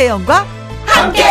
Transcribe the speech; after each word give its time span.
김혜영과 0.00 0.46
함께. 0.86 1.22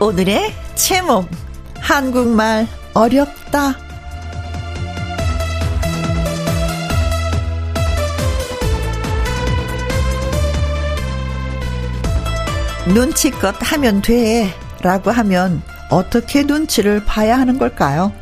오늘의 0.00 0.52
제목 0.74 1.28
한국말 1.78 2.66
어렵다. 2.94 3.76
눈치껏 12.88 13.54
하면 13.60 14.02
돼. 14.02 14.52
라고 14.82 15.12
하면 15.12 15.62
어떻게 15.90 16.42
눈치를 16.42 17.04
봐야 17.04 17.38
하는 17.38 17.56
걸까요? 17.56 18.12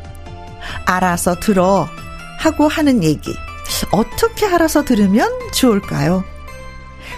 알아서 0.85 1.35
들어. 1.39 1.87
하고 2.39 2.67
하는 2.67 3.03
얘기. 3.03 3.35
어떻게 3.91 4.45
알아서 4.45 4.83
들으면 4.83 5.29
좋을까요? 5.53 6.23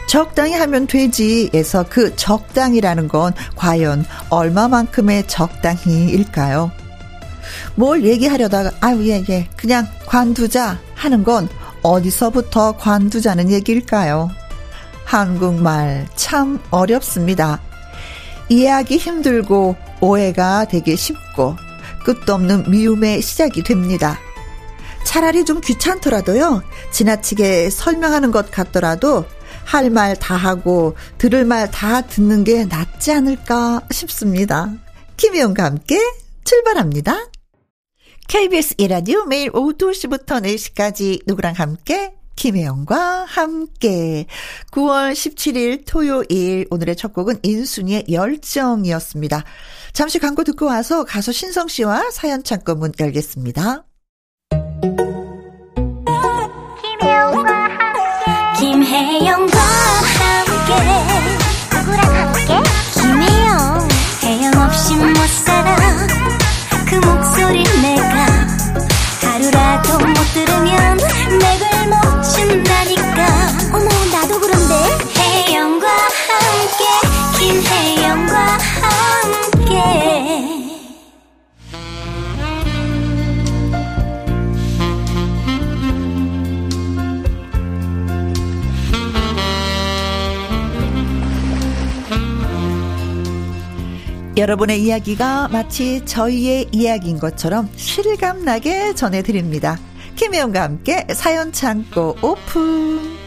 적당히 0.08 0.54
하면 0.54 0.88
되지에서 0.88 1.86
그 1.90 2.16
적당이라는 2.16 3.08
건 3.08 3.34
과연 3.56 4.06
얼마만큼의 4.30 5.28
적당히일까요? 5.28 6.72
뭘 7.76 8.04
얘기하려다가 8.04 8.72
아유 8.82 9.08
예예 9.08 9.26
예, 9.30 9.48
그냥 9.56 9.88
관두자 10.06 10.80
하는 10.96 11.24
건 11.24 11.48
어디서부터 11.84 12.74
관두자는 12.78 13.52
얘기일까요? 13.52 14.30
한국말 15.06 16.08
참 16.16 16.60
어렵습니다. 16.72 17.62
이해하기 18.50 18.98
힘들고 18.98 19.76
오해가 20.02 20.66
되기 20.66 20.96
쉽고 20.96 21.56
끝도 22.08 22.36
없는 22.36 22.72
미움의 22.72 23.22
시작이 23.22 23.64
됩니다. 23.64 24.18
차라리 25.04 25.44
좀 25.44 25.60
귀찮더라도요, 25.60 26.64
지나치게 26.92 27.70
설명하는 27.70 28.32
것 28.32 28.50
같더라도 28.50 29.26
할 29.66 29.90
말 29.90 30.16
다 30.16 30.38
하고 30.38 30.96
들을 31.18 31.44
말 31.44 31.70
다 31.70 32.00
듣는 32.00 32.46
게 32.46 32.64
낫지 32.64 33.12
않을까 33.12 33.82
싶습니다. 33.92 34.74
김희영과 35.18 35.66
함께 35.66 36.00
출발합니다. 36.46 37.28
KBS 38.30 38.76
이라디오 38.78 39.26
매일 39.26 39.50
오후 39.54 39.74
2시부터 39.74 40.42
4시까지 40.42 41.24
누구랑 41.28 41.56
함께 41.58 42.14
김혜영과 42.38 43.26
함께 43.26 44.28
9월 44.72 45.12
17일 45.12 45.84
토요일 45.86 46.68
오늘의 46.70 46.96
첫 46.96 47.12
곡은 47.12 47.40
인순이의 47.44 48.06
열정이었습니다. 48.10 49.44
잠시 49.98 50.20
광고 50.20 50.44
듣고 50.44 50.68
와서 50.68 51.04
가수 51.04 51.34
신성 51.34 51.68
씨와 51.68 52.12
사연 52.12 52.44
창고 52.44 52.76
문 52.76 52.92
열겠습니다. 53.00 53.84
김혜영과 56.84 57.52
함께 57.52 58.60
김혜영과 58.60 59.67
여러분의 94.38 94.84
이야기가 94.84 95.48
마치 95.48 96.06
저희의 96.06 96.68
이야기인 96.72 97.18
것처럼 97.18 97.68
실감나게 97.76 98.94
전해드립니다. 98.94 99.80
김혜영과 100.16 100.62
함께 100.62 101.08
사연 101.12 101.52
창고 101.52 102.16
오픈. 102.22 103.18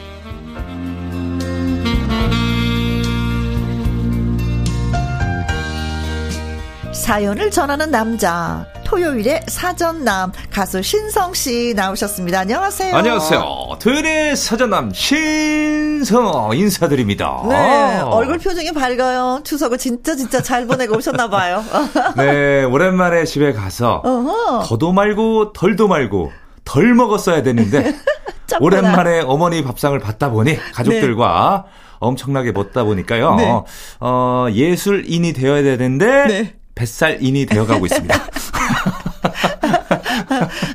사연을 6.93 7.51
전하는 7.51 7.91
남자. 7.91 8.65
토요일에 8.91 9.43
사전남 9.47 10.33
가수 10.51 10.83
신성 10.83 11.33
씨 11.33 11.75
나오셨습니다. 11.77 12.41
안녕하세요. 12.41 12.97
안녕하세요. 12.97 13.79
토요일에 13.81 14.35
사전남 14.35 14.93
신성 14.93 16.51
인사드립니다. 16.53 17.41
네, 17.49 18.01
얼굴 18.01 18.39
표정이 18.39 18.73
밝아요. 18.73 19.43
추석을 19.45 19.79
진짜 19.79 20.17
진짜 20.17 20.43
잘 20.43 20.67
보내고 20.67 20.97
오셨나 20.97 21.31
봐요. 21.31 21.63
네, 22.17 22.65
오랜만에 22.65 23.27
집에 23.27 23.53
가서 23.53 24.03
어허. 24.05 24.65
더도 24.65 24.91
말고 24.93 25.53
덜도 25.53 25.87
말고 25.87 26.33
덜 26.65 26.93
먹었어야 26.93 27.45
되는데 27.45 27.95
오랜만에 28.61 29.21
어머니 29.21 29.63
밥상을 29.63 29.97
받다 30.01 30.31
보니 30.31 30.59
가족들과 30.73 31.65
네. 31.65 31.71
엄청나게 32.01 32.51
먹다 32.51 32.83
보니까요. 32.83 33.37
네. 33.37 33.63
어, 34.01 34.47
예술인이 34.51 35.33
되어야 35.33 35.63
되는데 35.63 36.27
네. 36.27 36.60
뱃살인이 36.75 37.47
되어가고 37.47 37.87
있습니다. 37.87 38.15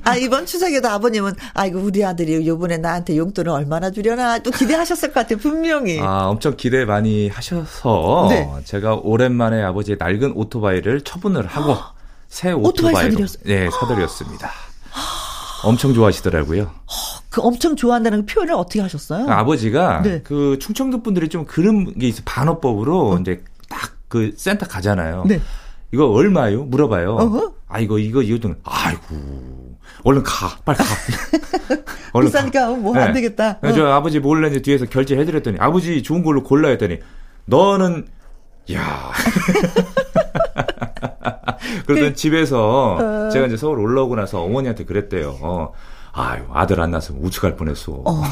아, 0.04 0.16
이번 0.18 0.46
추석에도 0.46 0.88
아버님은, 0.90 1.34
아이고, 1.54 1.80
우리 1.80 2.04
아들이 2.06 2.46
요번에 2.48 2.78
나한테 2.78 3.18
용돈을 3.18 3.50
얼마나 3.50 3.90
주려나 3.90 4.40
또 4.40 4.52
기대하셨을 4.52 5.10
것 5.10 5.22
같아요, 5.22 5.40
분명히. 5.40 6.00
아, 6.00 6.28
엄청 6.28 6.56
기대 6.56 6.86
많이 6.86 7.30
하셔서, 7.30 8.28
네. 8.30 8.48
제가 8.66 8.96
오랜만에 8.96 9.64
아버지의 9.64 9.98
낡은 10.00 10.34
오토바이를 10.36 11.02
처분을 11.02 11.48
하고, 11.48 11.76
새 12.28 12.52
오토바이로, 12.52 13.14
오토바이 13.14 13.28
네, 13.46 13.70
사드렸습니다. 13.72 14.52
엄청 15.64 15.94
좋아하시더라고요. 15.94 16.64
어, 16.64 16.94
그 17.30 17.42
엄청 17.42 17.76
좋아한다는 17.76 18.28
표현을 18.28 18.54
어떻게 18.54 18.82
하셨어요? 18.82 19.28
아버지가 19.28 20.02
네. 20.04 20.22
그 20.24 20.60
충청도 20.60 21.02
분들이 21.02 21.28
좀 21.28 21.46
그런 21.46 21.98
게 21.98 22.08
있어 22.08 22.22
반어법으로 22.24 23.14
어. 23.14 23.18
이제 23.18 23.42
딱 23.68 23.96
그 24.08 24.34
센터 24.38 24.66
가잖아요. 24.66 25.26
네. 25.28 25.42
이거 25.96 26.10
얼마요? 26.10 26.66
물어봐요. 26.66 27.16
어허? 27.16 27.54
아 27.70 27.80
이거 27.80 27.98
이거 27.98 28.22
이거든. 28.22 28.58
아이고 28.66 29.78
얼른 30.04 30.24
가 30.24 30.58
빨리 30.66 30.78
가. 30.78 30.84
얼른 32.12 32.28
비싸니까 32.28 32.72
뭐안 32.72 33.08
네. 33.08 33.14
되겠다. 33.14 33.60
어. 33.62 33.72
저 33.72 33.88
아버지 33.88 34.20
몰래 34.20 34.50
이제 34.50 34.62
뒤에서 34.62 34.86
결제해드렸더니 34.88 35.56
아버지 35.58 36.04
좋은 36.04 36.22
걸로 36.22 36.44
골라 36.44 36.68
했더니 36.68 37.00
너는 37.46 38.08
야. 38.74 39.14
그러던 41.88 42.10
그, 42.10 42.14
집에서 42.14 42.98
어. 43.00 43.30
제가 43.30 43.48
이제 43.48 43.56
서울 43.56 43.80
올라오고 43.80 44.18
나서 44.18 44.42
어머니한테 44.42 44.84
그랬대요. 44.84 45.38
어. 45.40 45.72
아유, 46.18 46.44
아들 46.54 46.80
안 46.80 46.92
낳았으면 46.92 47.22
우측할 47.22 47.58
뻔했어. 47.58 47.92
어, 48.06 48.24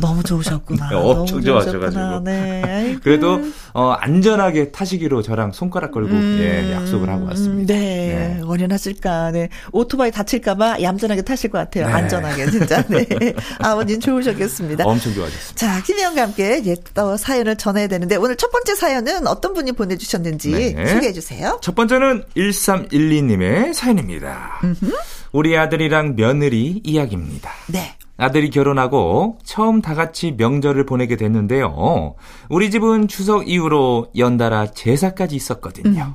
너무 0.00 0.20
좋으셨구나. 0.24 0.88
네, 0.90 0.96
엄청 0.96 1.40
좋아하셔가지고. 1.40 2.20
네. 2.24 2.96
그래도, 3.04 3.40
어, 3.72 3.90
안전하게 3.92 4.72
타시기로 4.72 5.22
저랑 5.22 5.52
손가락 5.52 5.92
걸고, 5.92 6.10
음, 6.10 6.38
예, 6.40 6.72
약속을 6.72 7.08
하고 7.08 7.26
왔습니다. 7.26 7.72
네. 7.72 7.80
네. 7.80 8.40
원연하실까. 8.42 9.30
네. 9.30 9.48
오토바이 9.70 10.10
다칠까봐 10.10 10.82
얌전하게 10.82 11.22
타실 11.22 11.50
것 11.50 11.58
같아요. 11.58 11.86
네. 11.86 11.92
안전하게, 11.92 12.50
진짜. 12.50 12.82
네. 12.88 13.06
아버님 13.62 14.00
좋으셨겠습니다. 14.00 14.84
엄청 14.84 15.14
좋아하셨습니다. 15.14 15.54
자, 15.54 15.82
김혜영과 15.84 16.22
함께 16.22 16.62
예, 16.66 16.74
또 16.94 17.16
사연을 17.16 17.54
전해야 17.54 17.86
되는데, 17.86 18.16
오늘 18.16 18.34
첫 18.34 18.50
번째 18.50 18.74
사연은 18.74 19.28
어떤 19.28 19.54
분이 19.54 19.70
보내주셨는지 19.70 20.74
네. 20.74 20.86
소개해 20.88 21.12
주세요. 21.12 21.60
첫 21.62 21.76
번째는 21.76 22.24
1312님의 22.36 23.72
사연입니다. 23.72 24.58
음흠. 24.64 24.92
우리 25.34 25.58
아들이랑 25.58 26.14
며느리 26.14 26.80
이야기입니다. 26.84 27.50
네. 27.66 27.96
아들이 28.16 28.50
결혼하고 28.50 29.38
처음 29.42 29.82
다 29.82 29.92
같이 29.92 30.30
명절을 30.38 30.86
보내게 30.86 31.16
됐는데요. 31.16 32.14
우리 32.48 32.70
집은 32.70 33.08
추석 33.08 33.48
이후로 33.48 34.12
연달아 34.16 34.70
제사까지 34.70 35.34
있었거든요. 35.34 36.02
음. 36.02 36.14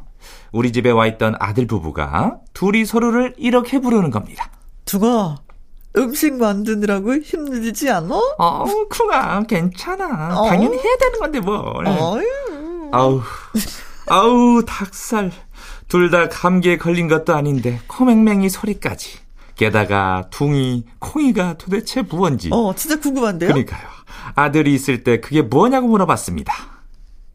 우리 0.53 0.71
집에 0.71 0.89
와 0.89 1.05
있던 1.05 1.35
아들 1.37 1.67
부부가 1.67 2.37
둘이 2.53 2.85
서로를 2.85 3.33
이렇게 3.37 3.79
부르는 3.81 4.09
겁니다. 4.09 4.51
두가 4.85 5.35
음식 5.97 6.35
만드느라고 6.35 7.15
힘들지 7.17 7.89
않아? 7.89 8.15
어, 8.37 8.65
쿵아, 8.89 9.43
괜찮아. 9.43 10.39
어? 10.39 10.47
당연히 10.47 10.77
해야 10.77 10.95
되는 10.95 11.19
건데 11.19 11.41
뭘. 11.41 11.59
어휴. 11.85 12.89
아우, 12.93 13.21
아우, 14.07 14.63
닭살. 14.65 15.33
둘 15.89 16.09
다 16.11 16.29
감기에 16.29 16.77
걸린 16.77 17.07
것도 17.07 17.35
아닌데 17.35 17.79
코맹맹이 17.87 18.49
소리까지. 18.49 19.17
게다가 19.55 20.27
둥이, 20.29 20.85
콩이가 20.99 21.57
도대체 21.57 22.01
무언지. 22.03 22.49
어, 22.53 22.73
진짜 22.75 22.97
궁금한데요? 22.99 23.49
그러니까요. 23.49 23.81
아들이 24.35 24.73
있을 24.73 25.03
때 25.03 25.19
그게 25.19 25.41
뭐냐고 25.41 25.87
물어봤습니다. 25.89 26.53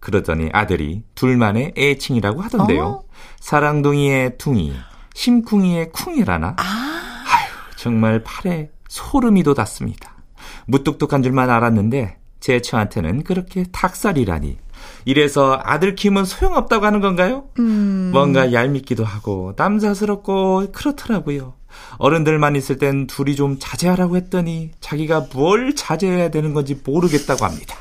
그러더니 0.01 0.49
아들이 0.53 1.03
둘만의 1.15 1.75
애칭이라고 1.77 2.41
하던데요. 2.41 2.85
어? 2.85 3.05
사랑둥이의 3.41 4.39
둥이, 4.39 4.75
심쿵이의 5.15 5.93
쿵이라나? 5.93 6.57
아. 6.59 7.01
정말 7.77 8.23
팔에 8.25 8.71
소름이 8.89 9.43
돋았습니다. 9.43 10.15
무뚝뚝한 10.67 11.23
줄만 11.23 11.51
알았는데 11.51 12.17
제 12.41 12.61
처한테는 12.63 13.25
그렇게 13.25 13.65
닭살이라니. 13.71 14.59
이래서 15.05 15.61
아들 15.63 15.95
키우면 15.95 16.25
소용없다고 16.25 16.87
하는 16.87 17.01
건가요? 17.01 17.45
음. 17.59 18.11
뭔가 18.13 18.53
얄밉기도 18.53 19.05
하고 19.05 19.55
남사스럽고 19.57 20.73
그렇더라고요. 20.73 21.55
어른들만 21.99 22.57
있을 22.57 22.79
땐 22.79 23.07
둘이 23.07 23.37
좀 23.37 23.57
자제하라고 23.59 24.17
했더니 24.17 24.71
자기가 24.81 25.29
뭘 25.33 25.75
자제해야 25.75 26.31
되는 26.31 26.55
건지 26.55 26.81
모르겠다고 26.85 27.45
합니다. 27.45 27.77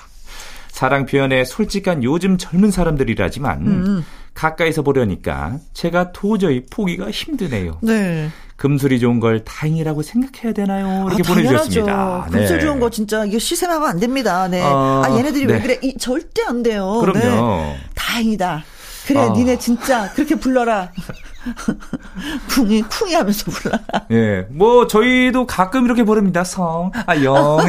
사랑 0.69 1.05
표현에 1.05 1.45
솔직한 1.45 2.03
요즘 2.03 2.37
젊은 2.37 2.71
사람들이라지만 2.71 3.67
음. 3.67 4.05
가까이서 4.33 4.81
보려니까 4.81 5.59
제가 5.73 6.11
도저히 6.11 6.63
포기가 6.69 7.09
힘드네요. 7.11 7.77
네. 7.81 8.29
금술이 8.55 8.99
좋은 8.99 9.19
걸 9.19 9.43
다행이라고 9.43 10.01
생각해야 10.03 10.53
되나요? 10.53 11.07
이렇게 11.07 11.23
아, 11.23 11.27
보내주셨습니다. 11.27 12.27
네. 12.31 12.39
금술 12.39 12.61
좋은 12.61 12.79
거 12.79 12.89
진짜 12.89 13.25
이게 13.25 13.37
시샘하면 13.39 13.89
안 13.89 13.99
됩니다. 13.99 14.47
네. 14.47 14.61
어, 14.61 15.01
아 15.05 15.17
얘네들이 15.17 15.45
네. 15.45 15.53
왜 15.53 15.61
그래? 15.61 15.79
이, 15.81 15.97
절대 15.97 16.43
안 16.43 16.63
돼요. 16.63 16.99
그럼요. 17.01 17.19
네. 17.19 17.77
다행이다. 17.95 18.63
그래, 19.05 19.19
어. 19.19 19.33
니네 19.33 19.57
진짜 19.59 20.09
그렇게 20.13 20.35
불러라. 20.35 20.91
쿵이 22.55 22.83
쿵이 22.83 23.13
하면서 23.13 23.51
불러라. 23.51 23.79
예, 24.11 24.47
뭐 24.49 24.87
저희도 24.87 25.45
가끔 25.45 25.83
이렇게 25.85 26.03
부릅니다. 26.03 26.45
성, 26.45 26.91
아 27.05 27.21
영. 27.21 27.35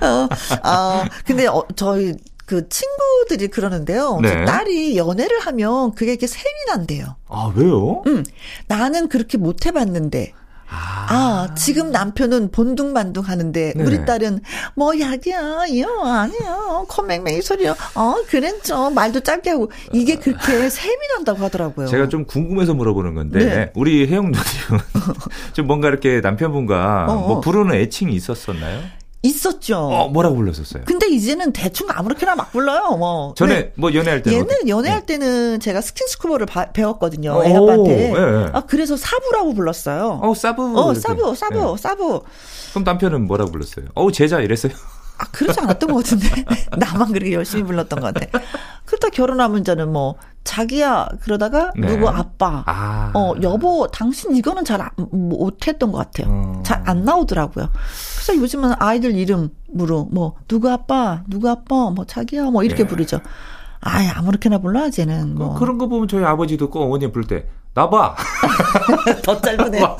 어, 0.00 0.28
아, 0.62 1.04
근데 1.24 1.46
어, 1.46 1.62
저희 1.76 2.14
그 2.46 2.68
친구들이 2.68 3.48
그러는데요. 3.48 4.20
네. 4.22 4.44
딸이 4.44 4.96
연애를 4.96 5.40
하면 5.40 5.94
그게 5.94 6.12
이렇게 6.12 6.26
셈이 6.26 6.44
난대요. 6.68 7.16
아, 7.28 7.52
왜요? 7.54 8.02
응. 8.06 8.22
나는 8.66 9.08
그렇게 9.08 9.38
못 9.38 9.66
해봤는데. 9.66 10.32
아, 10.66 11.06
아 11.08 11.54
지금 11.54 11.92
남편은 11.92 12.50
본둥반둥 12.50 13.24
하는데, 13.24 13.72
네. 13.76 13.84
우리 13.84 14.04
딸은, 14.04 14.40
뭐, 14.74 14.98
야기야, 14.98 15.66
이요, 15.68 15.86
아니야, 16.02 16.84
컴맹맹이 16.88 17.42
소리야, 17.42 17.76
어, 17.94 18.16
그랬죠. 18.26 18.90
말도 18.90 19.20
짧게 19.20 19.50
하고, 19.50 19.70
이게 19.92 20.16
그렇게 20.16 20.68
셈이 20.68 20.96
난다고 21.14 21.44
하더라고요. 21.44 21.86
제가 21.86 22.08
좀 22.08 22.24
궁금해서 22.24 22.74
물어보는 22.74 23.14
건데, 23.14 23.44
네. 23.44 23.72
우리 23.74 24.08
혜영 24.08 24.32
누님, 24.32 24.40
좀 25.52 25.66
뭔가 25.66 25.88
이렇게 25.88 26.20
남편분과 26.20 27.06
어, 27.08 27.14
뭐 27.14 27.36
어. 27.36 27.40
부르는 27.40 27.74
애칭이 27.74 28.12
있었었나요? 28.14 28.80
있었죠. 29.24 29.76
어, 29.78 30.08
뭐라고 30.08 30.36
불렀었어요? 30.36 30.84
근데 30.84 31.08
이제는 31.08 31.52
대충 31.52 31.88
아무렇게나 31.90 32.34
막 32.34 32.52
불러요. 32.52 32.96
뭐. 32.98 33.34
전에 33.36 33.72
뭐 33.74 33.92
연애할 33.94 34.22
때 34.22 34.32
얘는 34.32 34.68
연애할 34.68 35.00
네. 35.00 35.06
때는 35.06 35.60
제가 35.60 35.80
스킨스쿠버를 35.80 36.46
바, 36.46 36.70
배웠거든요. 36.72 37.42
애 37.44 37.54
아빠한테. 37.54 38.12
네. 38.12 38.50
아 38.52 38.62
그래서 38.66 38.96
사부라고 38.96 39.54
불렀어요. 39.54 40.20
어, 40.22 40.34
사부. 40.34 40.78
어, 40.78 40.94
사부, 40.94 41.34
사부, 41.34 41.76
네. 41.76 41.82
사부. 41.82 42.22
그럼 42.70 42.84
남편은 42.84 43.26
뭐라고 43.26 43.50
불렀어요? 43.52 43.86
어, 43.94 44.12
제자 44.12 44.40
이랬어요? 44.40 44.72
아, 45.18 45.24
그러지 45.30 45.60
않았던 45.60 45.90
것 45.92 46.02
같은데. 46.04 46.44
나만 46.76 47.12
그렇게 47.12 47.32
열심히 47.32 47.62
불렀던 47.64 48.00
것 48.00 48.12
같아. 48.14 48.38
그러다 48.84 49.08
결혼하면 49.10 49.60
이제는 49.60 49.92
뭐, 49.92 50.16
자기야, 50.42 51.08
그러다가, 51.22 51.70
네. 51.76 51.86
누구 51.88 52.08
아빠, 52.08 52.62
아. 52.66 53.10
어, 53.14 53.34
여보, 53.42 53.86
당신 53.88 54.34
이거는 54.36 54.64
잘 54.64 54.80
못했던 55.10 55.92
것 55.92 55.98
같아요. 55.98 56.26
어. 56.30 56.62
잘안 56.64 57.04
나오더라고요. 57.04 57.68
그래서 58.16 58.36
요즘은 58.36 58.74
아이들 58.78 59.14
이름으로, 59.14 60.08
뭐, 60.12 60.34
누구 60.48 60.68
아빠, 60.70 61.22
누구 61.28 61.48
아빠, 61.48 61.90
뭐, 61.90 62.04
자기야, 62.04 62.50
뭐, 62.50 62.62
이렇게 62.64 62.82
네. 62.82 62.88
부르죠. 62.88 63.20
아예 63.80 64.08
아무렇게나 64.08 64.58
불러, 64.58 64.90
쟤는 64.90 65.34
뭐. 65.34 65.54
그런 65.54 65.78
거 65.78 65.86
보면 65.86 66.08
저희 66.08 66.24
아버지도 66.24 66.70
꼭 66.70 66.82
어머니 66.82 67.10
부를 67.10 67.26
때, 67.26 67.46
나봐! 67.74 68.16
더 69.22 69.40
짧으네. 69.40 69.80
맞아요. 69.82 69.98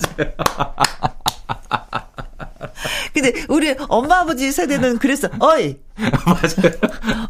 근데 3.14 3.32
우리 3.48 3.74
엄마 3.88 4.20
아버지 4.20 4.50
세대는 4.50 4.98
그랬어. 4.98 5.28
어이. 5.38 5.76
맞아요. 5.96 6.74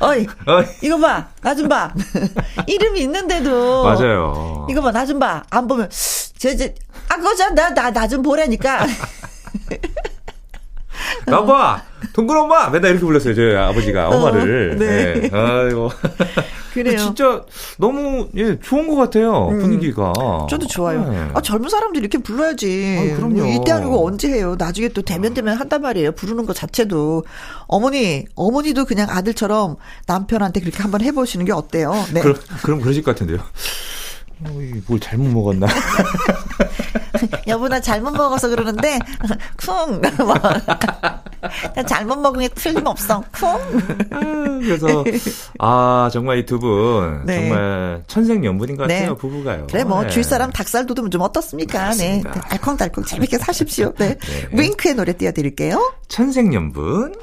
어이. 0.00 0.26
어이. 0.46 0.64
이거 0.80 0.98
봐. 0.98 1.28
나 1.42 1.54
좀 1.54 1.68
봐. 1.68 1.92
이름이 2.66 3.00
있는데도. 3.00 3.84
맞아요. 3.84 4.66
이거 4.70 4.80
봐. 4.80 4.90
나 4.90 5.04
좀 5.04 5.18
봐. 5.18 5.42
안 5.50 5.68
보면 5.68 5.90
저, 6.38 6.56
저, 6.56 6.64
아, 7.08 7.16
그거죠. 7.16 7.50
나, 7.50 7.68
나, 7.74 7.90
나 7.90 8.08
좀 8.08 8.22
보라니까. 8.22 8.86
나봐! 11.26 11.82
동근 12.12 12.36
엄마! 12.36 12.68
맨날 12.70 12.92
이렇게 12.92 13.04
불렀어요, 13.06 13.34
저희 13.34 13.54
아버지가, 13.56 14.08
어, 14.08 14.16
엄마를. 14.16 14.76
네. 14.78 15.20
네. 15.20 15.30
아이고. 15.32 15.90
그래요. 16.74 16.98
진짜 16.98 17.42
너무, 17.78 18.28
예, 18.36 18.58
좋은 18.60 18.88
것 18.88 18.96
같아요, 18.96 19.48
음. 19.48 19.60
분위기가. 19.60 20.12
저도 20.50 20.66
좋아요. 20.66 21.08
네. 21.08 21.28
아, 21.32 21.40
젊은 21.40 21.68
사람들이 21.68 22.00
이렇게 22.00 22.18
불러야지. 22.18 23.12
아, 23.12 23.16
그럼요. 23.16 23.46
이때 23.46 23.70
아니고 23.72 24.04
언제 24.06 24.28
해요. 24.28 24.56
나중에 24.58 24.88
또 24.88 25.00
대면 25.02 25.34
대면 25.34 25.56
한단 25.56 25.82
말이에요. 25.82 26.12
부르는 26.12 26.46
것 26.46 26.54
자체도. 26.56 27.24
어머니, 27.68 28.24
어머니도 28.34 28.86
그냥 28.86 29.06
아들처럼 29.08 29.76
남편한테 30.06 30.60
그렇게 30.60 30.82
한번 30.82 31.00
해보시는 31.00 31.46
게 31.46 31.52
어때요? 31.52 31.92
네. 32.12 32.20
그럼, 32.20 32.36
그럼 32.62 32.80
그러실 32.80 33.02
것 33.04 33.12
같은데요. 33.12 33.38
어, 34.40 34.60
뭘 34.88 34.98
잘못 35.00 35.28
먹었나? 35.28 35.66
여보, 37.46 37.68
나 37.68 37.80
잘못 37.80 38.12
먹어서 38.12 38.48
그러는데, 38.48 38.98
쿵! 39.56 40.00
뭐. 40.24 40.34
나 41.74 41.82
잘못 41.84 42.16
먹은 42.18 42.40
게 42.40 42.48
틀림없어, 42.48 43.22
쿵! 43.32 43.48
아, 44.10 44.18
그래서, 44.62 45.04
아, 45.58 46.08
정말 46.12 46.38
이 46.38 46.44
두 46.46 46.58
분, 46.58 47.22
네. 47.24 47.48
정말 47.48 48.02
천생연분인 48.06 48.76
것 48.76 48.82
같아요, 48.84 49.08
네. 49.10 49.16
부부가요. 49.16 49.66
그래, 49.68 49.84
뭐, 49.84 50.02
네. 50.02 50.08
줄 50.08 50.24
사람 50.24 50.50
닭살 50.52 50.86
돋으면 50.86 51.10
좀 51.10 51.20
어떻습니까? 51.22 51.90
네. 51.94 52.18
맞습니다. 52.18 52.32
네. 52.32 52.40
알콩달콩 52.50 53.04
재밌게 53.04 53.38
사십시오. 53.38 53.92
네. 53.98 54.16
네. 54.18 54.48
윙크의 54.62 54.94
노래 54.94 55.12
띄워드릴게요. 55.12 55.94
천생연분. 56.08 57.14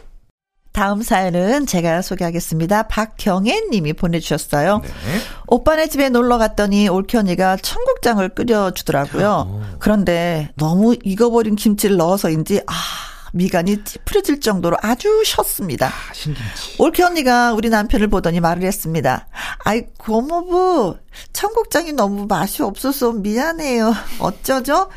다음 0.72 1.02
사연은 1.02 1.66
제가 1.66 2.02
소개하겠습니다. 2.02 2.84
박경애 2.84 3.64
님이 3.72 3.94
보내주셨어요. 3.94 4.80
네. 4.80 4.90
오빠네 5.48 5.88
집에 5.88 6.10
놀러 6.10 6.38
갔더니 6.38 6.88
올케언니가 6.88 7.58
청국장을 7.58 8.28
끓여주더라고요. 8.30 9.48
오. 9.50 9.62
그런데 9.80 10.50
너무 10.56 10.96
익어버린 11.04 11.56
김치를 11.56 11.98
넣어서인지, 11.98 12.62
아, 12.68 12.74
미간이 13.34 13.84
찌푸려질 13.84 14.40
정도로 14.40 14.78
아주 14.82 15.24
셨습니다. 15.26 15.88
아, 15.88 16.14
신김치. 16.14 16.76
올케 16.80 17.04
언니가 17.04 17.54
우리 17.54 17.70
남편을 17.70 18.08
보더니 18.08 18.40
말을 18.40 18.64
했습니다. 18.64 19.28
아이, 19.60 19.84
고모부, 19.98 20.98
청국장이 21.34 21.94
너무 21.94 22.28
맛이 22.28 22.64
없어서 22.64 23.12
미안해요. 23.12 23.94
어쩌죠? 24.20 24.90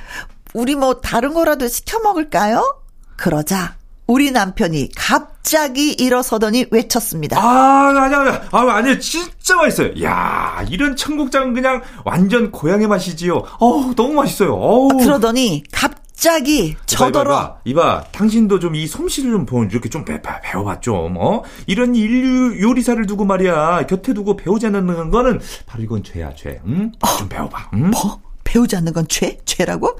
우리 0.52 0.76
뭐 0.76 1.00
다른 1.00 1.34
거라도 1.34 1.66
시켜 1.66 1.98
먹을까요? 1.98 2.80
그러자 3.16 3.76
우리 4.06 4.30
남편이 4.30 4.90
갑자기 4.96 5.92
일어서더니 5.92 6.66
외쳤습니다. 6.70 7.38
아, 7.38 7.88
아니, 7.88 8.14
아니, 8.14 8.30
아니, 8.52 8.70
아니, 8.70 9.00
진짜 9.00 9.56
맛있어요. 9.56 10.02
야 10.02 10.62
이런 10.70 10.94
청국장은 10.96 11.54
그냥 11.54 11.80
완전 12.04 12.50
고향의 12.50 12.86
맛이지요. 12.86 13.42
어우, 13.58 13.94
너무 13.94 14.12
맛있어요. 14.14 14.54
어우. 14.54 14.90
아, 14.92 14.96
그러더니 15.04 15.62
갑자기 15.72 16.76
저더러. 16.86 17.30
이봐, 17.32 17.58
이봐, 17.64 17.82
이봐, 17.82 18.04
당신도 18.12 18.58
좀 18.58 18.74
이 18.74 18.86
솜씨를 18.86 19.30
좀 19.30 19.46
보면 19.46 19.70
이렇게 19.70 19.88
좀 19.88 20.04
배, 20.04 20.20
배워봐, 20.20 20.80
좀, 20.80 21.16
어? 21.18 21.42
이런 21.66 21.94
인류 21.94 22.60
요리사를 22.60 23.06
두고 23.06 23.24
말이야. 23.24 23.86
곁에 23.86 24.12
두고 24.12 24.36
배우지 24.36 24.66
않는 24.66 25.10
거는 25.10 25.40
바로 25.66 25.82
이건 25.82 26.02
죄야, 26.02 26.34
죄. 26.34 26.60
응? 26.66 26.92
좀 27.18 27.28
배워봐. 27.28 27.70
응? 27.74 27.90
뭐? 27.90 28.20
배우지 28.44 28.76
않는 28.76 28.92
건 28.92 29.06
죄? 29.08 29.38
죄라고? 29.44 29.98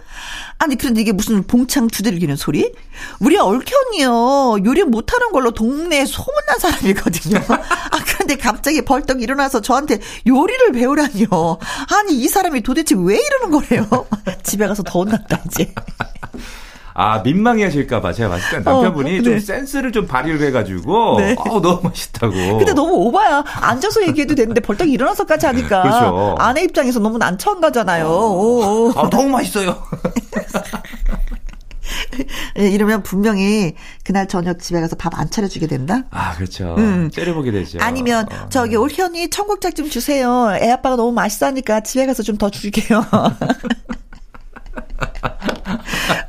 아니, 0.59 0.77
그런데 0.77 1.01
이게 1.01 1.13
무슨 1.13 1.47
봉창 1.47 1.89
두들기는 1.89 2.37
소리? 2.37 2.73
우리 3.21 3.37
얼견이요. 3.37 4.65
요리 4.65 4.85
못하는 4.85 5.33
걸로 5.33 5.51
동네에 5.53 6.07
소문난 6.07 6.59
사람이거든요. 6.59 7.39
아, 7.49 8.05
그런데 8.07 8.37
갑자기 8.37 8.83
벌떡 8.83 9.23
일어나서 9.23 9.61
저한테 9.61 10.01
요리를 10.27 10.73
배우라니요. 10.73 11.59
아니, 11.91 12.15
이 12.21 12.29
사람이 12.29 12.63
도대체 12.63 12.95
왜 12.99 13.19
이러는 13.19 13.51
거래요? 13.51 14.07
집에 14.45 14.67
가서 14.67 14.83
더 14.83 15.01
혼났다, 15.01 15.43
이제. 15.47 15.73
아, 16.97 17.19
민망해 17.23 17.65
하실까봐 17.65 18.13
제가 18.13 18.29
봤을 18.31 18.51
때 18.51 18.59
남편분이 18.71 19.11
어, 19.11 19.13
네. 19.15 19.23
좀 19.23 19.39
센스를 19.41 19.91
좀 19.91 20.07
발휘를 20.07 20.41
해가지고, 20.47 21.19
네. 21.21 21.35
어 21.39 21.61
너무 21.61 21.81
맛있다고. 21.83 22.33
근데 22.59 22.73
너무 22.73 22.93
오바야. 22.95 23.43
앉아서 23.47 24.07
얘기해도 24.07 24.35
되는데 24.37 24.61
벌떡 24.61 24.89
일어나서까지 24.89 25.47
하니까. 25.47 25.83
그렇죠. 26.01 26.37
아내 26.39 26.63
입장에서 26.63 27.01
너무 27.01 27.19
난처한 27.19 27.61
거잖아요. 27.61 28.07
어. 28.09 28.93
아, 28.97 29.11
너무 29.11 29.29
맛있어요. 29.31 29.77
예, 32.59 32.69
이러면 32.69 33.03
분명히 33.03 33.75
그날 34.05 34.29
저녁 34.29 34.61
집에 34.61 34.81
가서 34.81 34.95
밥 34.97 35.19
안 35.19 35.29
차려주게 35.31 35.67
된다? 35.67 36.05
아, 36.11 36.35
그렇죠. 36.37 36.77
음. 36.79 37.11
째려보게 37.13 37.51
되죠. 37.51 37.79
아니면, 37.81 38.27
어. 38.33 38.47
저기, 38.51 38.77
올현이 38.77 39.31
청국장 39.31 39.73
좀 39.73 39.91
주세요. 39.91 40.49
애 40.61 40.71
아빠가 40.71 40.95
너무 40.97 41.11
맛있어 41.13 41.47
하니까 41.47 41.81
집에 41.81 42.07
가서 42.07 42.23
좀 42.23 42.39
더 42.39 42.51
줄게요. 42.51 43.05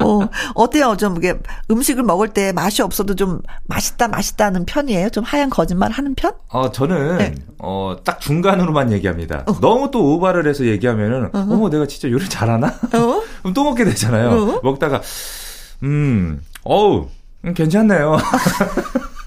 어, 0.04 0.20
어때요? 0.56 0.96
좀 0.98 1.18
이게 1.18 1.36
음식을 1.72 2.04
먹을 2.04 2.30
때 2.30 2.52
맛이 2.52 2.82
없어도 2.82 3.16
좀 3.16 3.42
맛있다 3.66 4.08
맛있다는 4.08 4.66
편이에요? 4.66 5.10
좀 5.10 5.24
하얀 5.24 5.50
거짓말 5.50 5.92
하는 5.92 6.16
편? 6.16 6.34
어 6.50 6.72
저는 6.72 7.18
네. 7.18 7.36
어 7.60 7.96
딱 8.04 8.20
중간으로만 8.20 8.92
얘기합니다. 8.92 9.44
어. 9.48 9.60
너무 9.60 9.90
또 9.92 10.14
오바를 10.14 10.48
해서 10.48 10.66
얘기하면은 10.66 11.26
어 11.34 11.40
어머 11.50 11.70
내가 11.70 11.88
진짜 11.88 12.10
요리 12.10 12.28
잘하나? 12.30 12.68
어? 12.68 13.22
그럼 13.42 13.54
또 13.54 13.64
먹게 13.64 13.84
되잖아요. 13.86 14.30
어? 14.30 14.60
먹다가 14.64 15.02
음 15.84 16.42
어우 16.64 17.08
음, 17.46 17.54
괜찮네요. 17.54 18.18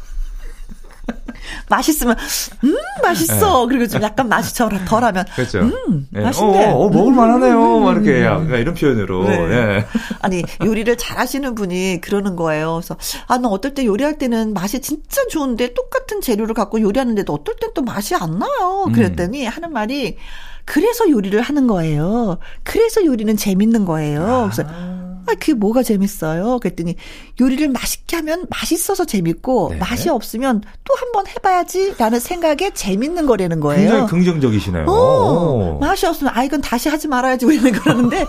맛있으면 1.69 2.17
음 2.65 2.77
맛있어. 3.03 3.67
네. 3.67 3.67
그리고 3.69 3.87
좀 3.87 4.03
약간 4.03 4.29
맛이 4.29 4.55
덜하면 4.55 5.25
그렇죠. 5.35 5.61
음 5.61 6.07
네. 6.11 6.23
맛있네. 6.23 6.67
어, 6.67 6.77
어 6.77 6.91
먹을만하네요. 6.91 7.79
음, 7.79 7.85
막 7.85 7.93
이렇게 7.93 8.27
음. 8.27 8.55
이런 8.55 8.75
표현으로. 8.75 9.25
네. 9.25 9.47
네. 9.47 9.87
아니 10.21 10.43
요리를 10.65 10.97
잘하시는 10.97 11.55
분이 11.55 12.01
그러는 12.01 12.37
거예요. 12.37 12.75
그래서 12.75 12.97
아나 13.27 13.49
어떨 13.49 13.75
때 13.75 13.85
요리할 13.85 14.19
때는 14.19 14.55
맛이 14.55 14.81
진짜 14.81 15.21
좋은데 15.31 15.75
똑같은 15.75 16.21
재료를 16.21 16.55
갖고 16.55 16.81
요리하는데도 16.81 17.33
어떨 17.33 17.57
땐 17.57 17.71
또 17.75 17.83
맛이 17.83 18.15
안 18.15 18.39
나요. 18.39 18.85
음. 18.89 18.93
그랬더니 18.93 19.47
음. 19.47 19.53
하는 19.53 19.73
말이 19.73 20.17
그래서 20.65 21.09
요리를 21.09 21.41
하는 21.41 21.67
거예요. 21.67 22.39
그래서 22.63 23.05
요리는 23.05 23.37
재밌는 23.37 23.85
거예요. 23.85 24.51
그래서 24.53 24.69
아, 24.69 25.08
그게 25.35 25.55
뭐가 25.55 25.83
재밌어요? 25.83 26.59
그랬더니 26.61 26.97
요리를 27.41 27.69
맛있게 27.69 28.17
하면 28.17 28.47
맛있어서 28.51 29.05
재밌고 29.05 29.69
네. 29.73 29.77
맛이 29.79 30.09
없으면 30.09 30.63
또 30.85 30.95
한 30.99 31.13
번 31.13 31.27
해봐야지 31.27 31.95
라는 31.99 32.21
생각에 32.21 32.71
재밌는 32.75 33.27
거라는 33.27 33.61
거예요. 33.61 33.89
굉장히 33.91 34.07
긍정적이시네요. 34.11 34.85
어, 34.89 35.79
맛이 35.81 36.07
없으면 36.07 36.33
아 36.37 36.45
이건 36.45 36.61
다시 36.61 36.89
하지 36.89 37.09
말아야지 37.09 37.47
우리는 37.47 37.73
그러는데 37.73 38.21
아, 38.23 38.25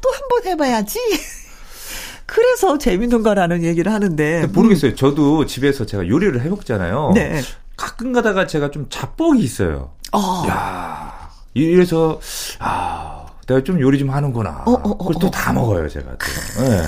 또 0.00 0.10
한 0.12 0.22
번 0.30 0.46
해봐야지. 0.46 0.98
그래서 2.26 2.78
재밌는 2.78 3.22
거라는 3.22 3.62
얘기를 3.64 3.92
하는데. 3.92 4.46
모르겠어요. 4.46 4.94
저도 4.94 5.44
집에서 5.46 5.84
제가 5.84 6.08
요리를 6.08 6.40
해먹잖아요. 6.40 7.12
네. 7.14 7.42
가끔 7.76 8.12
가다가 8.12 8.46
제가 8.46 8.70
좀 8.70 8.86
자뻑이 8.88 9.40
있어요. 9.42 9.90
어. 10.12 10.44
야 10.48 11.30
이래서 11.54 12.20
아 12.58 13.21
내가 13.52 13.64
좀 13.64 13.80
요리 13.80 13.98
좀 13.98 14.10
하는구나. 14.10 14.62
어, 14.66 14.72
어, 14.72 14.80
어, 14.82 14.98
그걸 14.98 15.14
또다 15.20 15.50
어. 15.50 15.54
먹어요, 15.54 15.88
제가. 15.88 16.10
또. 16.10 16.62
네. 16.62 16.82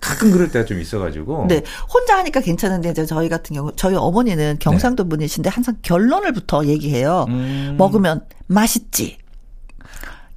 가끔 0.00 0.30
그럴 0.30 0.50
때가 0.50 0.64
좀 0.64 0.80
있어가지고. 0.80 1.46
네. 1.48 1.62
혼자 1.92 2.16
하니까 2.18 2.40
괜찮은데, 2.40 2.90
이제 2.90 3.06
저희 3.06 3.28
같은 3.28 3.54
경우, 3.54 3.72
저희 3.76 3.94
어머니는 3.94 4.56
경상도 4.58 5.04
네. 5.04 5.08
분이신데 5.10 5.50
항상 5.50 5.76
결론을부터 5.82 6.66
얘기해요. 6.66 7.26
음. 7.28 7.74
먹으면 7.78 8.24
맛있지. 8.46 9.18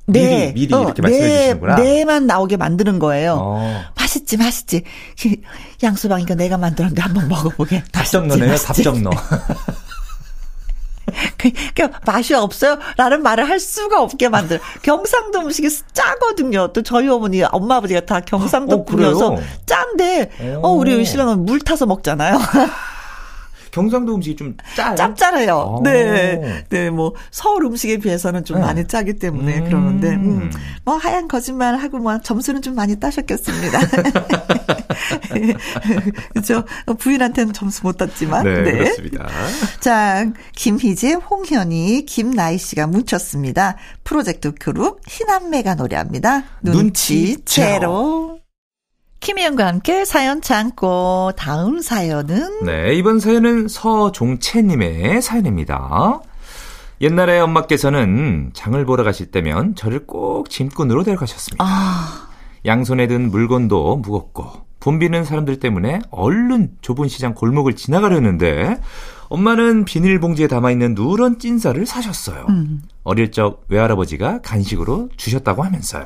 네. 0.06 0.51
미리, 0.51 0.68
미리 0.68 0.74
어, 0.74 0.84
이렇게 0.84 1.01
말씀해 1.01 1.27
네, 1.27 1.38
주시는구나. 1.38 1.75
네만 1.77 2.27
나오게 2.27 2.58
만드는 2.58 3.00
거예요. 3.00 3.38
어. 3.39 3.82
맛있지, 3.98 4.36
맛있지. 4.36 4.84
양수방이가 5.82 6.36
내가 6.36 6.58
만들었는데 6.58 7.01
한번 7.01 7.30
먹어보게. 7.30 7.84
답정너네요, 7.92 8.56
답정너. 8.58 9.12
그, 11.38 11.52
그 11.76 11.90
맛이 12.06 12.34
없어요? 12.34 12.78
라는 12.98 13.22
말을 13.22 13.48
할 13.48 13.60
수가 13.60 14.02
없게 14.02 14.30
만들. 14.30 14.60
경상도 14.82 15.40
음식이 15.40 15.68
짜거든요. 15.94 16.72
또 16.74 16.82
저희 16.82 17.08
어머니, 17.10 17.44
엄마 17.44 17.76
아버지가 17.78 18.02
다 18.02 18.20
경상도 18.22 18.76
어, 18.76 18.84
분이어서 18.86 19.38
짠데, 19.66 20.32
어, 20.62 20.70
우리 20.70 21.04
신랑은 21.04 21.46
물 21.46 21.60
타서 21.60 21.86
먹잖아요. 21.86 22.38
경상도 23.74 24.15
음식이 24.15 24.36
좀 24.36 24.56
짜. 24.75 24.94
짭짤해요. 24.94 25.53
오. 25.53 25.58
어. 25.58 25.82
네. 25.84 26.63
네, 26.70 26.89
뭐, 26.92 27.15
서울 27.32 27.65
음식에 27.65 27.98
비해서는 27.98 28.46
좀 28.46 28.60
네. 28.60 28.63
많이 28.63 28.88
짜기 28.88 29.18
때문에 29.18 29.60
음. 29.60 29.65
그러는데, 29.65 30.10
음. 30.12 30.51
뭐, 30.86 30.98
하얀 30.98 31.27
거짓말 31.27 31.75
하고 31.75 31.98
뭐, 31.98 32.22
점수는 32.22 32.62
좀 32.62 32.75
많이 32.75 33.00
따셨겠습니다. 33.00 33.80
그죠? 36.36 36.63
부인한테는 37.00 37.53
점수 37.53 37.82
못 37.84 37.98
땄지만. 37.98 38.44
네, 38.44 38.62
네. 38.62 38.72
그렇습니다. 38.74 39.27
자, 39.80 40.27
김희재, 40.56 41.13
홍현희, 41.13 42.06
김나희 42.06 42.60
씨가 42.60 42.86
뭉쳤습니다. 42.86 43.77
프로젝트 44.03 44.53
그룹 44.53 45.01
희남매가 45.08 45.74
노래합니다. 45.75 46.44
눈치 46.62 47.44
채로. 47.44 48.43
김희영과 49.24 49.65
함께 49.68 50.03
사연 50.03 50.42
참고 50.42 51.32
다음 51.38 51.80
사연은 51.80 52.65
네 52.65 52.94
이번 52.94 53.22
사연은 53.22 53.70
서종채님의 53.70 55.22
사연입니다. 55.22 56.20
옛날에 57.00 57.39
엄마께서는 57.39 58.51
장을 58.53 58.86
보러 58.86 59.06
가실 59.06 59.32
때면 59.32 59.75
저를 59.75 60.06
꼭 60.06 60.50
짐꾼으로 60.50 61.06
데려가셨습니다. 61.06 61.63
아. 61.65 62.27
양손에 62.65 63.08
든 63.08 63.32
물건도 63.32 63.96
무겁고 63.98 64.65
붐비는 64.82 65.24
사람들 65.24 65.58
때문에 65.58 66.01
얼른 66.12 66.72
좁은 66.82 67.08
시장 67.08 67.34
골목을 67.34 67.77
지나가려는데 67.77 68.82
엄마는 69.30 69.86
비닐봉지에 69.86 70.48
담아있는 70.48 70.96
누런 70.96 71.39
찐쌀을 71.39 71.86
사셨어요. 71.86 72.46
음. 72.50 72.82
어릴 73.03 73.32
적 73.32 73.63
외할아버지가 73.70 74.42
간식으로 74.42 75.08
주셨다고 75.15 75.63
하면서요. 75.63 76.03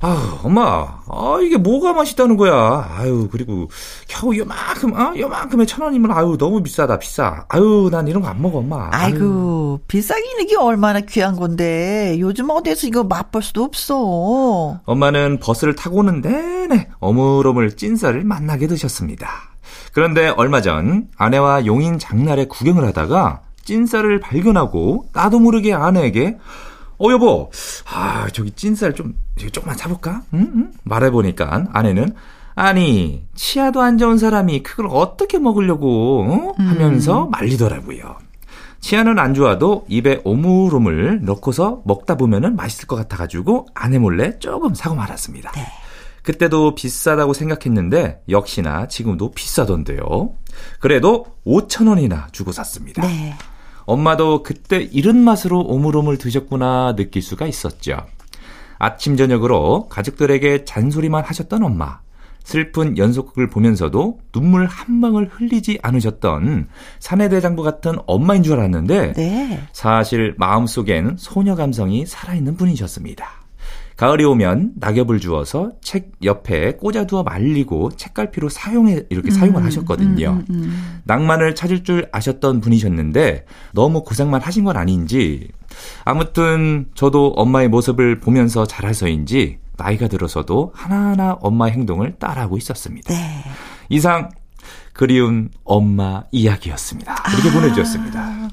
아, 0.00 0.38
엄마, 0.44 1.00
아, 1.08 1.38
이게 1.42 1.56
뭐가 1.56 1.92
맛있다는 1.92 2.36
거야. 2.36 2.88
아유, 2.96 3.28
그리고 3.32 3.68
겨우 4.06 4.36
요만큼, 4.36 4.94
아, 4.94 5.12
요만큼에 5.16 5.66
천 5.66 5.82
원이면 5.84 6.12
아유, 6.12 6.36
너무 6.38 6.62
비싸다, 6.62 6.98
비싸. 7.00 7.44
아유, 7.48 7.88
난 7.90 8.06
이런 8.06 8.22
거 8.22 8.28
안 8.28 8.40
먹어, 8.40 8.58
엄마. 8.58 8.90
아이고, 8.92 9.80
비싸긴 9.88 10.24
이게 10.42 10.56
얼마나 10.56 11.00
귀한 11.00 11.34
건데. 11.34 12.16
요즘 12.20 12.48
어디서 12.50 12.86
이거 12.86 13.02
맛볼 13.04 13.42
수도 13.42 13.64
없어. 13.64 14.80
엄마는 14.84 15.40
버스를 15.40 15.74
타고 15.74 15.98
오는 15.98 16.20
내내 16.20 16.88
어물어물 17.00 17.76
찐쌀을 17.76 18.22
만나게 18.22 18.68
되셨습니다. 18.68 19.28
그런데 19.92 20.28
얼마 20.36 20.60
전 20.60 21.08
아내와 21.16 21.66
용인 21.66 21.98
장날에 21.98 22.44
구경을 22.46 22.84
하다가 22.86 23.40
찐쌀을 23.64 24.20
발견하고 24.20 25.06
나도 25.12 25.40
모르게 25.40 25.72
아내에게 25.74 26.36
어, 26.98 27.10
여보, 27.12 27.50
아, 27.92 28.28
저기 28.32 28.50
찐쌀 28.50 28.94
좀, 28.94 29.14
조금만 29.52 29.76
사볼까? 29.76 30.22
응? 30.34 30.50
응? 30.54 30.72
말해보니까 30.84 31.68
아내는, 31.72 32.14
아니, 32.54 33.24
치아도 33.36 33.82
안 33.82 33.98
좋은 33.98 34.18
사람이 34.18 34.64
그걸 34.64 34.88
어떻게 34.90 35.38
먹으려고, 35.38 36.54
어? 36.58 36.62
하면서 36.62 37.26
음. 37.26 37.30
말리더라고요. 37.30 38.16
치아는 38.80 39.18
안 39.18 39.34
좋아도 39.34 39.84
입에 39.88 40.20
오물오물 40.24 41.20
넣고서 41.22 41.82
먹다 41.84 42.16
보면은 42.16 42.56
맛있을 42.56 42.86
것 42.86 42.96
같아가지고 42.96 43.66
아내 43.74 43.98
몰래 43.98 44.38
조금 44.38 44.74
사고 44.74 44.94
말았습니다. 44.94 45.52
네. 45.52 45.66
그때도 46.22 46.74
비싸다고 46.74 47.32
생각했는데 47.32 48.22
역시나 48.28 48.86
지금도 48.88 49.32
비싸던데요. 49.32 50.34
그래도 50.78 51.26
5천 51.46 51.88
원이나 51.88 52.28
주고 52.32 52.52
샀습니다. 52.52 53.02
네. 53.02 53.34
엄마도 53.88 54.42
그때 54.42 54.82
이런 54.82 55.16
맛으로 55.16 55.60
오물오물 55.60 56.18
드셨구나 56.18 56.94
느낄 56.94 57.22
수가 57.22 57.46
있었죠. 57.46 57.96
아침 58.78 59.16
저녁으로 59.16 59.88
가족들에게 59.88 60.66
잔소리만 60.66 61.24
하셨던 61.24 61.62
엄마. 61.62 62.00
슬픈 62.44 62.98
연속극을 62.98 63.48
보면서도 63.48 64.20
눈물 64.32 64.66
한 64.66 65.00
방울 65.00 65.28
흘리지 65.30 65.78
않으셨던 65.82 66.68
사내대장부 66.98 67.62
같은 67.62 67.96
엄마인 68.06 68.42
줄 68.42 68.58
알았는데 68.58 69.14
네. 69.14 69.62
사실 69.72 70.34
마음속엔 70.36 71.16
소녀 71.18 71.54
감성이 71.54 72.04
살아있는 72.04 72.56
분이셨습니다. 72.56 73.26
가을이 73.98 74.24
오면 74.24 74.74
낙엽을 74.76 75.18
주어서 75.18 75.72
책 75.82 76.12
옆에 76.22 76.76
꽂아두어 76.76 77.24
말리고 77.24 77.90
책갈피로 77.96 78.48
사용해 78.48 79.06
이렇게 79.10 79.30
음, 79.30 79.34
사용을 79.34 79.64
하셨거든요. 79.64 80.44
음, 80.48 80.54
음, 80.54 80.62
음, 80.62 81.00
낭만을 81.02 81.56
찾을 81.56 81.82
줄 81.82 82.08
아셨던 82.12 82.60
분이셨는데 82.60 83.44
너무 83.72 84.04
고생만 84.04 84.40
하신 84.40 84.62
건 84.62 84.76
아닌지 84.76 85.48
아무튼 86.04 86.86
저도 86.94 87.32
엄마의 87.36 87.66
모습을 87.68 88.20
보면서 88.20 88.66
자라서인지 88.66 89.58
나이가 89.76 90.06
들어서도 90.06 90.70
하나하나 90.76 91.32
엄마의 91.40 91.72
행동을 91.72 92.14
따라하고 92.20 92.56
있었습니다. 92.56 93.12
네. 93.12 93.42
이상 93.88 94.28
그리운 94.92 95.50
엄마 95.64 96.24
이야기였습니다. 96.32 97.22
이렇게 97.32 97.48
아, 97.50 97.52
보내주셨습니다. 97.52 98.50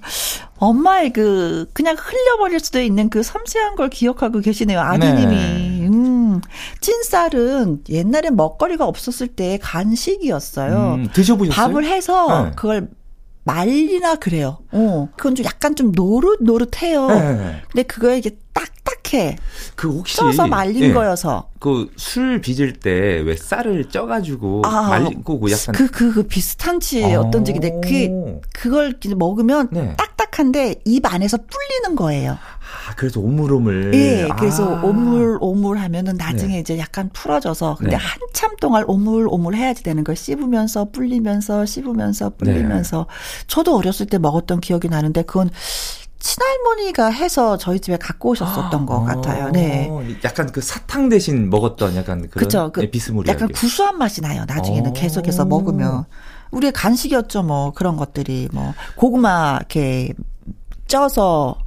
엄마의 0.57 1.11
그 1.11 1.67
그냥 1.73 1.95
흘려버릴 1.97 2.59
수도 2.59 2.79
있는 2.79 3.09
그 3.09 3.23
섬세한 3.23 3.75
걸 3.75 3.89
기억하고 3.89 4.41
계시네요. 4.41 4.79
아드님이. 4.79 5.35
네. 5.35 5.87
음, 5.87 6.41
찐쌀은 6.81 7.83
옛날에 7.89 8.29
먹거리가 8.29 8.85
없었을 8.85 9.27
때 9.27 9.57
간식이었어요. 9.61 10.93
음, 10.95 11.09
드셔보셨어요? 11.11 11.67
밥을 11.67 11.85
해서 11.85 12.45
네. 12.45 12.51
그걸 12.55 12.89
말리나 13.43 14.15
그래요. 14.15 14.59
어. 14.71 15.09
그건 15.15 15.35
좀 15.35 15.45
약간 15.45 15.75
좀 15.75 15.91
노릇노릇해요. 15.93 17.07
네. 17.07 17.61
근데 17.71 17.83
그거에 17.83 18.17
이게 18.17 18.37
딱딱해. 18.55 19.37
그 19.75 19.89
혹시 19.89 20.15
쪄서 20.17 20.47
말린 20.47 20.79
네. 20.87 20.93
거여서. 20.93 21.49
그 21.59 21.89
술 21.97 22.41
빚을 22.41 22.73
때 22.73 23.21
왜 23.25 23.35
쌀을 23.35 23.85
쪄가지고 23.89 24.61
아, 24.65 24.89
말리고 24.89 25.39
그 25.39 25.51
약간 25.51 25.73
그그 25.73 25.91
그, 25.91 26.13
그 26.13 26.23
비슷한지 26.23 27.03
아. 27.03 27.19
어떤지 27.19 27.53
근데 27.53 27.71
그 27.83 28.39
그걸 28.53 28.97
먹으면 29.15 29.69
네. 29.71 29.95
딱딱한데 29.97 30.81
입 30.85 31.05
안에서 31.11 31.37
불리는 31.37 31.95
거예요. 31.95 32.33
아, 32.33 32.95
그래서 32.95 33.19
오물오물. 33.19 33.93
예, 33.95 34.27
그래서 34.37 34.77
아. 34.77 34.83
오물오물 34.83 35.77
하면은 35.77 36.15
나중에 36.15 36.55
네. 36.55 36.59
이제 36.59 36.77
약간 36.77 37.09
풀어져서 37.13 37.75
근데 37.79 37.97
네. 37.97 38.03
한참 38.03 38.55
동안 38.61 38.83
오물오물 38.87 39.55
해야지 39.55 39.83
되는 39.83 40.03
걸 40.03 40.15
씹으면서 40.15 40.91
불리면서 40.91 41.65
씹으면서 41.65 42.31
불리면서 42.37 43.07
네. 43.09 43.45
저도 43.47 43.75
어렸을 43.77 44.05
때 44.05 44.17
먹었던 44.19 44.61
기억이 44.61 44.87
나는데 44.89 45.23
그건 45.23 45.49
친할머니가 46.25 47.11
해서 47.11 47.55
저희 47.55 47.79
집에 47.79 47.97
갖고 47.97 48.29
오셨었던 48.29 48.81
아, 48.81 48.85
것 48.85 49.03
같아요. 49.03 49.51
네. 49.51 49.91
약간 50.23 50.51
그 50.51 50.59
사탕 50.59 51.07
대신 51.07 51.51
먹었던 51.51 51.95
약간 51.95 52.27
그런 52.29 52.71
그 52.71 52.89
비스무리 52.89 53.29
약간 53.29 53.47
구수한 53.49 53.99
맛이 53.99 54.21
나요. 54.21 54.43
나중에는 54.47 54.89
어. 54.89 54.93
계속해서 54.93 55.45
먹으면 55.45 56.05
우리의 56.49 56.73
간식이었죠. 56.73 57.43
뭐 57.43 57.73
그런 57.73 57.95
것들이 57.95 58.49
뭐 58.51 58.73
고구마 58.95 59.57
이렇게 59.59 60.13
쪄서 60.87 61.59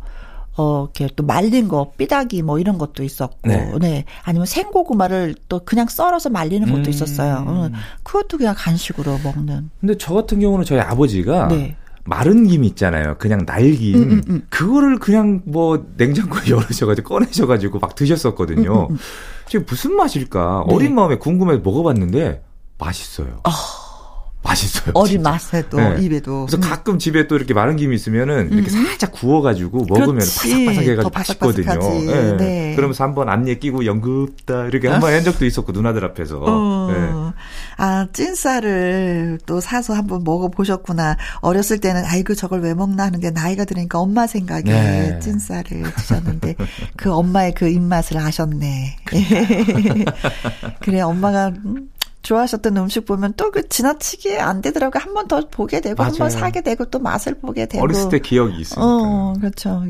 어, 0.56 0.88
이렇게 0.92 1.08
또 1.14 1.22
말린 1.22 1.68
거, 1.68 1.92
삐다기 1.96 2.42
뭐 2.42 2.58
이런 2.58 2.78
것도 2.78 3.04
있었고, 3.04 3.38
네. 3.44 3.72
네. 3.78 4.04
아니면 4.24 4.44
생고구마를 4.44 5.36
또 5.48 5.60
그냥 5.60 5.86
썰어서 5.86 6.30
말리는 6.30 6.66
것도 6.66 6.80
음. 6.80 6.88
있었어요. 6.88 7.44
응. 7.46 7.72
그것도 8.02 8.38
그냥 8.38 8.56
간식으로 8.58 9.20
먹는. 9.22 9.70
근데 9.80 9.96
저 9.98 10.14
같은 10.14 10.40
경우는 10.40 10.64
저희 10.64 10.80
아버지가 10.80 11.46
네. 11.46 11.76
마른 12.08 12.46
김 12.46 12.64
있잖아요. 12.64 13.16
그냥 13.18 13.44
날김. 13.46 13.94
음, 13.96 14.02
음, 14.10 14.22
음. 14.28 14.42
그거를 14.48 14.98
그냥 14.98 15.42
뭐 15.44 15.84
냉장고에 15.96 16.42
열으셔가지고 16.50 17.08
꺼내셔가지고 17.08 17.78
막 17.80 17.94
드셨었거든요. 17.94 18.86
음, 18.88 18.92
음, 18.92 18.94
음. 18.94 18.98
지금 19.48 19.66
무슨 19.68 19.94
맛일까? 19.96 20.64
네. 20.68 20.74
어린 20.74 20.94
마음에 20.94 21.16
궁금해서 21.18 21.60
먹어봤는데 21.62 22.42
맛있어요. 22.78 23.40
어. 23.44 23.50
맛있어요. 24.40 24.92
어린 24.94 25.20
맛에도 25.22 25.76
네. 25.78 25.96
입에도. 26.00 26.46
그래서 26.46 26.56
음. 26.58 26.60
가끔 26.70 26.98
집에 26.98 27.26
또 27.26 27.36
이렇게 27.36 27.52
마른 27.52 27.76
김이 27.76 27.94
있으면은 27.96 28.50
이렇게 28.52 28.70
음. 28.70 28.84
살짝 28.84 29.12
구워가지고 29.12 29.86
먹으면 29.88 30.18
바삭바삭해가지고 30.18 31.10
맛있거든요. 31.12 31.78
네. 32.06 32.36
네. 32.36 32.76
그러면서 32.76 33.02
한번 33.04 33.28
앞니에 33.28 33.58
끼고 33.58 33.84
연급다 33.84 34.66
이렇게 34.66 34.88
한 34.88 35.00
번 35.00 35.12
한 35.12 35.24
적도 35.24 35.44
있었고 35.44 35.72
누나들 35.72 36.04
앞에서. 36.04 36.40
어. 36.46 37.34
네. 37.78 37.84
아 37.84 38.06
찐쌀을 38.12 39.38
또 39.46 39.60
사서 39.60 39.94
한번 39.94 40.24
먹어보셨구나. 40.24 41.16
어렸을 41.40 41.78
때는 41.78 42.04
아이고 42.04 42.34
저걸 42.34 42.60
왜 42.60 42.74
먹나 42.74 43.04
하는데 43.04 43.30
나이가 43.30 43.64
들으니까 43.64 43.98
엄마 44.00 44.26
생각에 44.26 44.62
네. 44.64 45.18
찐쌀을 45.20 45.64
드셨는데 45.96 46.56
그 46.96 47.12
엄마의 47.12 47.54
그 47.54 47.68
입맛을 47.68 48.18
아셨네. 48.18 48.96
그래 50.80 51.00
엄마가 51.00 51.48
음, 51.48 51.88
좋아하셨던 52.22 52.76
음식 52.76 53.04
보면 53.06 53.34
또 53.36 53.48
그 53.50 53.66
지나치게 53.68 54.38
안 54.38 54.60
되더라고요. 54.60 55.00
한번 55.02 55.26
더 55.28 55.40
보게 55.48 55.80
되고 55.80 56.02
한 56.02 56.12
번 56.18 56.28
사게 56.30 56.60
되고 56.62 56.84
또 56.86 56.98
맛을 56.98 57.34
보게 57.40 57.66
되고. 57.66 57.82
어렸을 57.82 58.10
때 58.10 58.18
기억이 58.18 58.60
있으니까. 58.60 58.82
어, 58.84 59.32
그렇죠. 59.40 59.82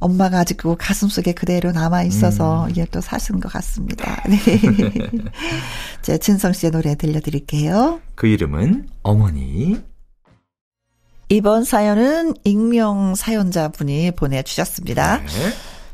엄마가 0.00 0.40
아직 0.40 0.56
그 0.56 0.74
가슴 0.78 1.08
속에 1.08 1.32
그대로 1.32 1.72
남아 1.72 2.02
있어서 2.04 2.64
음. 2.64 2.70
이게 2.70 2.86
또 2.90 3.00
사신 3.00 3.38
것 3.38 3.52
같습니다. 3.52 4.22
네. 4.28 4.38
제 6.02 6.18
진성 6.18 6.52
씨의 6.52 6.72
노래 6.72 6.94
들려드릴게요. 6.94 8.00
그 8.14 8.26
이름은 8.26 8.88
어머니. 9.02 9.80
이번 11.28 11.64
사연은 11.64 12.34
익명 12.44 13.14
사연자분이 13.14 14.12
보내주셨습니다. 14.12 15.18
네. 15.18 15.26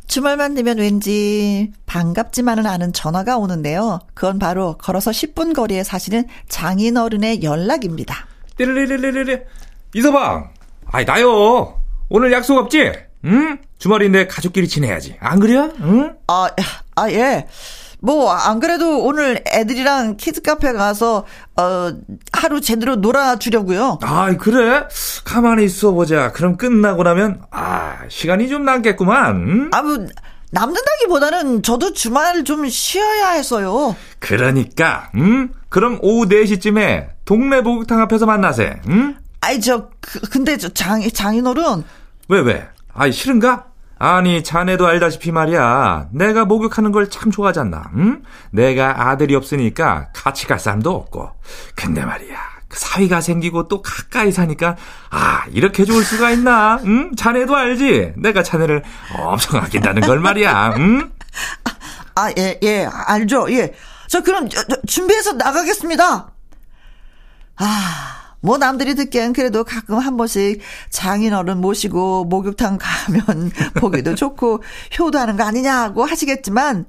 주말만 0.06 0.54
되면 0.54 0.78
왠지 0.78 1.72
반갑지만은 1.84 2.64
않은 2.64 2.92
전화가 2.92 3.36
오는데요. 3.38 3.98
그건 4.14 4.38
바로 4.38 4.78
걸어서 4.78 5.10
10분 5.10 5.54
거리에 5.54 5.82
사시는 5.82 6.26
장인어른의 6.48 7.42
연락입니다. 7.42 8.26
띠르르르르르 8.56 9.40
이서방, 9.94 10.50
아이 10.86 11.04
나요. 11.04 11.80
오늘 12.08 12.32
약속 12.32 12.56
없지? 12.58 12.92
응? 13.24 13.58
주말인데 13.78 14.26
가족끼리 14.26 14.68
지내야지. 14.68 15.16
안 15.20 15.38
그래? 15.38 15.70
응? 15.80 16.16
아, 16.28 16.48
아 16.94 17.10
예. 17.10 17.46
뭐, 18.00 18.30
안 18.30 18.60
그래도 18.60 19.02
오늘 19.04 19.42
애들이랑 19.48 20.16
키즈 20.16 20.42
카페 20.42 20.72
가서, 20.72 21.24
어, 21.56 21.92
하루 22.32 22.60
제대로 22.60 22.96
놀아주려고요. 22.96 23.98
아, 24.02 24.36
그래? 24.36 24.86
가만히 25.24 25.64
있어 25.64 25.92
보자. 25.92 26.30
그럼 26.32 26.56
끝나고 26.56 27.02
나면, 27.02 27.42
아, 27.50 28.00
시간이 28.08 28.48
좀 28.48 28.64
남겠구만. 28.64 29.70
아, 29.72 29.82
뭐, 29.82 30.06
남는다기보다는 30.50 31.62
저도 31.62 31.92
주말 31.92 32.44
좀 32.44 32.68
쉬어야 32.68 33.30
해서요. 33.30 33.96
그러니까, 34.20 35.10
음? 35.16 35.50
그럼 35.68 35.98
오후 36.02 36.26
4시쯤에 36.26 37.08
동네 37.24 37.60
목욕탕 37.60 38.00
앞에서 38.02 38.26
만나세, 38.26 38.80
응? 38.88 39.16
아이, 39.40 39.60
저, 39.60 39.88
그, 40.00 40.20
근데 40.20 40.56
저 40.58 40.68
장, 40.68 41.02
장인어른. 41.10 41.82
왜, 42.28 42.40
왜? 42.40 42.68
아이, 42.92 43.10
싫은가? 43.10 43.66
아니, 43.98 44.42
자네도 44.44 44.86
알다시피 44.86 45.32
말이야. 45.32 46.08
내가 46.12 46.44
목욕하는 46.44 46.92
걸 46.92 47.08
참 47.08 47.30
좋아하지 47.30 47.60
않나, 47.60 47.90
응? 47.96 48.22
내가 48.50 49.08
아들이 49.08 49.34
없으니까 49.34 50.08
같이 50.12 50.46
갈 50.46 50.58
사람도 50.58 50.90
없고. 50.94 51.30
근데 51.74 52.04
말이야. 52.04 52.36
그 52.68 52.78
사위가 52.78 53.20
생기고 53.20 53.68
또 53.68 53.80
가까이 53.80 54.32
사니까, 54.32 54.76
아, 55.10 55.44
이렇게 55.52 55.84
좋을 55.84 56.04
수가 56.04 56.30
있나, 56.32 56.78
응? 56.84 57.14
자네도 57.16 57.54
알지? 57.56 58.14
내가 58.16 58.42
자네를 58.42 58.82
엄청 59.18 59.60
아낀다는 59.62 60.02
걸 60.02 60.18
말이야, 60.18 60.74
응? 60.78 61.10
아, 62.16 62.30
예, 62.36 62.58
예, 62.62 62.86
알죠, 62.90 63.46
예. 63.52 63.72
저 64.08 64.20
그럼 64.22 64.48
준비해서 64.86 65.32
나가겠습니다. 65.34 66.30
아. 67.58 68.25
뭐 68.46 68.58
남들이 68.58 68.94
듣기엔 68.94 69.32
그래도 69.32 69.64
가끔 69.64 69.98
한 69.98 70.16
번씩 70.16 70.60
장인어른 70.90 71.58
모시고 71.58 72.26
목욕탕 72.26 72.78
가면 72.80 73.50
보기도 73.74 74.14
좋고 74.14 74.62
효도하는 74.96 75.36
거 75.36 75.42
아니냐고 75.42 76.04
하시겠지만 76.04 76.86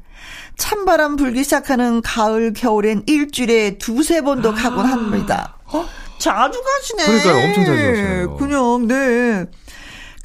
찬바람 0.55 1.15
불기 1.15 1.43
시작하는 1.43 2.03
가을 2.03 2.53
겨울엔 2.53 3.03
일주일에 3.07 3.79
두세 3.79 4.21
번도 4.21 4.53
가곤 4.53 4.85
합니다. 4.85 5.57
어? 5.65 5.83
자주 6.19 6.61
가시네. 6.63 7.05
그러니까 7.05 7.47
엄청 7.47 7.65
자주 7.65 7.83
가시네요. 7.83 8.37
그냥 8.37 8.87
네. 8.87 9.45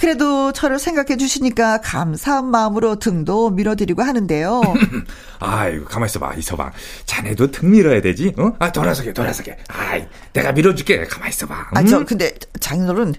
그래도 0.03 0.51
저를 0.51 0.81
생각해 0.81 1.17
주시니까 1.17 1.81
감사한 1.81 2.47
마음으로 2.47 2.97
등도 2.97 3.51
밀어드리고 3.51 4.03
하는데요. 4.03 4.61
아이고, 5.39 5.85
가만 5.85 6.09
있어봐, 6.09 6.35
이서방. 6.35 6.73
자네도 7.07 7.53
등 7.53 7.71
밀어야 7.71 8.01
되지, 8.01 8.35
어? 8.37 8.53
아, 8.59 8.73
돌아서게, 8.73 9.13
돌아서게. 9.13 9.59
아이, 9.69 10.05
내가 10.33 10.51
밀어줄게. 10.51 11.05
가만 11.05 11.29
있어봐. 11.29 11.55
음? 11.55 11.77
아, 11.77 11.85
저, 11.85 12.05
근데, 12.05 12.35
장인어른, 12.59 13.15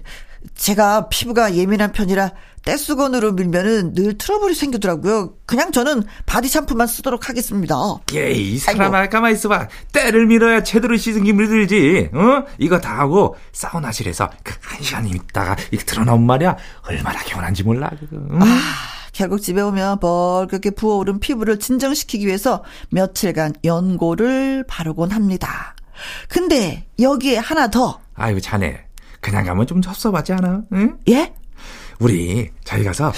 제가 0.54 1.08
피부가 1.08 1.54
예민한 1.54 1.90
편이라 1.90 2.32
떼수건으로 2.64 3.32
밀면은 3.32 3.92
늘 3.94 4.16
트러블이 4.16 4.54
생기더라고요. 4.54 5.34
그냥 5.46 5.70
저는 5.72 6.02
바디 6.26 6.48
샴푸만 6.48 6.86
쓰도록 6.86 7.28
하겠습니다. 7.28 7.74
예 8.14 8.32
이 8.32 8.58
사람아 8.58 9.08
가만 9.10 9.32
있어봐. 9.32 9.68
때를 9.92 10.26
밀어야 10.26 10.62
제대로 10.62 10.96
씻은 10.96 11.24
기분이 11.24 11.48
들지. 11.48 12.10
어? 12.14 12.44
이거 12.58 12.80
다 12.80 12.98
하고 12.98 13.36
사우나실에서 13.52 14.30
그 14.42 14.54
한 14.64 14.82
시간 14.82 15.06
있다가 15.06 15.56
이거 15.70 15.82
틀어놓으면 15.84 16.24
말이야. 16.26 16.56
얼마나 16.88 17.20
개운한지 17.22 17.62
몰라. 17.62 17.90
응? 18.12 18.42
아 18.42 18.46
결국 19.12 19.38
집에 19.40 19.60
오면 19.60 20.00
벌겋게 20.00 20.74
부어오른 20.74 21.20
피부를 21.20 21.58
진정시키기 21.60 22.26
위해서 22.26 22.64
며칠간 22.90 23.52
연고를 23.64 24.64
바르곤 24.66 25.12
합니다. 25.12 25.76
근데 26.28 26.86
여기에 26.98 27.38
하나 27.38 27.68
더. 27.68 28.00
아이고 28.14 28.40
자네 28.40 28.84
그냥 29.20 29.44
가면 29.44 29.66
좀 29.66 29.80
섭섭하지 29.82 30.32
않아? 30.32 30.62
응? 30.72 30.96
예? 31.08 31.32
우리 32.00 32.50
저희 32.64 32.82
가서 32.84 33.12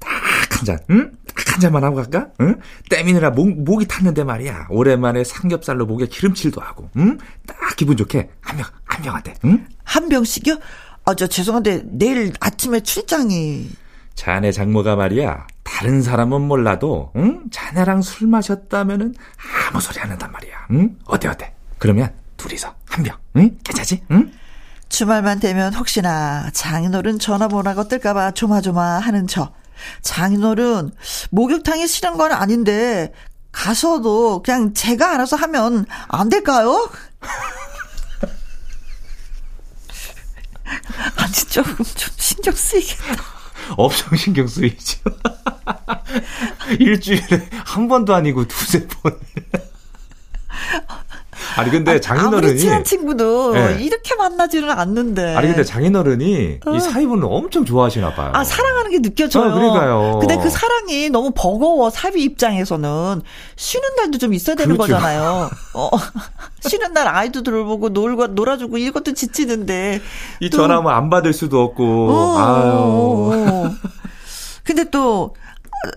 딱 0.00 0.10
한 0.56 0.64
잔, 0.64 0.78
응? 0.90 1.12
딱 1.34 1.52
한 1.52 1.60
잔만 1.60 1.84
하고 1.84 1.96
갈까? 1.96 2.28
응? 2.40 2.56
때미느라 2.88 3.30
목, 3.30 3.50
목이 3.62 3.86
탔는데 3.86 4.24
말이야. 4.24 4.68
오랜만에 4.70 5.22
삼겹살로 5.22 5.84
목에 5.86 6.06
기름칠도 6.06 6.60
하고, 6.62 6.88
응? 6.96 7.18
딱 7.46 7.76
기분 7.76 7.96
좋게 7.96 8.30
한 8.40 8.56
병, 8.56 8.66
한 8.84 9.02
병한테, 9.02 9.34
응? 9.44 9.66
한 9.84 10.08
병씩요? 10.08 10.56
아, 11.04 11.14
저 11.14 11.26
죄송한데 11.26 11.82
내일 11.90 12.32
아침에 12.40 12.80
출장이. 12.80 13.68
자네 14.14 14.50
장모가 14.50 14.96
말이야. 14.96 15.46
다른 15.62 16.00
사람은 16.00 16.40
몰라도, 16.40 17.12
응? 17.16 17.44
자네랑 17.50 18.00
술 18.00 18.28
마셨다면은 18.28 19.14
아무 19.68 19.80
소리 19.82 20.00
안 20.00 20.10
한단 20.10 20.32
말이야. 20.32 20.68
응? 20.70 20.96
어때, 21.04 21.28
어때? 21.28 21.52
그러면 21.78 22.12
둘이서 22.38 22.74
한 22.88 23.04
병, 23.04 23.14
응? 23.36 23.58
괜찮지? 23.62 24.02
응? 24.10 24.32
주말만 24.88 25.40
되면 25.40 25.74
혹시나 25.74 26.48
장인어른 26.52 27.18
전화번호가 27.18 27.84
뜰까봐 27.84 28.32
조마조마 28.32 28.98
하는 28.98 29.26
저. 29.26 29.52
장인어른, 30.02 30.90
목욕탕이 31.30 31.86
싫은 31.86 32.16
건 32.16 32.32
아닌데, 32.32 33.12
가서도 33.52 34.42
그냥 34.42 34.74
제가 34.74 35.14
알아서 35.14 35.36
하면 35.36 35.86
안 36.08 36.28
될까요? 36.28 36.90
아니, 41.16 41.32
조금 41.50 41.76
좀 41.76 42.14
신경 42.16 42.54
쓰이겠다. 42.54 43.22
엄청 43.76 44.16
신경 44.16 44.46
쓰이죠. 44.46 45.00
일주일에 46.78 47.48
한 47.64 47.88
번도 47.88 48.14
아니고 48.14 48.46
두세 48.46 48.86
번. 48.86 49.18
아니 51.56 51.70
근데 51.70 52.00
장인어른이 52.00 52.58
친한 52.58 52.84
친구도 52.84 53.54
네. 53.54 53.78
이렇게 53.80 54.14
만나지는 54.14 54.70
않는데. 54.70 55.34
아니 55.34 55.48
근데 55.48 55.64
장인어른이 55.64 56.60
어. 56.66 56.74
이 56.74 56.80
사위분을 56.80 57.26
엄청 57.30 57.64
좋아하시나 57.64 58.14
봐요. 58.14 58.30
아 58.34 58.44
사랑하는 58.44 58.90
게 58.90 59.00
느껴져요. 59.00 59.50
아, 59.50 59.54
그러니까요. 59.54 60.18
근데 60.20 60.36
그 60.36 60.50
사랑이 60.50 61.08
너무 61.08 61.32
버거워 61.34 61.88
사위 61.90 62.24
입장에서는 62.24 63.22
쉬는 63.56 63.96
날도 63.96 64.18
좀 64.18 64.34
있어야 64.34 64.54
되는 64.54 64.76
그렇죠. 64.76 64.94
거잖아요. 64.94 65.50
어, 65.74 65.90
쉬는 66.68 66.92
날 66.92 67.08
아이도 67.08 67.42
들보고 67.42 67.88
놀고 67.88 68.28
놀아주고 68.28 68.76
이것도 68.78 69.14
지치는데. 69.14 70.00
이 70.40 70.50
전화면 70.50 70.92
안 70.92 71.08
받을 71.08 71.32
수도 71.32 71.62
없고. 71.62 72.10
어, 72.10 72.38
아유. 72.38 73.70
근데 74.62 74.84
또 74.90 75.34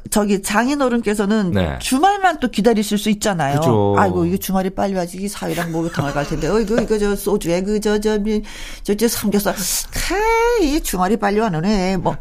저기 0.09 0.41
장인어른께서는 0.41 1.51
네. 1.51 1.79
주말만 1.79 2.39
또 2.39 2.49
기다리실 2.49 2.97
수 2.97 3.09
있잖아요. 3.09 3.59
그쵸. 3.59 3.95
아이고 3.97 4.25
이거 4.25 4.37
주말이 4.37 4.69
빨리 4.71 4.93
와지 4.93 5.17
이 5.17 5.27
사위랑 5.27 5.71
목욕탕을 5.71 6.13
갈 6.13 6.27
텐데 6.27 6.47
어 6.47 6.59
이거 6.59 6.81
이거 6.81 6.97
저 6.97 7.15
소주에 7.15 7.61
그저저저저 7.61 9.07
삼겹살 9.07 9.55
이 10.61 10.81
주말이 10.81 11.17
빨리 11.17 11.39
와는 11.39 12.01
뭐 12.01 12.15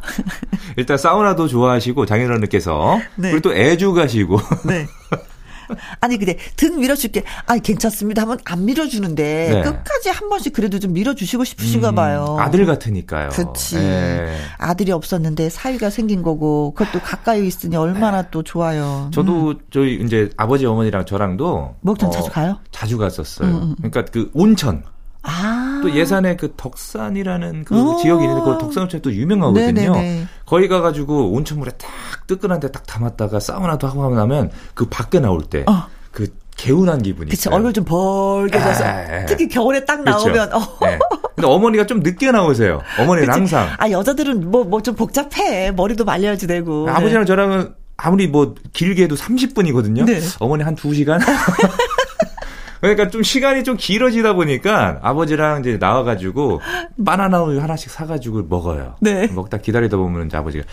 일단 0.76 0.96
사우나도 0.98 1.48
좋아하시고 1.48 2.06
장인어른께서 2.06 3.00
네. 3.16 3.30
그리고 3.30 3.48
또 3.48 3.54
애주 3.54 3.92
가시고 3.92 4.38
네. 4.66 4.86
아니 6.00 6.18
근데 6.18 6.36
등 6.56 6.80
밀어줄게. 6.80 7.24
아니 7.46 7.60
괜찮습니다 7.62 8.22
하면 8.22 8.38
안 8.44 8.64
밀어주는데 8.64 9.50
네. 9.52 9.62
끝까지 9.62 10.10
한 10.10 10.28
번씩 10.28 10.52
그래도 10.52 10.78
좀 10.78 10.92
밀어주시고 10.92 11.44
싶으신가 11.44 11.90
음, 11.90 11.94
봐요. 11.94 12.36
음, 12.38 12.42
아들 12.42 12.66
같으니까요. 12.66 13.30
그렇지. 13.30 13.76
네. 13.76 14.36
아들이 14.58 14.92
없었는데 14.92 15.50
사위가 15.50 15.90
생긴 15.90 16.22
거고 16.22 16.72
그것도 16.74 17.00
가까이 17.00 17.46
있으니 17.46 17.76
얼마나 17.76 18.22
또 18.30 18.42
좋아요. 18.42 19.10
저도 19.12 19.50
음. 19.50 19.58
저희 19.70 20.00
이제 20.02 20.30
아버지 20.36 20.66
어머니랑 20.66 21.06
저랑도 21.06 21.76
목욕탕 21.80 22.08
어, 22.08 22.12
자주 22.12 22.30
가요? 22.30 22.58
자주 22.70 22.98
갔었어요. 22.98 23.48
음, 23.48 23.54
음, 23.54 23.62
음. 23.70 23.90
그러니까 23.90 24.04
그 24.12 24.30
온천. 24.34 24.82
아. 25.22 25.57
또 25.82 25.94
예산에 25.94 26.36
그 26.36 26.52
덕산이라는 26.56 27.64
그 27.64 27.80
오. 27.80 27.96
지역이 27.96 28.24
있는데 28.24 28.42
그 28.44 28.58
덕산 28.58 28.84
온천이 28.84 29.02
또 29.02 29.12
유명하거든요. 29.12 29.72
네네네. 29.72 30.26
거기 30.46 30.68
가가지고 30.68 31.32
온천물에 31.32 31.72
딱 31.72 31.88
뜨끈한데 32.26 32.70
딱 32.72 32.86
담았다가 32.86 33.40
사우나도 33.40 33.86
하고 33.86 34.14
나면 34.14 34.50
그 34.74 34.86
밖에 34.86 35.20
나올 35.20 35.42
때. 35.42 35.64
어. 35.66 35.86
그 36.10 36.26
개운한 36.56 37.02
기분이 37.02 37.30
그쵸, 37.30 37.50
얼굴 37.52 37.72
좀 37.72 37.84
벌게져서 37.84 38.84
특히 39.28 39.46
겨울에 39.46 39.84
딱 39.84 40.02
나오면 40.02 40.52
어. 40.52 40.58
네. 40.80 40.98
근데 41.36 41.46
어머니가 41.46 41.86
좀 41.86 42.00
늦게 42.00 42.32
나오세요. 42.32 42.80
어머니는 42.98 43.28
그치? 43.28 43.38
항상 43.38 43.68
아 43.78 43.88
여자들은 43.90 44.50
뭐 44.50 44.64
뭐 44.64 44.80
좀 44.80 44.96
복잡해 44.96 45.70
머리도 45.72 46.04
말려야지 46.04 46.48
되고 46.48 46.88
아버지랑 46.90 47.22
네. 47.22 47.26
저랑은 47.26 47.74
아무리 47.96 48.26
뭐 48.26 48.54
길게 48.72 49.04
해도 49.04 49.14
30분이거든요. 49.14 50.04
네. 50.04 50.20
어머니 50.40 50.64
한 50.64 50.74
2시간 50.74 51.20
그러니까 52.80 53.08
좀 53.08 53.22
시간이 53.22 53.64
좀 53.64 53.76
길어지다 53.76 54.34
보니까 54.34 54.98
아버지랑 55.02 55.60
이제 55.60 55.76
나와가지고 55.78 56.60
바나나 57.04 57.42
우유 57.42 57.60
하나씩 57.60 57.90
사가지고 57.90 58.44
먹어요. 58.48 58.96
네. 59.00 59.26
먹다 59.28 59.58
기다리다 59.58 59.96
보면 59.96 60.26
이제 60.26 60.36
아버지가 60.36 60.64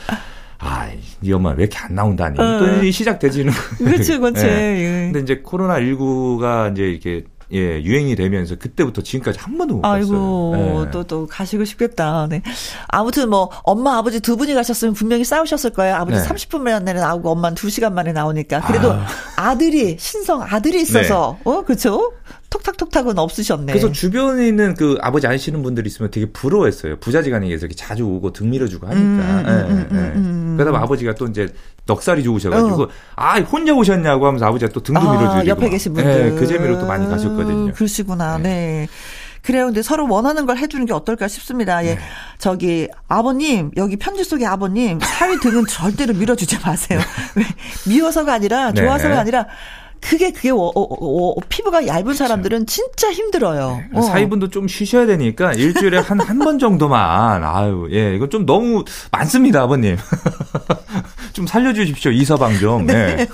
아, 0.57 0.89
이 1.21 1.33
엄마 1.33 1.51
왜 1.51 1.63
이렇게 1.63 1.77
안 1.77 1.93
나온다니. 1.93 2.39
어. 2.39 2.59
또 2.59 2.89
시작되지는. 2.89 3.51
그렇죠, 3.77 4.19
그렇죠. 4.19 4.45
예. 4.47 5.09
근데 5.11 5.19
이제 5.19 5.41
코로나 5.43 5.79
19가 5.79 6.71
이제 6.71 6.83
이렇게 6.83 7.25
예, 7.53 7.81
유행이 7.81 8.15
되면서 8.15 8.55
그때부터 8.55 9.01
지금까지 9.01 9.39
한 9.39 9.57
번도 9.57 9.75
못 9.75 9.81
갔어요. 9.81 9.95
아이고, 9.97 10.53
네. 10.55 10.91
또, 10.91 11.03
또 11.03 11.27
가시고 11.27 11.65
싶겠다. 11.65 12.27
네. 12.29 12.41
아무튼 12.87 13.29
뭐, 13.29 13.49
엄마, 13.63 13.97
아버지 13.97 14.19
두 14.19 14.35
분이 14.35 14.53
가셨으면 14.53 14.93
분명히 14.93 15.23
싸우셨을 15.23 15.71
거예요. 15.71 15.95
아버지 15.95 16.17
네. 16.17 16.27
30분 16.27 16.61
만에 16.61 16.93
나오고 16.93 17.31
엄마는 17.31 17.55
2시간 17.55 17.93
만에 17.93 18.13
나오니까. 18.13 18.61
그래도 18.61 18.93
아. 19.35 19.55
들이 19.55 19.95
신성 19.99 20.41
아들이 20.41 20.81
있어서, 20.81 21.37
네. 21.37 21.49
어, 21.49 21.63
그쵸? 21.63 22.11
톡탁톡탁은 22.49 23.17
없으셨네. 23.17 23.73
그래서 23.73 23.91
주변에 23.91 24.47
있는 24.47 24.73
그 24.75 24.97
아버지 25.01 25.27
아시는 25.27 25.61
분들이 25.63 25.87
있으면 25.87 26.11
되게 26.11 26.25
부러워했어요. 26.27 26.97
부자지간에서 26.97 27.65
이렇게 27.65 27.75
자주 27.75 28.05
오고 28.05 28.33
등 28.33 28.49
밀어주고 28.49 28.87
하니까. 28.87 29.03
음, 29.03 29.19
음, 29.19 29.45
음, 29.47 29.69
음, 29.69 29.87
음, 29.91 29.97
음. 30.15 30.57
그러다 30.57 30.77
아버지가 30.79 31.15
또 31.15 31.27
이제 31.27 31.47
넉살이 31.85 32.23
좋으셔가지고 32.23 32.83
어. 32.83 32.89
아 33.15 33.39
혼자 33.39 33.73
오셨냐고 33.73 34.25
하면서 34.25 34.45
아버지가 34.45 34.71
또 34.71 34.81
등도 34.81 35.01
아, 35.01 35.17
밀어주고 35.17 35.47
옆에 35.47 35.69
계신 35.69 35.93
분들 35.93 36.29
네, 36.31 36.39
그 36.39 36.47
재미로 36.47 36.79
또 36.79 36.85
많이 36.85 37.07
가셨거든요. 37.07 37.73
그러시구나. 37.73 38.37
네. 38.37 38.43
네. 38.43 38.87
그래요. 39.45 39.65
근데 39.65 39.83
서로 39.83 40.07
원하는 40.09 40.45
걸 40.47 40.57
해주는 40.57 40.85
게 40.87 40.93
어떨까 40.93 41.27
싶습니다. 41.27 41.85
예. 41.85 41.95
네. 41.95 41.99
저기, 42.39 42.87
아버님, 43.07 43.69
여기 43.77 43.95
편지 43.95 44.23
속에 44.23 44.45
아버님, 44.45 44.99
사위 44.99 45.39
등은 45.39 45.67
절대로 45.67 46.15
밀어주지 46.15 46.57
마세요. 46.65 46.99
왜? 47.37 47.43
미워서가 47.87 48.33
아니라, 48.33 48.71
네. 48.71 48.81
좋아서가 48.81 49.13
네. 49.13 49.19
아니라, 49.19 49.45
그게 50.07 50.31
그게 50.31 50.51
어, 50.51 50.55
어, 50.55 50.71
어, 50.75 51.35
피부가 51.49 51.85
얇은 51.87 52.03
그렇죠. 52.03 52.17
사람들은 52.19 52.65
진짜 52.67 53.11
힘들어요. 53.11 53.81
네. 53.93 54.01
사위분도 54.01 54.49
좀 54.49 54.67
쉬셔야 54.67 55.05
되니까 55.05 55.53
일주일에 55.53 55.97
한 55.99 56.19
한 56.21 56.39
번 56.39 56.59
정도만 56.59 57.43
아유 57.43 57.87
예 57.91 58.15
이거 58.15 58.29
좀 58.29 58.45
너무 58.45 58.83
많습니다 59.11 59.61
아버님 59.63 59.97
좀 61.33 61.47
살려주십시오 61.47 62.11
이서방 62.11 62.57
좀. 62.59 62.85
네. 62.85 63.15
네. 63.15 63.27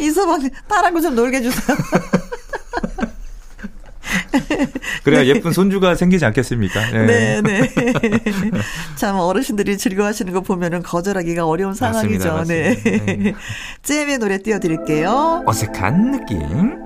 이서방 0.00 0.48
딸하고 0.68 1.00
좀 1.00 1.14
놀게 1.14 1.38
해주세요. 1.38 1.76
그래야 5.04 5.22
네. 5.22 5.28
예쁜 5.28 5.52
손주가 5.52 5.94
생기지 5.94 6.24
않겠습니까? 6.24 6.90
네, 6.90 7.40
네. 7.42 7.42
네. 7.42 7.70
참 8.96 9.16
어르신들이 9.16 9.78
즐거워하시는 9.78 10.32
거 10.32 10.40
보면은 10.40 10.82
거절하기가 10.82 11.46
어려운 11.46 11.74
상황이죠. 11.74 12.34
맞습니다, 12.34 12.34
맞습니다. 12.34 12.82
네. 12.82 13.16
네. 13.16 13.34
잼의 13.82 14.18
노래 14.18 14.38
띄워드릴게요. 14.38 15.44
어색한 15.46 16.12
느낌. 16.12 16.84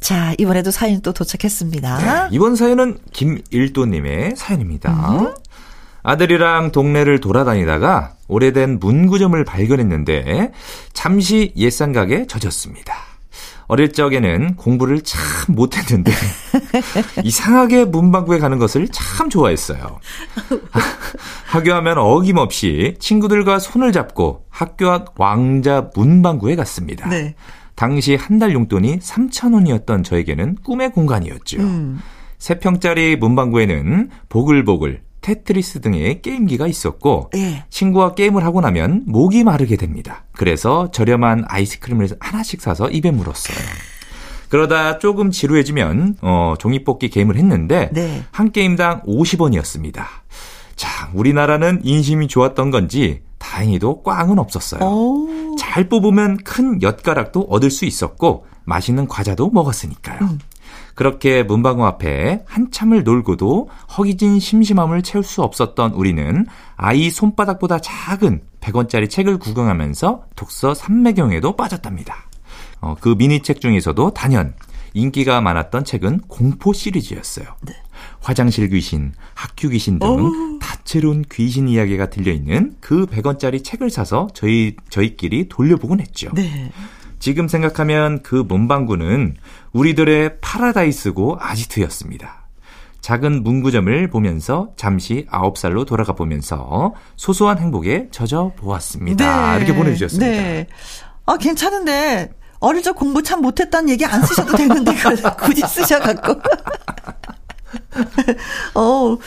자, 0.00 0.34
이번에도 0.38 0.70
사연 0.70 1.00
또 1.00 1.12
도착했습니다. 1.12 1.98
네, 1.98 2.28
이번 2.30 2.54
사연은 2.54 2.98
김일도님의 3.12 4.34
사연입니다. 4.36 4.92
음. 5.20 5.34
아들이랑 6.02 6.70
동네를 6.70 7.18
돌아다니다가 7.20 8.14
오래된 8.28 8.78
문구점을 8.78 9.42
발견했는데 9.44 10.52
잠시 10.92 11.52
옛상각에 11.56 12.26
젖었습니다. 12.28 12.94
어릴 13.68 13.92
적에는 13.92 14.56
공부를 14.56 15.00
참 15.02 15.20
못했는데 15.54 16.12
이상하게 17.24 17.84
문방구에 17.86 18.38
가는 18.38 18.58
것을 18.58 18.88
참 18.88 19.28
좋아했어요. 19.28 19.98
학교하면 21.46 21.98
어김없이 21.98 22.94
친구들과 22.98 23.58
손을 23.58 23.92
잡고 23.92 24.44
학교 24.50 24.90
앞 24.90 25.18
왕자 25.20 25.90
문방구에 25.94 26.56
갔습니다. 26.56 27.08
네. 27.08 27.34
당시 27.74 28.14
한 28.14 28.38
달 28.38 28.52
용돈이 28.54 28.98
3,000원이었던 29.00 30.04
저에게는 30.04 30.56
꿈의 30.64 30.92
공간이었죠. 30.92 31.58
음. 31.60 32.00
3평짜리 32.38 33.16
문방구에는 33.18 34.10
보글보글 34.28 35.00
테트리스 35.26 35.80
등의 35.80 36.22
게임기가 36.22 36.68
있었고 36.68 37.30
예. 37.34 37.64
친구와 37.68 38.14
게임을 38.14 38.44
하고 38.44 38.60
나면 38.60 39.02
목이 39.06 39.42
마르게 39.42 39.74
됩니다. 39.74 40.24
그래서 40.30 40.92
저렴한 40.92 41.46
아이스크림을 41.48 42.10
하나씩 42.20 42.60
사서 42.60 42.90
입에 42.90 43.10
물었어요. 43.10 43.58
그러다 44.50 45.00
조금 45.00 45.32
지루해지면 45.32 46.18
어, 46.22 46.54
종이뽑기 46.60 47.08
게임을 47.10 47.34
했는데 47.34 47.90
네. 47.92 48.22
한 48.30 48.52
게임당 48.52 49.02
50원이었습니다. 49.02 50.04
자, 50.76 51.10
우리나라는 51.12 51.80
인심이 51.82 52.28
좋았던 52.28 52.70
건지 52.70 53.22
다행히도 53.38 54.04
꽝은 54.04 54.38
없었어요. 54.38 54.80
오. 54.88 55.56
잘 55.58 55.88
뽑으면 55.88 56.36
큰 56.44 56.80
엿가락도 56.82 57.48
얻을 57.50 57.72
수 57.72 57.84
있었고 57.84 58.46
맛있는 58.64 59.08
과자도 59.08 59.50
먹었으니까요. 59.50 60.18
음. 60.22 60.38
그렇게 60.96 61.42
문방구 61.42 61.84
앞에 61.84 62.42
한참을 62.46 63.04
놀고도 63.04 63.68
허기진 63.96 64.40
심심함을 64.40 65.02
채울 65.02 65.22
수 65.22 65.42
없었던 65.42 65.92
우리는 65.92 66.46
아이 66.74 67.10
손바닥보다 67.10 67.78
작은 67.78 68.40
100원짜리 68.62 69.08
책을 69.08 69.38
구경하면서 69.38 70.24
독서 70.34 70.74
삼매경에도 70.74 71.54
빠졌답니다. 71.54 72.28
어, 72.80 72.96
그 72.98 73.14
미니책 73.16 73.60
중에서도 73.60 74.14
단연 74.14 74.54
인기가 74.94 75.42
많았던 75.42 75.84
책은 75.84 76.20
공포 76.28 76.72
시리즈였어요. 76.72 77.44
네. 77.66 77.74
화장실 78.22 78.70
귀신, 78.70 79.12
학교 79.34 79.68
귀신 79.68 79.98
등 79.98 80.08
오. 80.08 80.58
다채로운 80.58 81.26
귀신 81.30 81.68
이야기가 81.68 82.08
들려있는 82.08 82.76
그 82.80 83.04
100원짜리 83.04 83.62
책을 83.62 83.90
사서 83.90 84.28
저희, 84.32 84.74
저희끼리 84.88 85.50
돌려보곤 85.50 86.00
했죠. 86.00 86.30
네. 86.34 86.72
지금 87.18 87.48
생각하면 87.48 88.22
그 88.22 88.36
문방구는 88.36 89.36
우리들의 89.76 90.38
파라다이스고 90.40 91.36
아지트였습니다. 91.38 92.46
작은 93.02 93.42
문구점을 93.42 94.08
보면서 94.10 94.70
잠시 94.76 95.26
9살로 95.30 95.86
돌아가 95.86 96.14
보면서 96.14 96.94
소소한 97.16 97.58
행복에 97.58 98.08
젖어 98.10 98.52
보았습니다. 98.56 99.52
네. 99.52 99.56
이렇게 99.58 99.74
보내주셨습니다. 99.74 100.26
네. 100.26 100.66
아, 101.26 101.36
괜찮은데, 101.36 102.32
어릴 102.58 102.82
적 102.82 102.96
공부 102.96 103.22
참 103.22 103.42
못했다는 103.42 103.90
얘기 103.90 104.04
안 104.04 104.22
쓰셔도 104.22 104.56
되는데, 104.56 104.92
굳이 105.38 105.60
쓰셔갖고. 105.60 106.40
어 108.74 109.18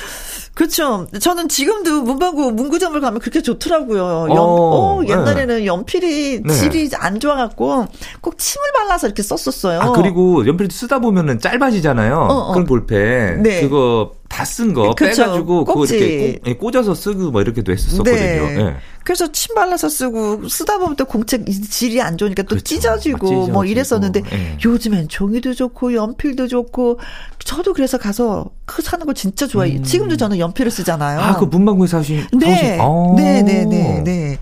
그렇죠. 0.59 1.07
저는 1.21 1.47
지금도 1.47 2.01
문방구 2.01 2.51
문구점을 2.51 2.99
가면 2.99 3.21
그렇게 3.21 3.41
좋더라고요. 3.41 4.27
연, 4.29 4.37
어, 4.37 4.43
어 4.43 5.01
옛날에는 5.07 5.59
네. 5.59 5.65
연필이 5.65 6.41
네. 6.43 6.53
질이 6.53 6.89
안 6.97 7.21
좋아갖고 7.21 7.87
꼭 8.19 8.37
침을 8.37 8.67
발라서 8.73 9.07
이렇게 9.07 9.23
썼었어요. 9.23 9.79
아, 9.79 9.91
그리고 9.93 10.45
연필 10.45 10.69
쓰다 10.69 10.99
보면은 10.99 11.39
짧아지잖아요. 11.39 12.13
어, 12.13 12.33
어. 12.33 12.51
그런 12.51 12.65
볼펜. 12.65 13.41
네. 13.41 13.61
그거 13.61 14.11
다 14.27 14.43
쓴 14.43 14.73
거 14.73 14.93
빼가지고 14.95 15.63
그거 15.63 15.85
이렇게 15.85 16.39
예, 16.45 16.53
꽂아서 16.53 16.93
쓰고 16.93 17.31
뭐 17.31 17.41
이렇게도 17.41 17.71
했었거든요. 17.71 18.15
네. 18.17 18.75
네. 19.09 19.13
그래서 19.13 19.31
침 19.31 19.55
발라서 19.55 19.89
쓰고 19.89 20.47
쓰다 20.47 20.77
보면 20.77 20.95
또 20.95 21.05
공책 21.05 21.43
질이 21.47 21.99
안 21.99 22.15
좋으니까 22.15 22.43
또 22.43 22.49
그렇죠. 22.49 22.63
찢어지고, 22.63 23.27
찢어지고 23.27 23.47
뭐 23.47 23.65
이랬었는데 23.65 24.21
네. 24.21 24.57
요즘엔 24.63 25.09
종이도 25.09 25.55
좋고 25.55 25.95
연필도 25.95 26.47
좋고 26.47 26.99
저도 27.39 27.73
그래서 27.73 27.97
가서 27.97 28.45
그 28.65 28.83
사는 28.83 29.03
거 29.05 29.13
진짜 29.13 29.47
좋아해요. 29.47 29.79
음. 29.79 29.83
지금도 29.83 30.15
저는 30.15 30.37
연필을 30.37 30.69
쓰잖아요. 30.69 31.19
아, 31.19 31.37
그 31.37 31.45
문방구에 31.45 31.87
사신 31.87 32.23
네. 32.33 32.77
아. 32.79 32.85
네, 33.17 33.41
네, 33.41 33.65
네, 33.65 34.03
네. 34.03 34.37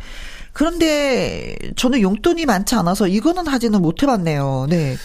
그런데 0.52 1.56
저는 1.78 2.02
용돈이 2.02 2.46
많지 2.46 2.76
않아서 2.76 3.08
이거는 3.08 3.48
하지는 3.48 3.82
못해봤네요. 3.82 4.68
네. 4.70 4.98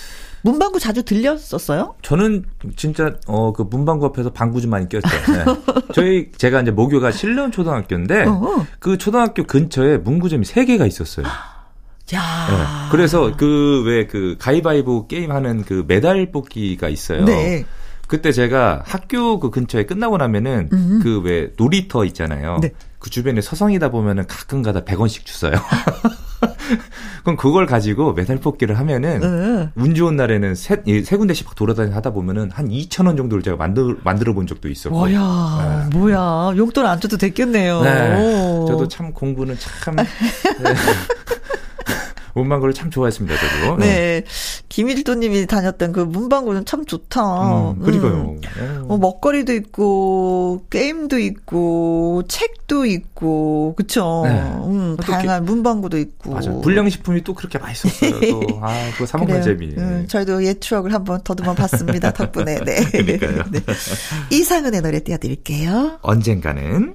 문방구 0.43 0.79
자주 0.81 1.03
들렸었어요? 1.05 1.95
저는 2.03 2.45
진짜 2.77 3.15
어 3.27 3.53
그 3.53 3.63
문방구 3.63 4.07
앞에서 4.07 4.31
방구 4.31 4.61
좀 4.61 4.71
많이 4.71 4.89
꼈어요. 4.89 5.45
네. 5.45 5.63
저희 5.95 6.33
제가 6.37 6.63
이제 6.63 6.71
모교가 6.71 7.11
신령 7.13 7.51
초등학교인데 7.51 8.25
어어. 8.25 8.67
그 8.79 8.99
초등학교 8.99 9.45
근처에 9.45 9.99
문구점이 9.99 10.45
세 10.45 10.65
개가 10.65 10.87
있었어요. 10.87 11.27
야. 12.15 12.47
네. 12.51 12.91
그래서 12.91 13.37
그 13.37 13.83
왜그 13.87 14.13
그 14.13 14.37
가위바위보 14.39 15.07
게임 15.07 15.31
하는 15.33 15.63
그 15.65 15.85
메달 15.87 16.31
뽑기가 16.33 16.89
있어요. 16.89 17.25
네. 17.25 17.65
그때 18.13 18.31
제가 18.31 18.83
학교 18.85 19.41
그 19.41 19.49
근처에 19.49 19.87
끝나고 19.87 20.19
나면은 20.19 20.69
그 21.03 21.23
왜 21.25 21.51
놀이터 21.57 22.05
있잖아요. 22.05 22.59
네. 22.61 22.73
그 22.99 23.09
주변에 23.09 23.41
서성이다 23.41 23.91
보면은 23.91 24.27
가끔가다 24.27 24.83
100원씩 24.85 25.25
주어요. 25.25 25.55
그럼 27.25 27.39
그걸 27.39 27.65
가지고 27.65 28.13
메달 28.13 28.37
뽑기를 28.37 28.79
하면은 28.79 29.21
네. 29.21 29.71
운 29.77 29.95
좋은 29.95 30.17
날에는 30.17 30.55
세, 30.55 30.83
세 30.85 31.17
군데씩 31.17 31.47
막 31.47 31.55
돌아다니 31.55 31.93
하다 31.93 32.11
보면은 32.11 32.51
한 32.51 32.69
2천 32.69 33.07
원 33.07 33.17
정도를 33.17 33.43
제가 33.43 33.57
만들 33.57 33.97
만들어 34.05 34.35
본 34.35 34.47
적도 34.47 34.69
있었고. 34.69 34.95
뭐야, 34.95 35.89
네. 35.91 35.97
뭐야, 35.99 36.53
용돈 36.59 36.85
안 36.85 37.01
줘도 37.01 37.17
됐겠네요. 37.17 37.81
네. 37.81 38.17
저도 38.69 38.89
참 38.89 39.15
공부는 39.15 39.57
참. 39.59 39.97
네. 42.35 42.41
문방구를 42.41 42.75
참 42.75 42.91
좋아했습니다, 42.91 43.37
저도. 43.37 43.77
네. 43.77 43.87
네. 43.87 44.25
김일도 44.69 45.15
님이 45.15 45.47
다녔던 45.47 45.93
그 45.93 46.01
문방구는 46.01 46.65
참 46.65 46.85
좋다. 46.85 47.73
음, 47.73 47.81
그리고요. 47.81 48.13
음. 48.13 48.41
네. 48.41 48.79
뭐 48.87 48.99
먹거리도 48.99 49.53
있고, 49.55 50.67
게임도 50.71 51.19
있고, 51.19 52.23
책도 52.29 52.87
있고, 52.87 53.75
그쵸. 53.77 54.23
네. 54.25 54.31
음, 54.67 54.97
다양한 54.97 55.45
문방구도 55.45 55.99
있고. 55.99 56.33
맞아 56.33 56.51
불량식품이 56.53 57.23
또 57.25 57.35
그렇게 57.35 57.59
맛있었어요. 57.59 58.21
또. 58.31 58.43
아, 58.63 58.91
그거 58.93 59.07
사 59.07 59.19
먹는 59.19 59.43
재미. 59.43 59.69
음, 59.77 60.07
저희도 60.09 60.45
옛 60.45 60.61
추억을 60.61 60.93
한번 60.93 61.21
더듬어 61.23 61.55
봤습니다. 61.55 62.13
덕분에. 62.15 62.61
네. 62.65 62.85
그러니까요. 62.85 63.45
네. 63.53 63.61
이상은의 64.31 64.81
노래 64.83 65.01
띄워드릴게요. 65.01 65.99
언젠가는 66.03 66.95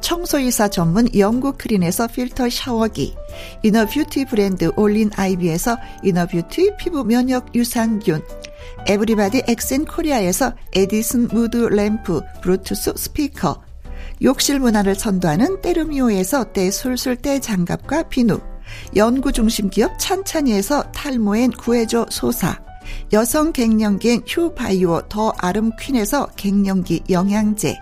청소이사 0.00 0.68
전문 0.68 1.08
영구크린에서 1.16 2.06
필터 2.08 2.50
샤워기, 2.50 3.14
이너뷰티 3.62 4.26
브랜드 4.26 4.70
올린 4.76 5.10
아이비에서 5.14 5.76
이너뷰티 6.02 6.72
피부 6.78 7.04
면역 7.04 7.54
유산균, 7.54 8.22
에브리바디 8.86 9.44
엑센 9.48 9.84
코리아에서 9.84 10.52
에디슨 10.74 11.28
무드 11.28 11.56
램프 11.56 12.20
브루투스 12.42 12.94
스피커 12.96 13.62
욕실 14.22 14.58
문화를 14.58 14.94
선도하는 14.94 15.60
때르미오에서 15.60 16.52
때술술 16.52 17.16
때장갑과 17.16 18.04
비누 18.04 18.40
연구중심 18.96 19.70
기업 19.70 19.98
찬찬이에서 19.98 20.92
탈모엔 20.92 21.52
구해줘 21.52 22.06
소사 22.10 22.60
여성 23.12 23.52
갱년기엔 23.52 24.22
휴바이오 24.26 25.02
더 25.08 25.32
아름 25.38 25.70
퀸에서 25.80 26.26
갱년기 26.36 27.04
영양제 27.10 27.76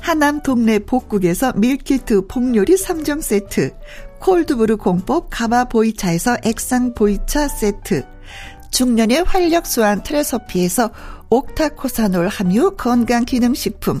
하남 0.00 0.40
동네 0.42 0.78
복국에서 0.78 1.52
밀키트 1.54 2.26
폭요리 2.26 2.74
3종 2.74 3.22
세트 3.22 3.74
콜드브루 4.20 4.76
공법 4.76 5.28
가마 5.30 5.64
보이차에서 5.64 6.36
액상 6.44 6.94
보이차 6.94 7.48
세트 7.48 8.04
중년의 8.70 9.24
활력 9.24 9.66
수한 9.66 10.02
트레서피에서 10.02 10.90
옥타코사놀 11.30 12.28
함유 12.28 12.74
건강기능식품 12.76 14.00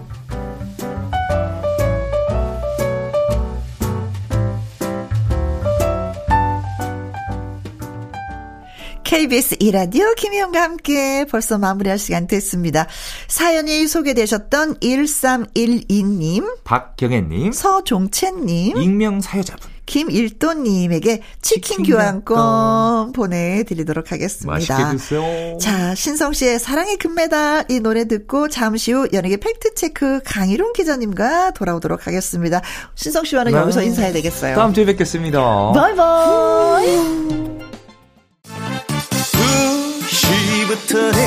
KBS 9.11 9.57
이라디오 9.59 10.13
김희영과 10.15 10.61
함께 10.61 11.25
벌써 11.29 11.57
마무리할 11.57 11.99
시간 11.99 12.27
됐습니다. 12.27 12.87
사연이 13.27 13.85
소개되셨던 13.85 14.75
1312님, 14.75 16.63
박경혜님, 16.63 17.51
서종채님, 17.51 18.77
익명 18.81 19.19
사여자분, 19.19 19.69
김일도님에게 19.85 21.23
치킨, 21.41 21.83
치킨 21.83 21.93
교환권 21.93 23.11
보내드리도록 23.11 24.13
하겠습니다. 24.13 24.49
맛있게 24.49 24.97
드세요. 24.97 25.57
자, 25.57 25.93
신성 25.93 26.31
씨의 26.31 26.59
사랑의 26.59 26.95
금메달 26.95 27.65
이 27.67 27.81
노래 27.81 28.05
듣고 28.05 28.47
잠시 28.47 28.93
후 28.93 29.09
연예계 29.11 29.41
팩트체크 29.41 30.21
강희룡 30.23 30.71
기자님과 30.71 31.51
돌아오도록 31.51 32.07
하겠습니다. 32.07 32.61
신성 32.95 33.25
씨와는 33.25 33.51
네. 33.51 33.57
여기서 33.57 33.81
인사해야 33.81 34.13
되겠어요. 34.13 34.55
다음 34.55 34.73
주에 34.73 34.85
뵙겠습니다. 34.85 35.73
바이바이. 35.73 37.70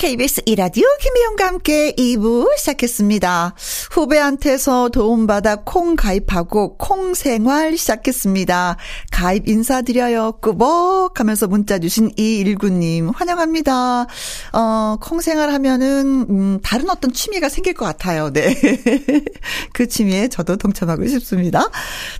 KBS 0.00 0.40
이라디오 0.46 0.86
김혜영과 0.98 1.46
함께 1.46 1.92
2부 1.92 2.56
시작했습니다. 2.56 3.54
후배한테서 3.90 4.88
도움받아 4.88 5.56
콩 5.56 5.94
가입하고 5.94 6.78
콩 6.78 7.12
생활 7.12 7.76
시작했습니다. 7.76 8.78
가입 9.12 9.46
인사드려요. 9.46 10.38
꾸벅 10.40 11.20
하면서 11.20 11.46
문자 11.46 11.78
주신 11.78 12.12
219님 12.12 13.12
환영합니다. 13.14 14.06
어, 14.54 14.96
콩 15.02 15.20
생활 15.20 15.52
하면은, 15.52 16.24
음, 16.30 16.60
다른 16.62 16.88
어떤 16.88 17.12
취미가 17.12 17.50
생길 17.50 17.74
것 17.74 17.84
같아요. 17.84 18.32
네. 18.32 18.54
그 19.74 19.86
취미에 19.86 20.28
저도 20.28 20.56
동참하고 20.56 21.06
싶습니다. 21.08 21.68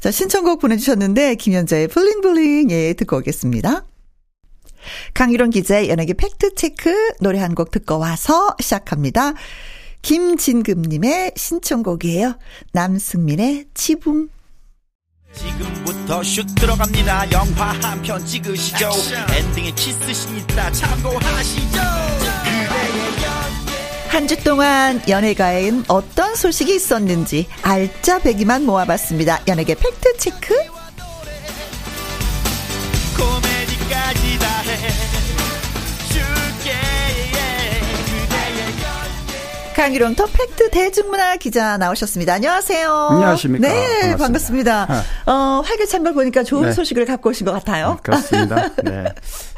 자, 0.01 0.11
신청곡 0.11 0.61
보내주셨는데, 0.61 1.37
김연자의 1.37 1.89
블링블링, 1.89 2.71
예, 2.73 2.93
듣고 2.93 3.17
오겠습니다. 3.17 3.85
강유론 5.15 5.51
기자의 5.51 5.89
연예계 5.91 6.15
팩트체크 6.15 7.15
노래 7.21 7.39
한 7.39 7.55
곡 7.55 7.71
듣고 7.71 7.99
와서 7.99 8.55
시작합니다. 8.61 9.35
김진금님의 10.03 11.33
신청곡이에요. 11.37 12.39
남승민의 12.73 13.67
지붕. 13.75 14.29
지금부터 15.35 16.23
슛 16.23 16.47
들어갑니다. 16.55 17.31
영화 17.33 17.73
한 17.83 18.03
편 18.03 18.25
찍으시죠. 18.25 18.91
엔딩에 19.35 19.71
키스신 19.73 20.39
있다 20.39 20.71
참고하시죠. 20.73 21.81
한 24.09 24.27
주 24.27 24.37
동안 24.43 25.01
연예가엔 25.09 25.85
어떤 25.87 26.35
소식이 26.35 26.75
있었는지 26.75 27.47
알짜배기만 27.63 28.65
모아봤습니다. 28.67 29.43
연예계 29.47 29.75
팩트 29.77 30.17
체크. 30.19 30.55
강유롱 39.81 40.15
더 40.15 40.27
팩트 40.27 40.69
대중문화 40.73 41.37
기자 41.37 41.79
나오셨습니다. 41.79 42.35
안녕하세요. 42.35 43.09
안녕하십니까. 43.13 43.67
네, 43.67 44.15
반갑습니다. 44.19 44.87
반갑습니다. 44.87 45.05
어, 45.25 45.63
활기찬 45.65 46.03
보니까 46.13 46.43
좋은 46.43 46.65
네. 46.65 46.73
소식을 46.73 47.07
갖고 47.07 47.31
오신 47.31 47.47
것 47.47 47.53
같아요. 47.53 47.93
네, 47.93 47.97
그렇습니다. 48.03 48.69
네. 48.85 49.05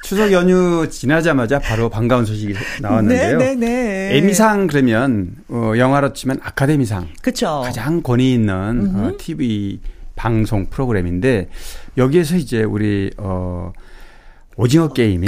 추석 0.04 0.30
연휴 0.30 0.88
지나자마자 0.88 1.58
바로 1.58 1.88
반가운 1.88 2.24
소식이 2.24 2.54
나왔는데요. 2.80 3.38
네, 3.38 3.56
네, 3.56 3.66
네. 3.66 4.16
에미상 4.18 4.68
그러면 4.68 5.35
어, 5.48 5.72
영화로 5.76 6.12
치면 6.12 6.38
아카데미상. 6.40 7.08
그렇죠. 7.20 7.62
가장 7.64 8.00
권위 8.00 8.35
있는 8.35 8.92
어, 8.94 9.16
TV 9.18 9.80
방송 10.14 10.66
프로그램인데 10.66 11.48
여기에서 11.98 12.37
이제 12.37 12.62
우리 12.62 13.11
어 13.16 13.72
오징어 14.56 14.92
게임이 14.92 15.26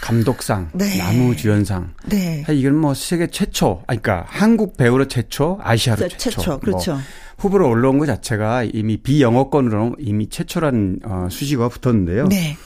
감독상, 0.00 0.70
네. 0.72 0.98
나무주연상. 0.98 1.94
네. 2.08 2.44
이건 2.50 2.76
뭐 2.76 2.94
세계 2.94 3.26
최초, 3.26 3.82
아 3.86 3.94
그러니까 3.94 4.24
한국 4.28 4.76
배우로 4.76 5.08
최초, 5.08 5.58
아시아로 5.62 6.08
최초. 6.08 6.30
최초 6.30 6.50
뭐 6.52 6.60
그렇죠. 6.60 6.92
뭐 6.92 7.00
후보로 7.38 7.68
올라온 7.68 7.98
것 7.98 8.06
자체가 8.06 8.64
이미 8.64 8.96
비영어권으로 8.98 9.96
이미 9.98 10.28
최초라는 10.28 11.00
어, 11.04 11.28
수식어가 11.30 11.68
붙었는데요. 11.68 12.28
네. 12.28 12.56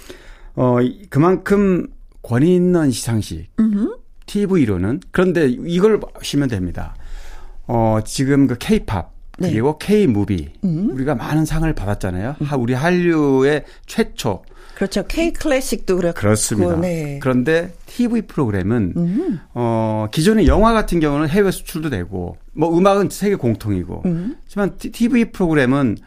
어 0.57 0.79
그만큼 1.11 1.87
권위 2.23 2.55
있는 2.55 2.90
시상식. 2.90 3.51
음흠. 3.59 3.99
TV로는 4.27 5.01
그런데 5.11 5.49
이걸 5.49 6.01
보시면 6.01 6.49
됩니다. 6.49 6.94
어 7.66 7.99
지금 8.05 8.47
그 8.47 8.57
K-팝 8.59 9.12
네. 9.38 9.51
그리고 9.51 9.79
K-무비 9.79 10.53
음. 10.64 10.90
우리가 10.92 11.14
많은 11.14 11.44
상을 11.44 11.73
받았잖아요. 11.73 12.37
음. 12.40 12.47
우리 12.59 12.75
한류의 12.75 13.64
최초 13.87 14.42
그렇죠. 14.75 15.05
K 15.07 15.33
클래식도 15.33 15.97
그렇고. 15.97 16.21
그렇습니다. 16.21 16.77
네. 16.77 17.19
그런데 17.23 17.73
TV 17.87 18.23
프로그램은 18.23 18.95
음. 18.97 19.41
어 19.55 20.09
기존의 20.11 20.47
영화 20.47 20.73
같은 20.73 21.01
경우는 21.01 21.29
해외 21.29 21.51
수출도 21.51 21.91
되고 21.91 22.37
뭐 22.53 22.77
음악은 22.77 23.11
세계 23.11 23.37
공통이고. 23.37 24.03
음. 24.07 24.37
하지만 24.45 24.77
TV 24.79 25.27
프로그램은 25.27 25.99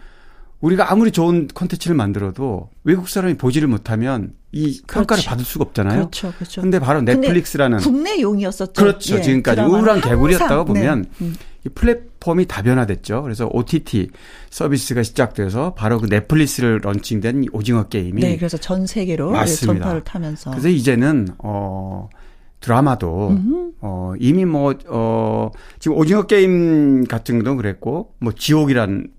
우리가 0.60 0.92
아무리 0.92 1.12
좋은 1.12 1.48
콘텐츠를 1.48 1.96
만들어도 1.96 2.70
외국 2.84 3.10
사람이 3.10 3.36
보지를 3.36 3.68
못하면 3.68 4.34
이 4.52 4.82
평가를 4.88 5.06
그렇지. 5.06 5.28
받을 5.28 5.46
수가 5.46 5.66
없잖아요. 5.66 6.00
그렇죠, 6.00 6.34
그렇죠. 6.36 6.62
근데 6.62 6.80
바로 6.80 7.02
넷플릭스라는 7.02 7.78
국내용이었었죠. 7.78 8.74
그렇죠. 8.74 9.18
예, 9.18 9.22
지금까지 9.22 9.62
우울한 9.62 10.02
개구리였다고 10.02 10.66
보면 10.66 11.02
네. 11.04 11.26
음. 11.26 11.36
이 11.68 11.70
플랫폼이 11.70 12.46
다변화됐죠. 12.46 13.22
그래서 13.24 13.50
OTT 13.52 14.10
서비스가 14.50 15.04
시작돼서 15.04 15.74
바로 15.74 16.00
그 16.00 16.08
넷플릭스를 16.08 16.80
런칭된 16.82 17.48
오징어 17.52 17.88
게임이 17.88 18.22
네, 18.22 18.38
그래서 18.38 18.58
전 18.58 18.88
세계로 18.88 19.32
맞습니다. 19.32 19.84
전파를 19.84 20.04
타면서 20.04 20.52
그래서 20.52 20.70
이제는 20.70 21.28
어 21.40 22.10
드라마도 22.62 23.30
음흠. 23.30 23.72
어 23.82 24.14
이미 24.20 24.46
뭐어 24.46 25.52
지금 25.80 25.98
오징어 25.98 26.24
게임 26.24 27.04
같은 27.06 27.44
것도 27.44 27.58
그랬고 27.58 28.14
뭐 28.20 28.32
지옥이란 28.34 29.10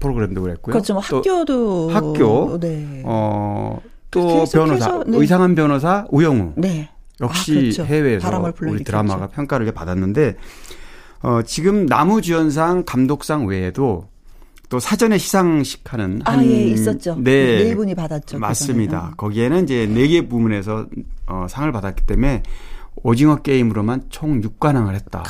프로그램도 0.00 0.40
그랬고요. 0.40 0.72
그렇죠. 0.72 0.94
뭐 0.94 1.02
학교도 1.02 1.90
학교 1.90 2.58
네. 2.58 3.02
어또 3.04 4.44
변호사 4.50 5.04
네. 5.06 5.18
의상한 5.18 5.54
변호사 5.54 6.06
우영우 6.10 6.54
네. 6.56 6.88
역시 7.20 7.52
아, 7.52 7.60
그렇죠. 7.60 7.84
해외에서 7.84 8.52
우리 8.62 8.82
드라마가 8.82 9.26
평가를 9.28 9.70
받았는데 9.72 10.36
어, 11.22 11.42
지금 11.42 11.86
남우주연상 11.86 12.84
감독상 12.86 13.46
외에도 13.46 14.08
또 14.68 14.78
사전에 14.78 15.18
시상식하는 15.18 16.22
아, 16.24 16.42
예, 16.44 16.64
있었죠. 16.68 17.16
네. 17.18 17.64
네 17.64 17.74
분이 17.74 17.94
받았죠. 17.94 18.38
맞습니다. 18.38 18.98
그전에. 19.00 19.14
거기에는 19.16 19.64
이제 19.64 19.86
네 19.86 20.06
개 20.06 20.26
부문에서 20.28 20.86
어, 21.26 21.46
상을 21.48 21.70
받았기 21.72 22.06
때문에 22.06 22.42
오징어 23.02 23.36
게임으로만 23.36 24.04
총 24.10 24.40
6관왕을 24.40 24.94
했다. 24.94 25.24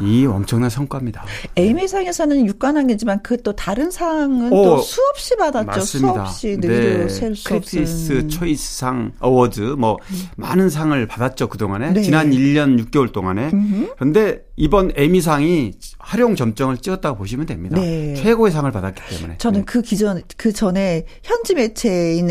이 0.00 0.24
엄청난 0.26 0.70
성과입니다. 0.70 1.24
에미상에서는 1.56 2.46
육관왕이지만 2.46 3.22
그 3.22 3.42
또 3.42 3.52
다른 3.54 3.90
상은 3.90 4.52
오, 4.52 4.62
또 4.64 4.78
수없이 4.78 5.36
받았죠. 5.36 5.66
맞습니다. 5.66 6.12
수없이 6.26 6.56
늘도 6.60 6.68
네. 6.68 7.08
셀 7.08 7.30
수 7.30 7.44
크리틱스 7.48 8.28
초이스상 8.28 9.12
어워즈 9.20 9.60
뭐 9.78 9.98
음. 10.10 10.22
많은 10.36 10.70
상을 10.70 11.06
받았죠 11.06 11.48
그동안에 11.48 11.92
네. 11.92 12.02
지난 12.02 12.30
1년 12.30 12.78
6개월 12.86 13.12
동안에. 13.12 13.50
음흠. 13.52 13.94
그런데 13.96 14.42
이번 14.56 14.92
에미상이 14.94 15.72
화룡점정을 15.98 16.78
찍었다고 16.78 17.18
보시면 17.18 17.46
됩니다. 17.46 17.80
네. 17.80 18.14
최고의 18.14 18.52
상을 18.52 18.70
받았기 18.70 19.02
때문에. 19.16 19.38
저는 19.38 19.60
네. 19.60 19.64
그 19.66 19.82
기존 19.82 20.22
그 20.36 20.52
전에 20.52 21.04
현지 21.22 21.54
매체인 21.54 22.28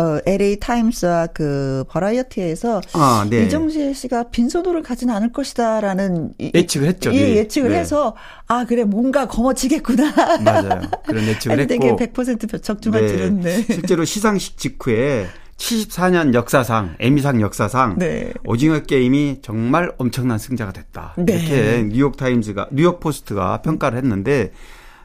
어, 0.00 0.18
LA 0.24 0.58
타임스와 0.60 1.26
그 1.28 1.84
버라이어티에서 1.90 2.80
아, 2.94 3.26
네. 3.28 3.44
이정재 3.44 3.92
씨가 3.92 4.30
빈손으로 4.30 4.82
가지는 4.82 5.14
않을 5.14 5.30
것이다라는 5.32 6.32
예측을 6.54 6.88
했죠. 6.88 7.12
예, 7.12 7.36
예측을 7.36 7.70
네. 7.70 7.80
해서 7.80 8.16
아 8.46 8.64
그래 8.64 8.84
뭔가 8.84 9.26
거머쥐겠구나. 9.26 10.40
맞아요. 10.42 10.80
그런 11.06 11.24
예측을 11.28 11.60
했고. 11.60 11.68
되게 11.68 12.12
100% 12.12 12.62
적중할지는. 12.62 13.40
네. 13.40 13.56
네. 13.56 13.74
실제로 13.74 14.06
시상식 14.06 14.56
직후에 14.56 15.26
74년 15.58 16.32
역사상, 16.32 16.96
에미상 16.98 17.42
역사상 17.42 17.98
네. 17.98 18.32
오징어 18.44 18.80
게임이 18.80 19.40
정말 19.42 19.92
엄청난 19.98 20.38
승자가 20.38 20.72
됐다. 20.72 21.14
네. 21.18 21.34
이렇게 21.34 21.82
뉴욕 21.82 22.16
타임즈가 22.16 22.68
뉴욕 22.72 23.00
포스트가 23.00 23.60
평가를 23.60 23.98
했는데 23.98 24.52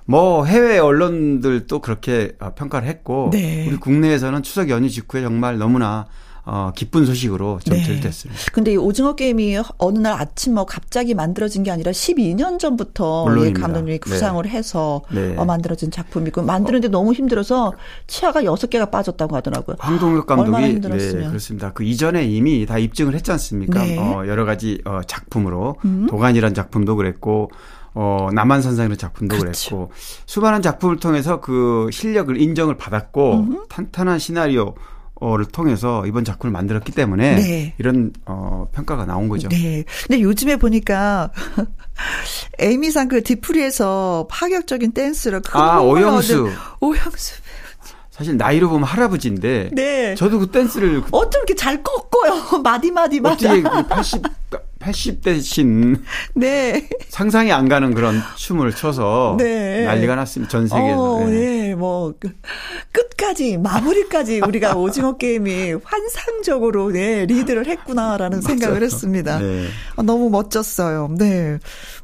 뭐 0.06 0.46
해외 0.46 0.78
언론들도 0.78 1.80
그렇게 1.80 2.36
어, 2.40 2.52
평가를 2.56 2.88
했고 2.88 3.30
네. 3.32 3.68
우리 3.68 3.78
국내에서는 3.78 4.44
추석 4.44 4.70
연휴 4.70 4.90
직후에 4.90 5.22
정말 5.22 5.58
너무나 5.58 6.06
어, 6.48 6.72
기쁜 6.76 7.08
소식으로 7.08 7.60
좀 7.66 7.76
네. 7.76 7.84
들렸습니다. 7.84 8.40
근데 8.54 8.74
이 8.74 8.78
오징어 8.78 9.16
게임이 9.16 9.58
어느 9.80 9.98
날 9.98 10.14
아침 10.14 10.54
뭐 10.54 10.66
갑자기 10.66 11.16
만들어진 11.16 11.64
게 11.64 11.72
아니라 11.72 11.92
12년 11.92 12.60
전부터 12.60 13.36
이 13.48 13.54
감독님이 13.54 13.98
구상을 13.98 14.44
네. 14.44 14.50
해서 14.50 15.02
네. 15.12 15.36
어, 15.38 15.46
만들어진 15.46 15.90
작품이고 15.90 16.44
만드는데 16.44 16.88
어. 16.88 16.92
너무 16.92 17.14
힘들어서 17.14 17.74
치아가 18.06 18.44
6개가 18.44 18.92
빠졌다고 18.92 19.36
하더라고요. 19.36 19.78
황동혁 19.80 20.28
감독이 20.28 20.80
네, 20.82 21.28
그렇습니다. 21.28 21.74
그 21.74 21.84
이전에 21.84 22.26
이미 22.26 22.68
다 22.68 22.78
입증을 22.78 23.16
했지 23.16 23.32
않습니까? 23.32 23.84
네. 23.84 23.98
어, 23.98 24.28
여러 24.28 24.46
가지 24.46 24.80
어, 24.86 25.02
작품으로 25.08 25.78
음. 25.84 26.06
도간이란 26.08 26.54
작품도 26.54 26.96
그랬고 26.96 27.50
어, 27.96 28.30
남한선상이라는 28.34 28.98
작품도 28.98 29.38
그렇죠. 29.38 29.70
그랬고 29.70 29.92
수많은 30.26 30.62
작품을 30.62 30.98
통해서 30.98 31.40
그 31.40 31.90
실력을 31.92 32.40
인정을 32.40 32.76
받았고 32.76 33.34
음흠. 33.34 33.68
탄탄한 33.70 34.20
시나리오 34.20 34.76
를 35.22 35.46
통해서 35.46 36.06
이번 36.06 36.26
작품을 36.26 36.52
만들었기 36.52 36.92
때문에 36.92 37.36
네. 37.36 37.74
이런 37.78 38.12
어 38.26 38.68
평가가 38.74 39.06
나온 39.06 39.30
거죠. 39.30 39.48
네. 39.48 39.86
근데 40.06 40.22
요즘에 40.22 40.58
보니까 40.58 41.32
에이미상 42.60 43.08
그 43.08 43.24
디프리에서 43.24 44.28
파격적인 44.30 44.92
댄스를 44.92 45.42
아 45.54 45.80
오영수 45.80 46.52
오영수 46.82 47.42
사실 48.16 48.38
나이로 48.38 48.70
보면 48.70 48.86
할아버지인데 48.86 49.72
네. 49.74 50.16
저도 50.16 50.40
그 50.40 50.48
댄스를 50.48 51.04
어쩜 51.12 51.40
이렇게 51.40 51.54
잘 51.54 51.84
꺾어요 51.84 52.62
마디 52.64 52.90
마디 52.90 53.20
마디 53.20 53.46
어떻게 53.46 53.62
80 53.90 54.22
80대신 54.80 56.00
네. 56.34 56.88
상상이 57.10 57.52
안 57.52 57.68
가는 57.68 57.94
그런 57.94 58.22
춤을 58.38 58.74
춰서 58.74 59.36
네. 59.38 59.84
난리가 59.84 60.16
났습니다. 60.16 60.50
전 60.52 60.68
세계에서. 60.68 61.02
어, 61.02 61.20
네. 61.26 61.32
네. 61.32 61.76
뭐그 61.76 62.30
끝까지 63.16 63.58
마무리까지 63.58 64.42
우리가 64.42 64.76
오징어 64.78 65.18
게임이 65.18 65.76
환상적으로 65.84 66.92
네, 66.92 67.26
리드를 67.26 67.66
했구나라는 67.66 68.42
생각을 68.42 68.84
했습니다. 68.84 69.40
네. 69.40 69.66
어, 69.96 70.04
너무 70.04 70.30
멋졌어요. 70.30 71.10
네. 71.18 71.58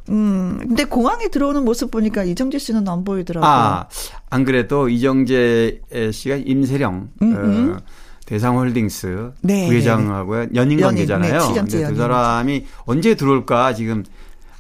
음, 0.10 0.58
근데 0.60 0.84
공항에 0.86 1.28
들어오는 1.28 1.64
모습 1.64 1.92
보니까 1.92 2.24
이정재 2.24 2.58
씨는 2.58 2.88
안 2.88 3.04
보이더라고요. 3.04 3.50
아, 3.50 3.88
안 4.30 4.44
그래도 4.44 4.90
이정재 4.90 5.82
씨가 6.12 6.38
임세령 6.38 7.10
음, 7.22 7.36
음. 7.36 7.76
어, 7.76 7.84
대상홀딩스 8.26 9.32
네. 9.42 9.68
부회장하고 9.68 10.56
연인 10.56 10.80
관계잖아요. 10.80 11.66
네, 11.66 11.88
두 11.88 11.96
사람이 11.96 12.66
언제 12.86 13.16
들어올까 13.16 13.74
지금 13.74 14.04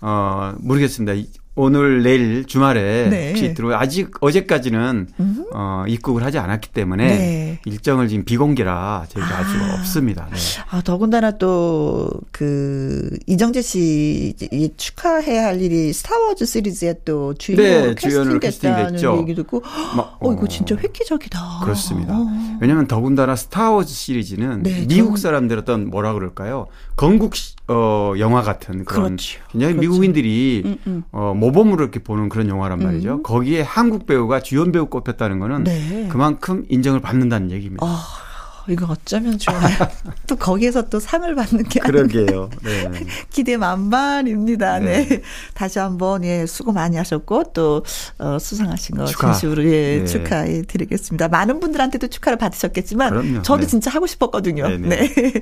어 0.02 0.54
모르겠습니다. 0.60 1.30
오늘 1.56 2.02
내일 2.04 2.45
주말에 2.45 3.10
네. 3.10 3.30
혹시 3.30 3.54
들어 3.54 3.78
아직 3.78 4.12
어제까지는 4.22 5.08
음. 5.20 5.45
어 5.54 5.84
입국을 5.88 6.24
하지 6.24 6.38
않았기 6.38 6.70
때문에 6.70 7.08
네. 7.08 7.60
일정을 7.66 8.08
지금 8.08 8.24
비공개라 8.24 9.06
저희가 9.10 9.36
아. 9.36 9.38
알 9.39 9.45
수가 9.45 9.74
없습니다. 9.76 10.28
네. 10.32 10.38
아 10.70 10.82
더군다나 10.82 11.32
또 11.38 12.10
그 12.32 13.18
이정재 13.28 13.62
씨 13.62 14.34
축하해야 14.78 15.45
할 15.45 15.62
일이 15.62 15.93
스타워즈 15.93 16.45
시리즈에 16.45 16.95
또 17.06 17.34
주인공 17.36 17.66
네, 17.66 17.95
캐스팅 17.95 18.39
됐다는 18.39 19.20
얘기 19.20 19.36
듣고 19.36 19.62
막, 19.95 20.18
어, 20.20 20.30
어 20.30 20.34
이거 20.34 20.47
진짜 20.47 20.76
획기적이다. 20.76 21.60
그렇습니다. 21.64 22.18
어. 22.18 22.26
왜냐하면 22.60 22.88
더군다나 22.88 23.36
스타워즈 23.36 23.93
시리즈는 23.93 24.64
네, 24.64 24.88
미국 24.88 25.18
사람들 25.18 25.60
어떤 25.60 25.89
뭐라 25.89 26.14
그럴까요? 26.14 26.68
건국 26.95 27.34
어 27.68 28.14
영화 28.18 28.41
같은 28.41 28.86
그런 28.86 29.18
그렇죠. 29.18 29.39
굉장히 29.52 29.74
그렇죠. 29.76 29.89
미국인들이 29.89 30.64
음, 30.66 30.78
음. 30.88 31.04
어 31.12 31.34
모범으로 31.42 31.84
이렇게 31.84 32.00
보는 32.00 32.30
그런 32.30 32.48
영화란 32.48 32.80
말이죠. 32.80 33.16
음. 33.16 33.24
거기에 33.24 33.62
한국 33.62 34.06
배우가 34.06 34.42
주연 34.42 34.72
배우 34.72 34.86
꼽혔다는 34.86 35.39
거는 35.39 35.64
네. 35.64 36.08
그만큼 36.10 36.66
인정을 36.70 37.02
받는다는 37.02 37.52
얘기입니다. 37.52 37.86
아. 37.86 38.22
이거 38.70 38.86
어쩌면 38.89 39.38
좋아요. 39.38 39.76
또 40.28 40.36
거기에서 40.36 40.88
또 40.89 41.00
상을 41.00 41.34
받는 41.34 41.64
게 41.66 41.80
그러게요. 41.80 42.50
네. 42.64 42.92
기대 43.30 43.58
만만입니다. 43.58 44.80
네. 44.80 45.08
네. 45.08 45.22
다시 45.54 45.80
한번 45.80 46.24
예 46.24 46.46
수고 46.46 46.72
많이 46.72 46.98
하셨고 46.98 47.54
또 47.54 47.84
어, 48.20 48.38
수상하신 48.39 48.98
거 48.98 49.06
축하. 49.06 49.34
진심으로 49.34 49.66
예 49.66 50.00
네. 50.00 50.06
축하해 50.06 50.62
드리겠습니다. 50.64 51.28
많은 51.28 51.60
분들한테도 51.60 52.08
축하를 52.08 52.38
받으셨겠지만 52.38 53.10
그럼요. 53.10 53.42
저도 53.42 53.62
네. 53.62 53.68
진짜 53.68 53.89
하고 53.89 54.06
싶었거든요. 54.06 54.68
네네. 54.68 54.89
네. 54.89 55.34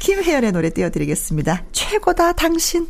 김혜연의 0.00 0.52
노래 0.52 0.70
띄워드리겠습니다. 0.70 1.64
최고다 1.72 2.32
당신. 2.32 2.88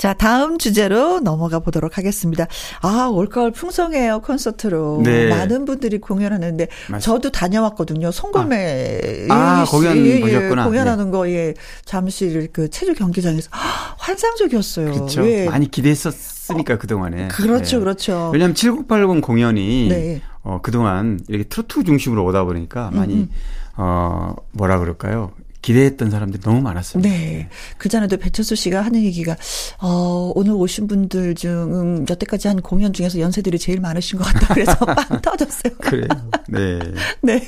자, 0.00 0.14
다음 0.14 0.56
주제로 0.56 1.20
넘어가 1.20 1.58
보도록 1.58 1.98
하겠습니다. 1.98 2.46
아, 2.80 3.10
올가을 3.12 3.50
풍성해요, 3.50 4.22
콘서트로. 4.22 5.02
네. 5.04 5.28
많은 5.28 5.66
분들이 5.66 5.98
공연하는데, 5.98 6.68
맞습니다. 6.88 6.98
저도 7.00 7.30
다녀왔거든요. 7.30 8.10
송골매. 8.10 9.26
아, 9.28 9.34
아 9.34 9.64
공연 9.68 9.98
예, 10.06 10.20
보셨구나. 10.20 10.64
공연하는 10.64 11.04
네. 11.04 11.10
거, 11.10 11.28
예. 11.28 11.52
잠실 11.84 12.48
그 12.50 12.70
체조 12.70 12.94
경기장에서. 12.94 13.50
아, 13.52 13.94
환상적이었어요. 13.98 14.90
그렇죠. 14.90 15.30
예. 15.30 15.44
많이 15.44 15.70
기대했었으니까, 15.70 16.74
어, 16.74 16.78
그동안에. 16.78 17.28
그렇죠, 17.28 17.76
네. 17.76 17.80
그렇죠. 17.80 18.30
왜냐면 18.32 18.54
7980 18.54 19.20
공연이, 19.20 19.88
네. 19.90 20.22
어, 20.42 20.60
그동안 20.62 21.20
이렇게 21.28 21.46
트로트 21.46 21.84
중심으로 21.84 22.24
오다 22.24 22.44
보니까 22.44 22.90
많이, 22.90 23.16
음. 23.16 23.18
음. 23.18 23.30
어, 23.76 24.34
뭐라 24.52 24.78
그럴까요? 24.78 25.32
기대했던 25.62 26.10
사람들이 26.10 26.42
너무 26.42 26.60
많았습니다. 26.62 27.08
네. 27.08 27.18
네. 27.18 27.48
그 27.78 27.88
전에도 27.88 28.16
배철수 28.16 28.54
씨가 28.54 28.80
하는 28.80 29.02
얘기가, 29.02 29.36
어, 29.80 30.32
오늘 30.34 30.52
오신 30.52 30.86
분들 30.88 31.34
중 31.34 32.04
여태까지 32.08 32.48
한 32.48 32.60
공연 32.62 32.92
중에서 32.92 33.20
연세들이 33.20 33.58
제일 33.58 33.80
많으신 33.80 34.18
것 34.18 34.24
같다. 34.24 34.54
그래서 34.54 34.74
빵 34.84 35.20
터졌어요. 35.20 35.72
그래요. 35.80 36.08
네. 36.48 36.78
네. 37.22 37.40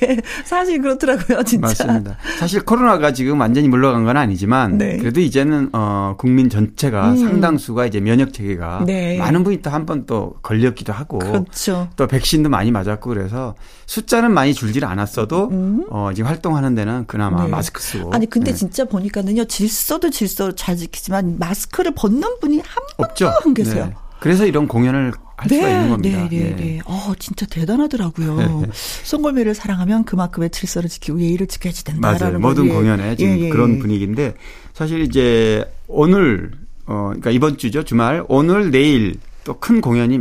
사실 0.44 0.80
그렇더라고요, 0.80 1.42
진짜. 1.44 1.66
맞습니다. 1.86 2.16
사실 2.38 2.62
코로나가 2.64 3.12
지금 3.12 3.40
완전히 3.40 3.68
물러간 3.68 4.04
건 4.04 4.16
아니지만, 4.16 4.78
네. 4.78 4.96
그래도 4.98 5.20
이제는, 5.20 5.70
어, 5.72 6.14
국민 6.18 6.50
전체가 6.50 7.12
음. 7.12 7.16
상당수가 7.16 7.86
이제 7.86 8.00
면역 8.00 8.32
체계가 8.32 8.84
네. 8.86 9.18
많은 9.18 9.42
분이 9.44 9.62
또 9.62 9.70
한 9.70 9.86
번 9.86 10.04
또 10.06 10.34
걸렸기도 10.42 10.92
하고, 10.92 11.18
그렇죠. 11.18 11.88
또 11.96 12.06
백신도 12.06 12.48
많이 12.48 12.70
맞았고 12.72 13.08
그래서 13.10 13.54
숫자는 13.86 14.32
많이 14.32 14.52
줄질 14.54 14.84
않았어도, 14.84 15.48
음. 15.50 15.86
어, 15.90 16.10
지금 16.14 16.28
활동하는 16.28 16.74
데는 16.74 17.04
그나마 17.06 17.44
네. 17.44 17.50
마스크 17.50 17.80
쓰고, 17.80 18.01
있고. 18.02 18.14
아니 18.14 18.26
근데 18.28 18.50
네. 18.52 18.56
진짜 18.56 18.84
보니까는요 18.84 19.44
질서도 19.46 20.10
질서 20.10 20.52
잘 20.52 20.76
지키지만 20.76 21.38
마스크를 21.38 21.92
벗는 21.94 22.38
분이 22.40 22.58
한 22.58 22.82
없죠. 22.98 23.32
안 23.44 23.54
계세요. 23.54 23.86
네. 23.86 23.94
그래서 24.20 24.46
이런 24.46 24.68
공연을 24.68 25.12
할 25.36 25.48
네, 25.48 25.56
수가 25.56 25.68
있는 25.68 25.90
겁니다. 25.90 26.18
네, 26.18 26.28
네, 26.28 26.50
네. 26.50 26.56
네. 26.56 26.80
어, 26.84 27.12
진짜 27.18 27.44
대단하더라고요. 27.46 28.36
네. 28.36 28.66
송골매를 29.02 29.54
사랑하면 29.54 30.04
그만큼의 30.04 30.50
질서를 30.50 30.88
지키고 30.88 31.20
예의를 31.20 31.48
지켜야지 31.48 31.84
된다라는 31.84 32.26
맞아요. 32.26 32.38
모든 32.38 32.66
예. 32.66 32.72
공연에 32.72 33.16
지금 33.16 33.38
예, 33.38 33.46
예. 33.46 33.48
그런 33.48 33.80
분위기인데 33.80 34.34
사실 34.74 35.00
이제 35.00 35.64
오늘 35.88 36.52
어 36.86 37.06
그러니까 37.08 37.30
이번 37.32 37.56
주죠 37.58 37.82
주말 37.84 38.24
오늘 38.28 38.70
내일 38.70 39.16
또 39.44 39.54
큰 39.58 39.80
공연이 39.80 40.20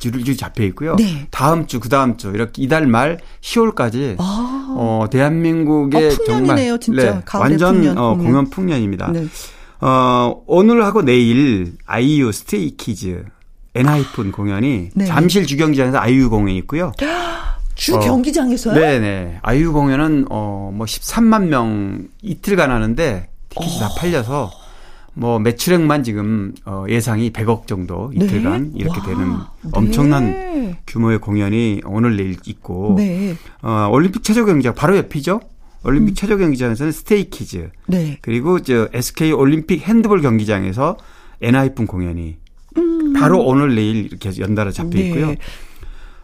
줄줄이 0.00 0.36
잡혀 0.36 0.64
있고요. 0.64 0.96
네. 0.96 1.28
다음 1.30 1.66
주, 1.66 1.78
그 1.78 1.88
다음 1.88 2.16
주 2.16 2.30
이렇게 2.34 2.62
이달 2.62 2.86
말 2.86 3.20
10월까지 3.42 4.16
아. 4.18 4.74
어 4.76 5.06
대한민국의 5.10 6.06
어, 6.06 6.10
정말 6.26 6.80
진짜. 6.80 7.02
네, 7.14 7.38
완전 7.38 7.74
풍년. 7.76 7.98
어, 7.98 8.16
공연 8.16 8.50
풍년입니다. 8.50 9.12
네. 9.12 9.26
어 9.80 10.42
오늘하고 10.46 11.02
내일 11.02 11.74
아이유 11.86 12.32
스트레이 12.32 12.76
키즈 12.76 13.24
엔하이픈 13.74 14.32
공연이 14.32 14.90
네. 14.94 15.06
잠실 15.06 15.46
주경기장에서 15.46 15.98
아이유 15.98 16.28
공연이 16.30 16.58
있고요. 16.58 16.92
주 17.76 17.98
경기장에서요? 17.98 18.74
어, 18.74 18.78
네네. 18.78 19.38
아이유 19.42 19.72
공연은 19.72 20.26
어뭐 20.28 20.80
13만 20.84 21.46
명 21.46 22.08
이틀간 22.22 22.70
하는데 22.70 23.28
티켓이 23.48 23.78
다 23.78 23.88
팔려서 23.98 24.50
뭐 25.14 25.38
매출액만 25.38 26.04
지금 26.04 26.54
어 26.64 26.84
예상이 26.88 27.30
100억 27.32 27.66
정도 27.66 28.10
이틀간 28.14 28.62
네? 28.62 28.70
이렇게 28.76 29.00
와, 29.00 29.06
되는 29.06 29.36
엄청난 29.72 30.30
네. 30.30 30.78
규모의 30.86 31.18
공연이 31.18 31.80
오늘 31.84 32.16
내일 32.16 32.36
있고 32.46 32.94
네. 32.96 33.34
어 33.62 33.88
올림픽 33.90 34.22
체조 34.22 34.44
경기장 34.44 34.74
바로 34.74 34.96
옆이죠. 34.96 35.40
올림픽 35.84 36.12
음. 36.12 36.14
체조 36.14 36.36
경기장에서는 36.36 36.92
스트레이키즈 36.92 37.70
네. 37.86 38.18
그리고 38.22 38.60
저 38.60 38.88
SK 38.92 39.32
올림픽 39.32 39.82
핸드볼 39.82 40.22
경기장에서 40.22 40.96
엔하이픈 41.40 41.86
공연이 41.86 42.36
음. 42.76 43.12
바로 43.14 43.42
오늘 43.42 43.74
내일 43.74 44.06
이렇게 44.06 44.30
연달아 44.38 44.70
잡혀 44.70 44.90
네. 44.90 45.08
있고요. 45.08 45.34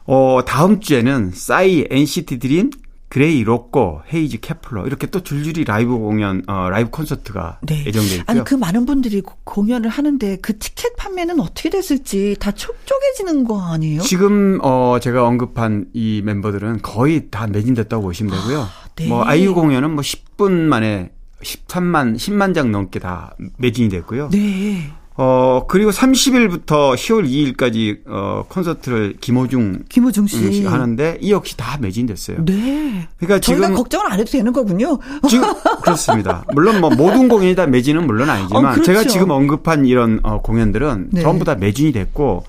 어 0.04 0.40
다음 0.46 0.80
주에는 0.80 1.32
싸이 1.34 1.86
NCT 1.90 2.38
드림 2.38 2.70
그레이 3.08 3.44
로꼬, 3.44 4.02
헤이즈 4.12 4.40
케플러 4.40 4.86
이렇게 4.86 5.06
또 5.06 5.22
줄줄이 5.22 5.64
라이브 5.64 5.96
공연, 5.96 6.42
어, 6.48 6.68
라이브 6.68 6.90
콘서트가 6.90 7.60
네. 7.62 7.84
예정돼 7.86 8.16
있고요. 8.16 8.24
아니 8.26 8.44
그 8.44 8.54
많은 8.54 8.84
분들이 8.84 9.22
공연을 9.44 9.88
하는데 9.88 10.36
그 10.42 10.58
티켓 10.58 10.96
판매는 10.96 11.40
어떻게 11.40 11.70
됐을지 11.70 12.36
다 12.40 12.50
촉촉해지는 12.50 13.44
거 13.44 13.62
아니에요? 13.62 14.02
지금 14.02 14.58
어 14.62 14.98
제가 15.00 15.24
언급한 15.26 15.86
이 15.92 16.20
멤버들은 16.24 16.82
거의 16.82 17.28
다 17.30 17.46
매진됐다고 17.46 18.02
보시면 18.02 18.34
되고요. 18.34 18.62
아, 18.62 18.70
네. 18.96 19.06
뭐 19.06 19.24
아이유 19.24 19.54
공연은 19.54 19.92
뭐 19.92 20.02
10분 20.02 20.50
만에 20.52 21.12
13만, 21.42 22.16
10만 22.16 22.54
장 22.54 22.72
넘게 22.72 22.98
다 22.98 23.36
매진이 23.58 23.88
됐고요. 23.88 24.30
네. 24.30 24.90
어, 25.18 25.64
그리고 25.66 25.90
30일부터 25.90 26.94
10월 26.94 27.26
2일까지 27.56 28.00
어, 28.06 28.44
콘서트를 28.48 29.16
김호중 29.20 29.84
김호중 29.88 30.26
씨 30.26 30.66
하는데 30.66 31.18
이 31.20 31.32
역시 31.32 31.56
다 31.56 31.78
매진됐어요. 31.80 32.44
네. 32.44 33.08
그러니까 33.18 33.38
지금 33.38 33.74
걱정을 33.74 34.12
안 34.12 34.20
해도 34.20 34.30
되는 34.30 34.52
거군요. 34.52 34.98
지금 35.28 35.48
그렇습니다. 35.82 36.44
물론 36.52 36.80
뭐 36.80 36.90
모든 36.90 37.28
공연이 37.28 37.54
다 37.54 37.66
매진은 37.66 38.06
물론 38.06 38.28
아니지만 38.28 38.66
어, 38.66 38.70
그렇죠. 38.72 38.84
제가 38.84 39.04
지금 39.04 39.30
언급한 39.30 39.86
이런 39.86 40.20
어, 40.22 40.42
공연들은 40.42 41.08
네. 41.12 41.22
전부 41.22 41.44
다 41.46 41.54
매진이 41.54 41.92
됐고 41.92 42.44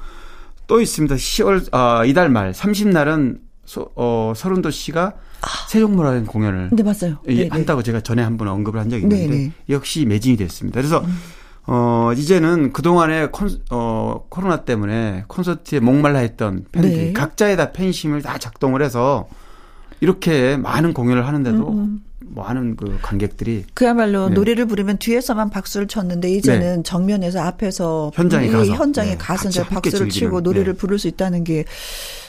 또 0.68 0.82
있습니다. 0.82 1.16
10월 1.16 1.74
어, 1.74 2.06
이달 2.06 2.30
말 2.30 2.52
30날은 2.52 3.40
소, 3.64 3.90
어, 3.96 4.34
서른도 4.36 4.72
씨가 4.72 5.14
아. 5.42 5.48
세종문화관 5.70 6.26
공연을 6.26 6.70
네, 6.74 6.84
맞아요. 6.84 7.20
네, 7.26 7.48
한다고 7.50 7.82
제가 7.84 8.02
전에 8.02 8.24
한번 8.24 8.50
언급을 8.50 8.80
한 8.80 8.90
적이 8.90 9.04
있는데 9.04 9.28
네, 9.28 9.38
네. 9.38 9.52
역시 9.70 10.06
매진이 10.06 10.36
됐습니다. 10.36 10.82
그래서 10.82 11.00
음. 11.00 11.18
어, 11.68 12.12
이제는 12.16 12.72
그동안에 12.72 13.28
콘, 13.28 13.50
어, 13.72 14.26
코로나 14.30 14.64
때문에 14.64 15.26
콘서트에 15.28 15.82
목말라 15.82 16.20
했던 16.20 16.66
팬들, 16.72 16.90
네. 16.90 17.14
각자의 17.14 17.58
다 17.58 17.74
팬심을 17.74 18.22
다 18.22 18.38
작동을 18.38 18.82
해서 18.82 19.28
이렇게 20.00 20.56
많은 20.56 20.94
공연을 20.94 21.28
하는데도 21.28 21.70
음. 21.70 21.78
음. 21.78 22.04
많은 22.20 22.76
그 22.76 22.98
관객들이 23.02 23.66
그야말로 23.74 24.30
네. 24.30 24.36
노래를 24.36 24.66
부르면 24.66 24.98
뒤에서만 24.98 25.50
박수를 25.50 25.88
쳤는데 25.88 26.30
이제는 26.30 26.78
네. 26.78 26.84
정면에서 26.84 27.42
앞에서 27.42 28.12
현장에 28.14 28.48
가서 28.48 28.74
현장에 28.74 29.12
네. 29.12 29.18
가서 29.18 29.50
이제 29.50 29.64
박수를 29.64 30.10
치고 30.10 30.42
노래를 30.42 30.74
네. 30.74 30.78
부를 30.78 31.00
수 31.00 31.08
있다는 31.08 31.44
게 31.44 31.66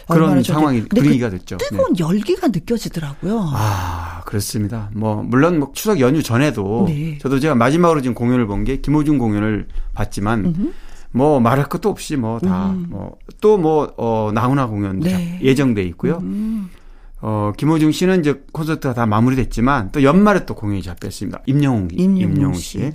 그런 0.08 0.42
상황이 0.42 0.84
분위기가 0.84 1.30
그 1.30 1.38
됐죠. 1.38 1.56
뜨거운 1.58 1.92
네. 1.94 2.04
열기가 2.04 2.48
느껴지더라고요. 2.48 3.50
아 3.52 4.22
그렇습니다. 4.24 4.90
뭐 4.94 5.22
물론 5.22 5.58
뭐 5.58 5.70
추석 5.74 6.00
연휴 6.00 6.22
전에도 6.22 6.84
네. 6.88 7.18
저도 7.18 7.38
제가 7.40 7.54
마지막으로 7.54 8.00
지금 8.00 8.14
공연을 8.14 8.46
본 8.46 8.64
게 8.64 8.80
김호중 8.80 9.18
공연을 9.18 9.68
봤지만 9.94 10.44
음흠. 10.46 10.72
뭐 11.12 11.40
말할 11.40 11.68
것도 11.68 11.88
없이 11.88 12.16
뭐 12.16 12.38
다 12.40 12.74
뭐 12.88 13.16
또뭐 13.40 13.94
어, 13.96 14.30
나훈아 14.34 14.66
공연 14.66 14.98
네. 15.00 15.38
예정돼 15.42 15.82
있고요. 15.84 16.18
음. 16.22 16.68
어, 17.20 17.52
김호중 17.56 17.90
씨는 17.92 18.20
이제 18.20 18.42
콘서트가 18.52 18.94
다 18.94 19.06
마무리됐지만 19.06 19.90
또 19.92 20.02
연말에 20.02 20.46
또 20.46 20.54
공연이 20.54 20.82
잡혔습니다. 20.82 21.40
임영웅, 21.46 21.88
임영웅 21.92 22.54
씨. 22.54 22.90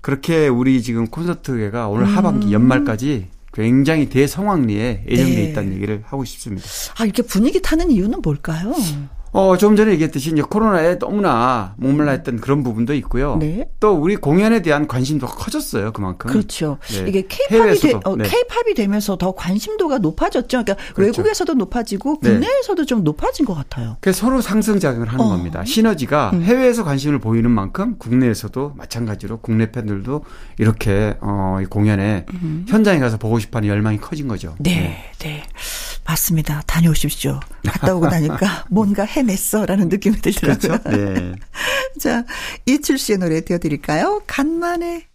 그렇게 0.00 0.48
우리 0.48 0.82
지금 0.82 1.06
콘서트가 1.06 1.88
오늘 1.88 2.06
음. 2.06 2.16
하반기 2.16 2.52
연말까지 2.52 3.28
굉장히 3.52 4.08
대성황리에 4.08 5.04
예정돼 5.08 5.34
네. 5.34 5.44
있다는 5.50 5.74
얘기를 5.74 6.02
하고 6.06 6.24
싶습니다. 6.24 6.66
아, 6.98 7.04
이렇게 7.04 7.22
분위기 7.22 7.60
타는 7.60 7.90
이유는 7.90 8.22
뭘까요? 8.22 8.72
어, 9.32 9.56
좀 9.56 9.76
전에 9.76 9.92
얘기했듯이 9.92 10.30
이제 10.30 10.42
코로나에 10.42 10.98
너무나 10.98 11.74
목말라 11.78 12.12
했던 12.12 12.38
그런 12.38 12.62
부분도 12.62 12.92
있고요. 12.94 13.36
네. 13.40 13.66
또 13.80 13.94
우리 13.94 14.16
공연에 14.16 14.60
대한 14.60 14.86
관심도 14.86 15.26
커졌어요, 15.26 15.92
그만큼. 15.92 16.30
그렇죠. 16.30 16.78
네. 16.90 17.08
이게 17.08 17.26
되, 17.26 17.92
어, 18.04 18.16
네. 18.16 18.24
케이팝이 18.24 18.74
되면서 18.76 19.16
더 19.16 19.32
관심도가 19.32 19.98
높아졌죠. 19.98 20.64
그러니까 20.64 20.74
그렇죠. 20.94 21.22
외국에서도 21.22 21.54
높아지고 21.54 22.18
네. 22.20 22.30
국내에서도 22.30 22.84
좀 22.84 23.04
높아진 23.04 23.46
것 23.46 23.54
같아요. 23.54 23.96
그 24.00 24.12
서로 24.12 24.42
상승 24.42 24.78
작용을 24.78 25.08
하는 25.08 25.24
어. 25.24 25.28
겁니다. 25.28 25.64
시너지가 25.64 26.32
음. 26.34 26.42
해외에서 26.42 26.84
관심을 26.84 27.18
보이는 27.18 27.50
만큼 27.50 27.96
국내에서도 27.98 28.74
마찬가지로 28.76 29.38
국내 29.38 29.72
팬들도 29.72 30.24
이렇게 30.58 31.16
어, 31.22 31.58
이 31.62 31.64
공연에 31.64 32.26
음. 32.34 32.66
현장에 32.68 32.98
가서 32.98 33.16
보고 33.16 33.38
싶어하는 33.38 33.68
열망이 33.70 33.96
커진 33.96 34.28
거죠. 34.28 34.54
네, 34.58 35.10
네. 35.20 35.42
네. 36.02 36.12
맞습니다. 36.12 36.62
다녀오십시오. 36.66 37.40
갔다 37.66 37.94
오고 37.94 38.08
나니까 38.08 38.66
뭔가 38.70 39.04
해냈어라는 39.04 39.88
느낌이 39.88 40.16
들더라고요. 40.20 40.78
그렇죠? 40.78 40.90
네. 40.90 41.34
자, 42.00 42.24
이출 42.66 42.98
씨의 42.98 43.18
노래 43.18 43.40
띄워드릴까요? 43.40 44.22
간만에. 44.26 45.06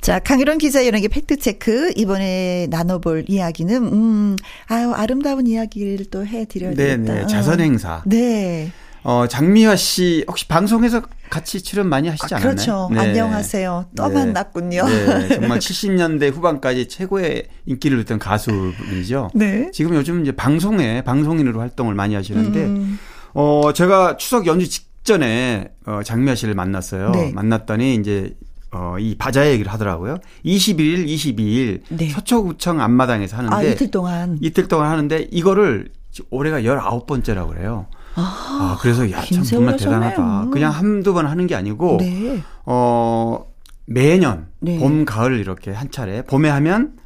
자, 0.00 0.18
강유론 0.18 0.58
기자 0.58 0.84
연예계 0.84 1.08
팩트체크. 1.08 1.92
이번에 1.96 2.66
나눠볼 2.70 3.24
이야기는, 3.28 3.76
음, 3.92 4.36
아유, 4.66 4.90
아름다운 4.92 5.46
이야기를 5.46 6.06
또 6.10 6.26
해드려야 6.26 6.74
되겠다. 6.74 7.14
네네. 7.14 7.26
자선행사. 7.28 8.02
네. 8.06 8.72
어, 9.04 9.26
장미화 9.26 9.74
씨 9.76 10.24
혹시 10.28 10.46
방송에서 10.46 11.02
같이 11.28 11.62
출연 11.62 11.88
많이 11.88 12.08
하시지 12.08 12.34
아, 12.34 12.36
않았나요? 12.36 12.54
그렇죠. 12.54 12.88
네. 12.92 13.00
안녕하세요. 13.00 13.86
또 13.96 14.08
네. 14.08 14.14
만났군요. 14.14 14.84
네. 14.86 15.28
정말 15.40 15.58
70년대 15.58 16.32
후반까지 16.32 16.88
최고의 16.88 17.44
인기를 17.66 17.96
누렸던 17.98 18.18
가수분이죠. 18.18 19.30
네. 19.34 19.70
지금 19.72 19.94
요즘 19.96 20.22
이제 20.22 20.32
방송에 20.32 21.02
방송인으로 21.02 21.60
활동을 21.60 21.94
많이 21.94 22.14
하시는데 22.14 22.64
음. 22.64 22.98
어, 23.34 23.72
제가 23.74 24.16
추석 24.18 24.46
연휴 24.46 24.68
직전에 24.68 25.72
어, 25.86 26.00
장미화 26.04 26.34
씨를 26.36 26.54
만났어요. 26.54 27.10
네. 27.10 27.32
만났더니 27.32 27.96
이제 27.96 28.36
어, 28.70 28.96
이 28.98 29.16
바자 29.16 29.50
얘기를 29.50 29.72
하더라고요. 29.72 30.18
21일, 30.44 31.06
22일 31.06 31.80
네. 31.88 32.08
서초구청 32.08 32.80
앞마당에서 32.80 33.36
하는데 33.36 33.54
아, 33.56 33.62
이틀 33.62 33.90
동안 33.90 34.38
이틀 34.40 34.68
동안 34.68 34.90
하는데 34.90 35.28
이거를 35.30 35.88
올해가 36.30 36.60
19번째라고 36.60 37.48
그래요. 37.48 37.86
아, 38.14 38.20
아 38.22 38.78
그래서 38.80 39.10
야, 39.10 39.22
참 39.24 39.42
정말 39.42 39.76
대단하다. 39.76 40.48
그냥 40.52 40.72
한두 40.72 41.12
번 41.14 41.26
하는 41.26 41.46
게 41.46 41.54
아니고 41.54 41.98
네. 42.00 42.42
어 42.64 43.46
매년 43.86 44.48
네. 44.60 44.78
봄, 44.78 45.04
가을 45.04 45.38
이렇게 45.38 45.70
한 45.70 45.90
차례 45.90 46.22
봄에 46.22 46.48
하면 46.48 46.96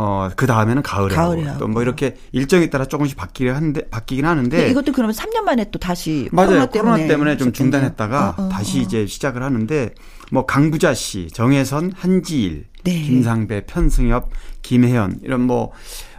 어, 0.00 0.30
그 0.36 0.46
다음에는 0.46 0.80
가을에 0.82 1.12
가을에 1.12 1.58
또뭐 1.58 1.82
이렇게 1.82 2.16
일정에 2.30 2.70
따라 2.70 2.84
조금씩 2.84 3.16
바뀌긴 3.16 3.52
하는데 3.52 3.88
바뀌긴 3.88 4.26
하는데 4.26 4.70
이것도 4.70 4.92
그러면 4.92 5.12
3년 5.12 5.40
만에 5.40 5.68
또 5.72 5.80
다시 5.80 6.28
맞아요. 6.30 6.50
코로나 6.50 6.66
때문에, 6.66 6.92
코로나 6.92 7.08
때문에 7.08 7.36
좀 7.36 7.52
중단했다가 7.52 8.36
어, 8.38 8.42
어, 8.44 8.48
다시 8.48 8.78
어. 8.78 8.82
이제 8.82 9.06
시작을 9.06 9.42
하는데 9.42 9.90
뭐 10.30 10.46
강부자 10.46 10.94
씨, 10.94 11.26
정혜선, 11.32 11.94
한지일, 11.96 12.66
네. 12.84 13.02
김상배, 13.02 13.66
편승엽, 13.66 14.30
김혜연 14.62 15.18
이런 15.24 15.40
뭐 15.40 15.72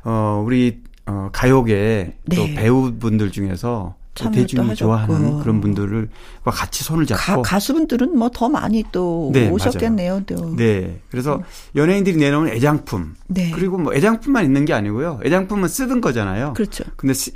어, 0.03 0.43
우리 0.45 0.81
어, 1.05 1.29
가요계 1.31 2.17
네. 2.25 2.35
또 2.35 2.45
배우분들 2.53 3.31
중에서 3.31 3.95
대중이 4.15 4.75
좋아하는 4.75 5.39
그런 5.39 5.61
분들을 5.61 6.09
같이 6.43 6.83
손을 6.83 7.05
잡고 7.05 7.41
가, 7.43 7.59
수분들은 7.59 8.17
뭐 8.17 8.29
더 8.33 8.49
많이 8.49 8.83
또 8.91 9.31
네, 9.33 9.49
오셨겠네요. 9.49 10.23
또. 10.25 10.55
네. 10.55 10.99
그래서 11.11 11.41
연예인들이 11.75 12.17
내놓은 12.17 12.47
애장품 12.49 13.15
네. 13.27 13.51
그리고 13.51 13.77
뭐 13.77 13.93
애장품만 13.93 14.45
있는 14.45 14.65
게 14.65 14.73
아니고요. 14.73 15.19
애장품은 15.25 15.67
쓰던 15.67 16.01
거잖아요. 16.01 16.53
그렇죠. 16.53 16.83
근데 16.95 17.13
시, 17.13 17.31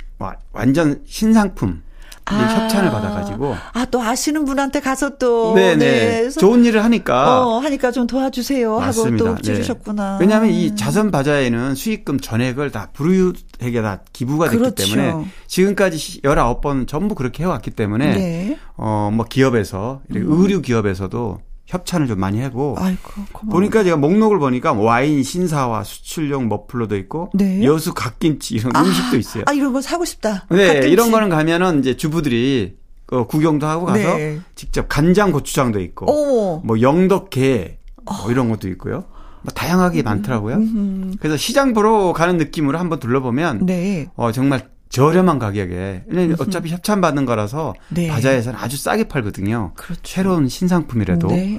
완전 0.52 1.02
신상품 1.06 1.82
아. 2.26 2.34
협찬을 2.34 2.90
받아가지고. 2.90 3.54
아, 3.72 3.84
또 3.86 4.00
아시는 4.00 4.44
분한테 4.44 4.80
가서 4.80 5.18
또. 5.18 5.54
네네. 5.54 5.76
네. 5.76 6.30
좋은 6.30 6.64
일을 6.64 6.82
하니까. 6.84 7.46
어, 7.46 7.58
하니까 7.58 7.90
좀 7.90 8.06
도와주세요. 8.06 8.78
맞습니다. 8.78 9.24
하고 9.24 9.36
또 9.36 9.42
찌르셨구나. 9.42 10.18
네. 10.18 10.24
왜냐하면 10.24 10.50
이 10.50 10.74
자선 10.74 11.10
바자에는 11.10 11.74
수익금 11.74 12.20
전액을 12.20 12.70
다 12.70 12.88
불우에게 12.92 13.82
다 13.82 14.00
기부가 14.12 14.48
됐기 14.48 14.58
그렇죠. 14.58 14.94
때문에 14.94 15.26
지금까지 15.46 16.22
19번 16.22 16.88
전부 16.88 17.14
그렇게 17.14 17.42
해왔기 17.42 17.72
때문에. 17.72 18.14
네. 18.14 18.58
어, 18.76 19.10
뭐 19.12 19.26
기업에서, 19.26 20.00
음. 20.10 20.24
의류 20.26 20.62
기업에서도 20.62 21.38
협찬을 21.66 22.06
좀 22.06 22.20
많이 22.20 22.40
하고 22.42 22.76
아이고, 22.78 23.22
보니까 23.50 23.84
제가 23.84 23.96
목록을 23.96 24.38
보니까 24.38 24.72
와인 24.72 25.22
신사와 25.22 25.84
수출용 25.84 26.48
머플러도 26.48 26.96
있고 26.96 27.30
네. 27.34 27.64
여수 27.64 27.94
갓김치 27.94 28.54
이런 28.56 28.76
아, 28.76 28.82
음식도 28.82 29.16
있어요. 29.16 29.44
아 29.46 29.52
이런 29.52 29.72
거 29.72 29.80
사고 29.80 30.04
싶다. 30.04 30.46
네, 30.50 30.66
갓김치. 30.66 30.90
이런 30.90 31.10
거는 31.10 31.30
가면은 31.30 31.80
이제 31.80 31.96
주부들이 31.96 32.76
그 33.06 33.26
구경도 33.26 33.66
하고 33.66 33.86
가서 33.86 33.98
네. 33.98 34.40
직접 34.54 34.88
간장 34.88 35.32
고추장도 35.32 35.80
있고 35.80 36.06
오. 36.10 36.60
뭐 36.60 36.80
영덕게 36.80 37.78
뭐 38.04 38.30
이런 38.30 38.50
것도 38.50 38.68
있고요. 38.68 39.04
뭐 39.42 39.52
다양하게 39.54 40.02
음, 40.02 40.04
많더라고요. 40.04 40.56
음. 40.56 41.14
그래서 41.20 41.36
시장 41.36 41.74
보러 41.74 42.12
가는 42.12 42.36
느낌으로 42.38 42.78
한번 42.78 42.98
둘러보면 42.98 43.66
네. 43.66 44.06
어 44.16 44.32
정말 44.32 44.68
저렴한 44.94 45.40
가격에 45.40 46.04
어차피 46.38 46.70
협찬 46.70 47.00
받는 47.00 47.24
거라서 47.24 47.74
네. 47.88 48.06
바자에서는 48.06 48.56
아주 48.56 48.76
싸게 48.76 49.08
팔거든요. 49.08 49.72
그렇죠. 49.74 50.00
새로운 50.04 50.48
신상품이라도 50.48 51.26
네. 51.28 51.58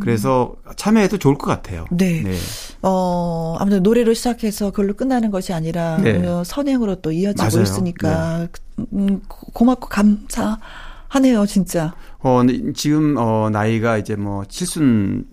그래서 0.00 0.54
참여해도 0.76 1.18
좋을 1.18 1.36
것 1.36 1.46
같아요. 1.46 1.84
네. 1.90 2.22
네. 2.22 2.36
어 2.82 3.56
아무튼 3.58 3.82
노래로 3.82 4.14
시작해서 4.14 4.70
그걸로 4.70 4.94
끝나는 4.94 5.32
것이 5.32 5.52
아니라 5.52 5.96
네. 5.98 6.22
선행으로 6.44 7.00
또 7.00 7.10
이어지고 7.10 7.42
맞아요. 7.42 7.62
있으니까 7.62 8.48
네. 8.76 8.84
음, 8.92 9.20
고맙고 9.26 9.88
감사하네요, 9.88 11.46
진짜. 11.46 11.92
어 12.20 12.42
지금 12.74 13.16
어 13.18 13.50
나이가 13.50 13.98
이제 13.98 14.14
뭐 14.14 14.44
칠순 14.44 15.24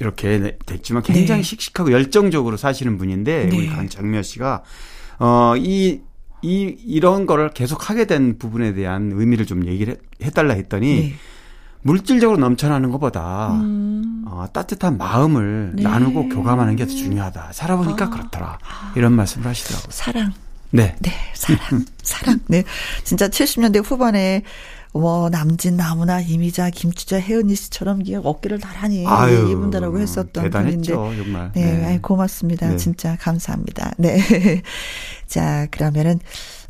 이렇게 0.00 0.58
됐지만 0.66 1.02
굉장히 1.02 1.42
네. 1.42 1.48
씩씩하고 1.48 1.92
열정적으로 1.92 2.58
사시는 2.58 2.98
분인데 2.98 3.44
우리 3.44 3.68
강장미아 3.68 4.20
씨가 4.20 4.64
어이 5.18 6.02
이 6.42 6.76
이런 6.86 7.26
거를 7.26 7.50
계속 7.50 7.90
하게 7.90 8.06
된 8.06 8.38
부분에 8.38 8.72
대한 8.74 9.10
의미를 9.14 9.46
좀 9.46 9.66
얘기를 9.66 9.96
해 10.22 10.30
달라 10.30 10.54
했더니 10.54 11.00
네. 11.00 11.14
물질적으로 11.82 12.38
넘쳐나는 12.38 12.90
것보다 12.90 13.52
음. 13.62 14.24
어, 14.26 14.46
따뜻한 14.52 14.98
마음을 14.98 15.72
네. 15.76 15.82
나누고 15.82 16.28
교감하는 16.28 16.76
게 16.76 16.84
더 16.86 16.90
중요하다. 16.92 17.50
살아보니까 17.52 18.06
아. 18.06 18.10
그렇더라. 18.10 18.58
이런 18.96 19.12
말씀을 19.14 19.46
하시더라고요. 19.46 19.88
사랑. 19.90 20.32
네. 20.70 20.94
네, 21.00 21.10
사랑. 21.34 21.84
사랑. 22.02 22.38
네. 22.46 22.64
진짜 23.04 23.28
70년대 23.28 23.84
후반에 23.84 24.42
뭐 24.92 25.30
남진 25.30 25.76
나무나 25.76 26.20
이미자 26.20 26.70
김추자 26.70 27.20
혜은이 27.20 27.54
씨처럼 27.54 28.02
어깨를 28.24 28.58
나란히 28.58 29.06
아유, 29.06 29.50
이분다라고 29.50 30.00
했었던 30.00 30.44
대단했죠, 30.44 30.96
분인데 30.96 31.22
정말. 31.22 31.52
네, 31.54 31.72
네. 31.76 31.84
아이, 31.86 31.98
고맙습니다. 32.02 32.68
네. 32.68 32.76
진짜 32.76 33.16
감사합니다. 33.20 33.92
네. 33.98 34.18
자, 35.28 35.68
그러면은 35.70 36.18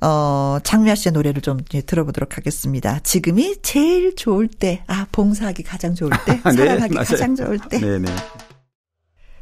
어, 0.03 0.59
장미아 0.63 0.95
씨의 0.95 1.13
노래를 1.13 1.43
좀 1.43 1.59
들어보도록 1.87 2.37
하겠습니다. 2.37 3.01
지금이 3.01 3.57
제일 3.63 4.15
좋을 4.17 4.49
때, 4.49 4.83
아, 4.87 5.07
봉사하기 5.13 5.63
가장 5.63 5.95
좋을 5.95 6.11
때, 6.27 6.41
네, 6.45 6.53
사랑하기 6.53 6.95
네, 6.95 7.05
가장 7.05 7.37
좋을 7.37 7.59
때. 7.71 7.79
네네. 7.79 8.07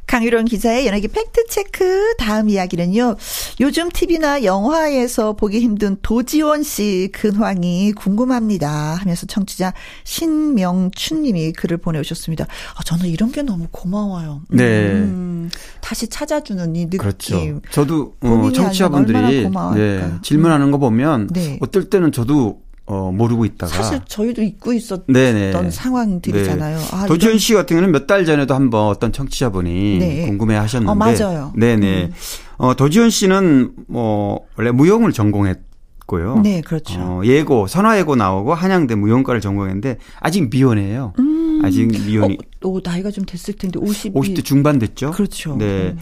강유론 0.09 0.45
기자의 0.45 0.87
연예계 0.87 1.07
팩트체크 1.07 2.15
다음 2.17 2.49
이야기는요. 2.49 3.15
요즘 3.59 3.91
TV나 3.91 4.43
영화에서 4.43 5.33
보기 5.33 5.59
힘든 5.59 5.97
도지원 6.01 6.63
씨 6.63 7.09
근황이 7.13 7.91
궁금합니다 7.91 8.95
하면서 8.95 9.27
청취자 9.27 9.71
신명춘 10.05 11.21
님이 11.21 11.53
글을 11.53 11.77
보내오셨습니다. 11.77 12.47
아, 12.75 12.83
저는 12.83 13.05
이런 13.05 13.31
게 13.31 13.43
너무 13.43 13.67
고마워요. 13.69 14.41
네. 14.49 14.93
음, 14.93 15.51
다시 15.79 16.07
찾아주는 16.07 16.75
이 16.75 16.85
느낌. 16.85 16.97
그렇죠. 16.97 17.61
저도 17.69 18.15
어, 18.21 18.49
청취자분들이 18.51 19.47
네, 19.75 20.11
질문하는 20.23 20.71
거 20.71 20.79
보면 20.79 21.27
네. 21.27 21.59
어떨 21.61 21.87
때는 21.91 22.11
저도 22.11 22.61
어, 22.91 23.11
모르고 23.11 23.45
있다가. 23.45 23.71
사실 23.71 23.99
저희도 24.07 24.41
잊고 24.41 24.73
있었던 24.73 25.05
네네. 25.13 25.69
상황들이잖아요. 25.69 26.77
네. 26.79 26.85
아, 26.91 27.05
도지현 27.05 27.37
씨 27.37 27.53
같은 27.53 27.75
경우는 27.75 27.91
몇 27.91 28.07
달 28.07 28.25
전에도 28.25 28.55
한번 28.55 28.87
어떤 28.87 29.11
청취자분이 29.11 29.99
네. 29.99 30.25
궁금해 30.25 30.55
하셨는데. 30.55 30.91
어, 30.91 30.95
맞아요. 30.95 31.53
네네. 31.55 32.05
음. 32.05 32.11
어, 32.57 32.73
도지현 32.75 33.11
씨는 33.11 33.73
뭐, 33.87 34.39
원래 34.57 34.71
무용을 34.71 35.13
전공했고요. 35.13 36.39
네, 36.43 36.61
그렇죠. 36.61 36.99
어, 36.99 37.21
예고, 37.25 37.67
선화예고 37.67 38.15
나오고 38.15 38.55
한양대 38.55 38.95
무용과를 38.95 39.39
전공했는데 39.39 39.99
아직 40.19 40.49
미혼이에요. 40.49 41.13
음. 41.19 41.61
아직 41.63 41.85
미혼이. 41.85 42.37
어, 42.63 42.69
어, 42.69 42.79
나이가 42.83 43.11
좀 43.11 43.23
됐을 43.25 43.53
텐데 43.53 43.77
50. 43.79 44.15
50대 44.15 44.43
중반 44.43 44.79
됐죠. 44.79 45.11
그렇죠. 45.11 45.55
네. 45.57 45.65
음. 45.89 45.99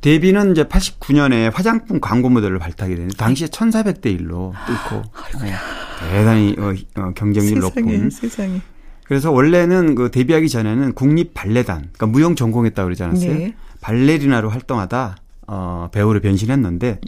데뷔는 0.00 0.52
이제 0.52 0.64
89년에 0.64 1.52
화장품 1.52 2.00
광고 2.00 2.28
모델을 2.30 2.58
발탁이 2.58 2.94
되는데 2.94 3.16
당시에 3.16 3.48
1,400대 3.48 4.06
1로 4.18 4.52
뚫고 4.66 5.02
네, 5.42 5.52
대단히 6.10 6.56
어, 6.58 6.74
어, 7.00 7.12
경쟁률 7.14 7.62
세상에, 7.62 7.92
높은 7.92 8.10
세상에. 8.10 8.60
그래서 9.04 9.30
원래는 9.30 9.94
그 9.94 10.10
데뷔하기 10.10 10.48
전에는 10.48 10.94
국립 10.94 11.34
발레단 11.34 11.78
그러니까 11.92 12.06
무용 12.06 12.34
전공했다고 12.34 12.86
그러지 12.86 13.02
않았어요? 13.02 13.34
네. 13.34 13.54
발레리나로 13.80 14.48
활동하다 14.48 15.16
어, 15.48 15.88
배우로 15.92 16.20
변신했는데 16.20 17.00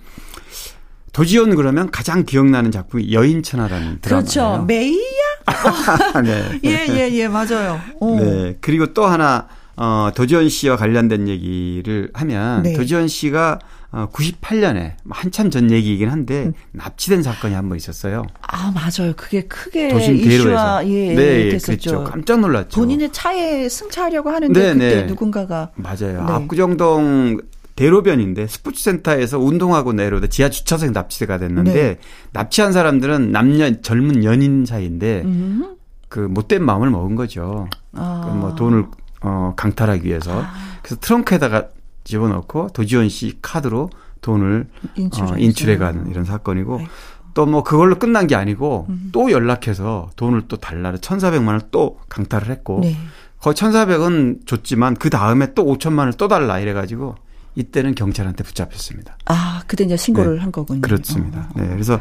도지온 1.13 1.55
그러면 1.55 1.91
가장 1.91 2.25
기억나는 2.25 2.71
작품이 2.71 3.13
여인천하라는 3.13 4.01
드라마예요. 4.01 4.25
그렇죠. 4.25 4.65
메이야? 4.67 5.01
네. 6.25 6.61
예, 6.65 6.87
예, 6.89 7.11
예, 7.13 7.29
맞아요. 7.29 7.81
오. 8.01 8.19
네. 8.19 8.57
그리고 8.61 8.93
또 8.95 9.07
하나 9.07 9.49
어 9.77 10.11
도지원 10.15 10.49
씨와 10.49 10.77
관련된 10.77 11.29
얘기를 11.29 12.11
하면 12.15 12.63
네. 12.63 12.75
도지원 12.75 13.09
씨가 13.09 13.59
어, 13.95 14.09
98년에 14.11 14.93
한참 15.11 15.51
전 15.51 15.71
얘기이긴 15.71 16.09
한데 16.09 16.45
음. 16.47 16.53
납치된 16.73 17.23
사건이 17.23 17.55
한 17.55 17.69
번 17.69 17.77
있었어요. 17.77 18.25
아 18.41 18.73
맞아요. 18.75 19.13
그게 19.17 19.43
크게 19.43 19.89
도심 19.89 20.17
이슈화 20.17 20.83
예, 20.87 21.15
네, 21.15 21.49
됐었죠. 21.51 21.91
그렇죠. 21.91 22.05
깜짝 22.11 22.41
놀랐죠. 22.41 22.81
본인의 22.81 23.13
차에 23.13 23.69
승차하려고 23.69 24.31
하는데 24.31 24.61
네, 24.61 24.73
그때 24.75 24.95
네. 25.03 25.07
누군가가 25.07 25.71
맞아요. 25.77 26.25
네. 26.27 26.33
압구정동 26.33 27.41
대로변인데 27.77 28.47
스포츠센터에서 28.47 29.39
운동하고 29.39 29.93
내려오다 29.95 30.27
지하 30.29 30.49
주차장에 30.51 30.93
납치가 30.93 31.39
됐는데 31.39 31.73
네. 31.73 31.99
납치한 32.33 32.73
사람들은 32.73 33.33
남녀 33.33 33.81
젊은 33.81 34.25
연인 34.25 34.65
사이인데 34.67 35.23
음. 35.25 35.77
그 36.09 36.21
못된 36.21 36.63
마음을 36.65 36.91
먹은 36.91 37.15
거죠. 37.17 37.69
아. 37.95 38.27
그 38.31 38.37
뭐 38.37 38.55
돈을 38.55 38.85
어 39.23 39.55
강탈하기 39.57 40.07
위해서 40.07 40.43
아. 40.43 40.53
그래서 40.83 40.97
트렁크에다가 41.01 41.69
집어넣고 42.05 42.69
도지원 42.73 43.09
씨 43.09 43.39
카드로 43.41 43.91
돈을 44.21 44.69
인출해, 44.97 45.33
어, 45.33 45.37
인출해가는 45.37 46.11
이런 46.11 46.25
사건이고 46.25 46.79
네. 46.79 46.89
또뭐 47.35 47.63
그걸로 47.63 47.99
끝난 47.99 48.27
게 48.27 48.35
아니고 48.35 48.87
음. 48.89 49.11
또 49.13 49.31
연락해서 49.31 50.11
돈을 50.17 50.43
또 50.49 50.57
달라를 50.57 50.99
1,400만 50.99 51.47
원을 51.47 51.61
또 51.71 51.99
강탈을 52.09 52.49
했고 52.49 52.81
네. 52.83 52.97
거의 53.41 53.55
1,400은 53.55 54.47
줬지만 54.47 54.97
그 54.97 55.11
다음에 55.11 55.55
또 55.55 55.65
5천만 55.65 56.01
원을 56.01 56.13
또 56.15 56.29
달라 56.29 56.61
이래가지고 56.61 57.17
이때는 57.55 57.95
경찰한테 57.95 58.45
붙잡혔습니다. 58.45 59.17
아 59.27 59.63
그때 59.67 59.85
이제 59.85 59.97
신고를 59.97 60.37
네. 60.37 60.41
한 60.41 60.53
거군요. 60.53 60.81
그렇습니다. 60.81 61.49
어. 61.51 61.61
네 61.61 61.69
그래서 61.69 62.01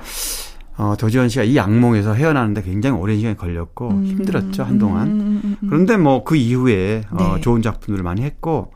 어, 0.78 0.96
도지원 0.98 1.30
씨가 1.30 1.44
이 1.44 1.60
악몽에서 1.60 2.14
헤어나는데 2.14 2.64
굉장히 2.64 3.00
오랜 3.00 3.18
시간이 3.18 3.38
걸렸고 3.38 3.90
음. 3.90 4.06
힘들었죠 4.06 4.64
한동안. 4.64 5.08
음, 5.08 5.42
음, 5.44 5.58
음, 5.62 5.70
그런데 5.70 5.98
뭐 5.98 6.24
그 6.24 6.36
이후에 6.36 7.04
어, 7.12 7.36
네. 7.36 7.42
좋은 7.42 7.62
작품들을 7.62 8.04
많이 8.04 8.22
했고 8.22 8.72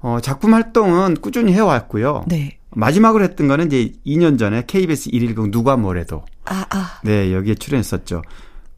어, 0.00 0.18
작품 0.20 0.54
활동은 0.54 1.14
꾸준히 1.20 1.52
해왔고요. 1.52 2.24
네. 2.28 2.58
마지막으로 2.70 3.24
했던 3.24 3.48
거는 3.48 3.66
이제 3.66 3.92
2년 4.06 4.38
전에 4.38 4.64
KBS 4.66 5.10
110 5.10 5.50
누가 5.50 5.76
뭐래도. 5.76 6.24
아, 6.44 6.64
아. 6.70 7.00
네, 7.02 7.32
여기에 7.32 7.54
출연했었죠. 7.56 8.22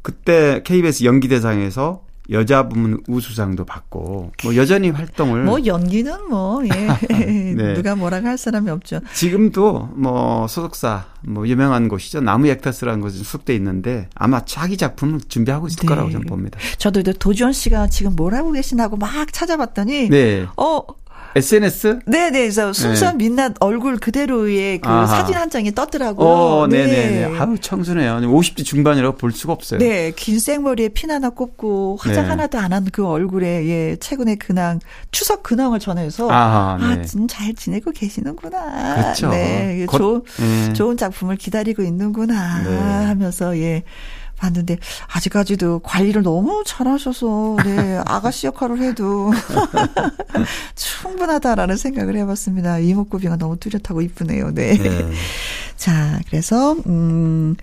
그때 0.02 0.62
KBS 0.64 1.04
연기대상에서 1.04 2.02
여자 2.30 2.68
부문 2.68 3.02
우수상도 3.08 3.64
받고 3.64 4.32
뭐 4.44 4.56
여전히 4.56 4.90
활동을 4.90 5.44
뭐 5.44 5.64
연기는 5.64 6.28
뭐 6.28 6.62
예. 6.64 6.68
네. 7.54 7.74
누가 7.74 7.96
뭐라고 7.96 8.28
할 8.28 8.38
사람이 8.38 8.70
없죠. 8.70 9.00
지금도 9.14 9.90
뭐 9.94 10.46
소속사 10.46 11.06
뭐 11.22 11.46
유명한 11.48 11.88
곳이죠 11.88 12.20
나무 12.20 12.46
액터스라는 12.48 13.00
곳에 13.00 13.22
속돼 13.22 13.54
있는데 13.56 14.08
아마 14.14 14.44
자기 14.44 14.76
작품을 14.76 15.20
준비하고 15.28 15.66
있을 15.66 15.80
네. 15.80 15.86
거라고 15.86 16.10
저는 16.10 16.26
봅니다. 16.26 16.58
저도 16.78 17.02
도지원 17.14 17.52
씨가 17.52 17.88
지금 17.88 18.14
뭘 18.14 18.34
하고 18.34 18.52
계시나고 18.52 18.96
막 18.96 19.32
찾아봤더니 19.32 20.08
네. 20.08 20.46
어 20.56 20.82
SNS? 21.36 22.00
네네. 22.06 22.30
그래서 22.40 22.72
순수한 22.72 23.16
네. 23.18 23.24
민낯 23.24 23.54
얼굴 23.60 23.98
그대로의 23.98 24.80
그 24.80 24.88
아하. 24.88 25.06
사진 25.06 25.36
한 25.36 25.48
장이 25.50 25.72
떴더라고요. 25.74 26.26
어, 26.28 26.66
네네네. 26.66 27.28
네. 27.28 27.38
아우, 27.38 27.56
청순해요. 27.58 28.16
50대 28.20 28.64
중반이라고 28.64 29.16
볼 29.16 29.32
수가 29.32 29.52
없어요. 29.52 29.78
네. 29.78 30.12
긴 30.16 30.38
생머리에 30.40 30.88
핀 30.88 31.10
하나 31.10 31.30
꼽고 31.30 31.98
화장 32.00 32.24
네. 32.24 32.30
하나도 32.30 32.58
안 32.58 32.72
한 32.72 32.80
그 32.92 33.06
얼굴에, 33.06 33.66
예, 33.68 33.96
최근에 34.00 34.36
근황, 34.36 34.80
추석 35.12 35.42
근황을 35.42 35.78
전해서. 35.80 36.30
아하, 36.30 36.76
네. 36.80 37.02
아, 37.02 37.26
잘 37.28 37.54
지내고 37.54 37.90
계시는구나. 37.92 38.94
그렇죠. 38.96 39.28
네. 39.30 39.84
곧, 39.88 39.98
좋은, 39.98 40.22
네. 40.38 40.72
좋은 40.72 40.96
작품을 40.96 41.36
기다리고 41.36 41.82
있는구나. 41.82 42.62
네. 42.62 42.76
하면서, 43.06 43.56
예. 43.58 43.82
봤는데 44.40 44.78
아직까지도 45.12 45.80
관리를 45.80 46.22
너무 46.22 46.64
잘하셔서 46.66 47.56
네 47.64 48.00
아가씨 48.06 48.46
역할을 48.46 48.80
해도 48.80 49.30
충분하다라는 50.74 51.76
생각을 51.76 52.16
해봤습니다. 52.16 52.78
이목구비가 52.78 53.36
너무 53.36 53.58
뚜렷하고 53.58 54.00
이쁘네요. 54.00 54.52
네. 54.52 54.76
네. 54.76 55.10
자 55.76 56.18
그래서 56.28 56.72
음. 56.86 57.56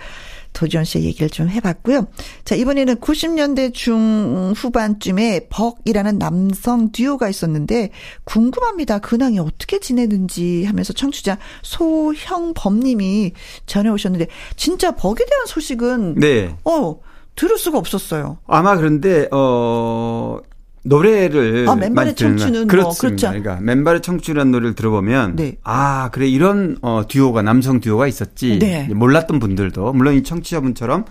도지원 0.57 0.85
씨의 0.85 1.05
얘기를 1.05 1.29
좀 1.29 1.49
해봤고요. 1.49 2.07
자, 2.43 2.55
이번에는 2.55 2.95
90년대 2.95 3.75
중후반쯤에 3.75 5.49
벅이라는 5.49 6.17
남성 6.17 6.91
듀오가 6.91 7.29
있었는데 7.29 7.91
궁금합니다. 8.23 8.97
근황이 8.97 9.37
어떻게 9.37 9.79
지내는지 9.79 10.65
하면서 10.65 10.93
청취자 10.93 11.37
소형범님이 11.61 13.33
전해오셨는데 13.67 14.27
진짜 14.55 14.95
벅에 14.95 15.17
대한 15.29 15.45
소식은 15.45 16.15
네. 16.15 16.55
어 16.65 16.99
들을 17.35 17.55
수가 17.59 17.77
없었어요. 17.77 18.39
아마 18.47 18.75
그런데 18.75 19.27
어 19.31 20.39
노래를 20.83 21.67
아, 21.67 21.75
맨발의 21.75 22.15
청춘은 22.15 22.53
뭐, 22.61 22.67
그렇습니다. 22.67 23.31
뭐. 23.31 23.39
그러니까 23.39 23.61
맨발의 23.63 24.01
청춘이라는 24.01 24.51
노래를 24.51 24.75
들어보면 24.75 25.35
네. 25.35 25.57
아 25.63 26.09
그래 26.11 26.27
이런 26.27 26.77
어 26.81 27.03
듀오가 27.07 27.41
남성 27.41 27.79
듀오가 27.79 28.07
있었지 28.07 28.59
네. 28.59 28.87
몰랐던 28.93 29.39
분들도 29.39 29.93
물론 29.93 30.13
이 30.15 30.23
청취자분처럼 30.23 31.05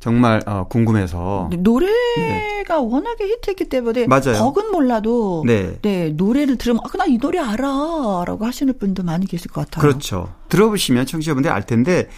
정말 0.00 0.40
어, 0.46 0.66
궁금해서 0.66 1.50
노래가 1.58 1.94
네. 2.16 2.74
워낙에 2.74 3.22
히트했기 3.24 3.66
때문에 3.68 4.06
맞아요. 4.06 4.32
덕은 4.32 4.70
몰라도 4.72 5.44
네. 5.46 5.76
네 5.82 6.08
노래를 6.08 6.56
들으면 6.56 6.80
아, 6.82 6.88
나이 6.96 7.18
노래 7.18 7.38
알아라고 7.38 8.46
하시는 8.46 8.72
분도 8.78 9.02
많이 9.02 9.26
계실 9.26 9.50
것 9.50 9.66
같아요. 9.66 9.82
그렇죠. 9.82 10.32
들어보시면 10.48 11.04
청취자분들 11.04 11.50
알 11.50 11.66
텐데 11.66 12.08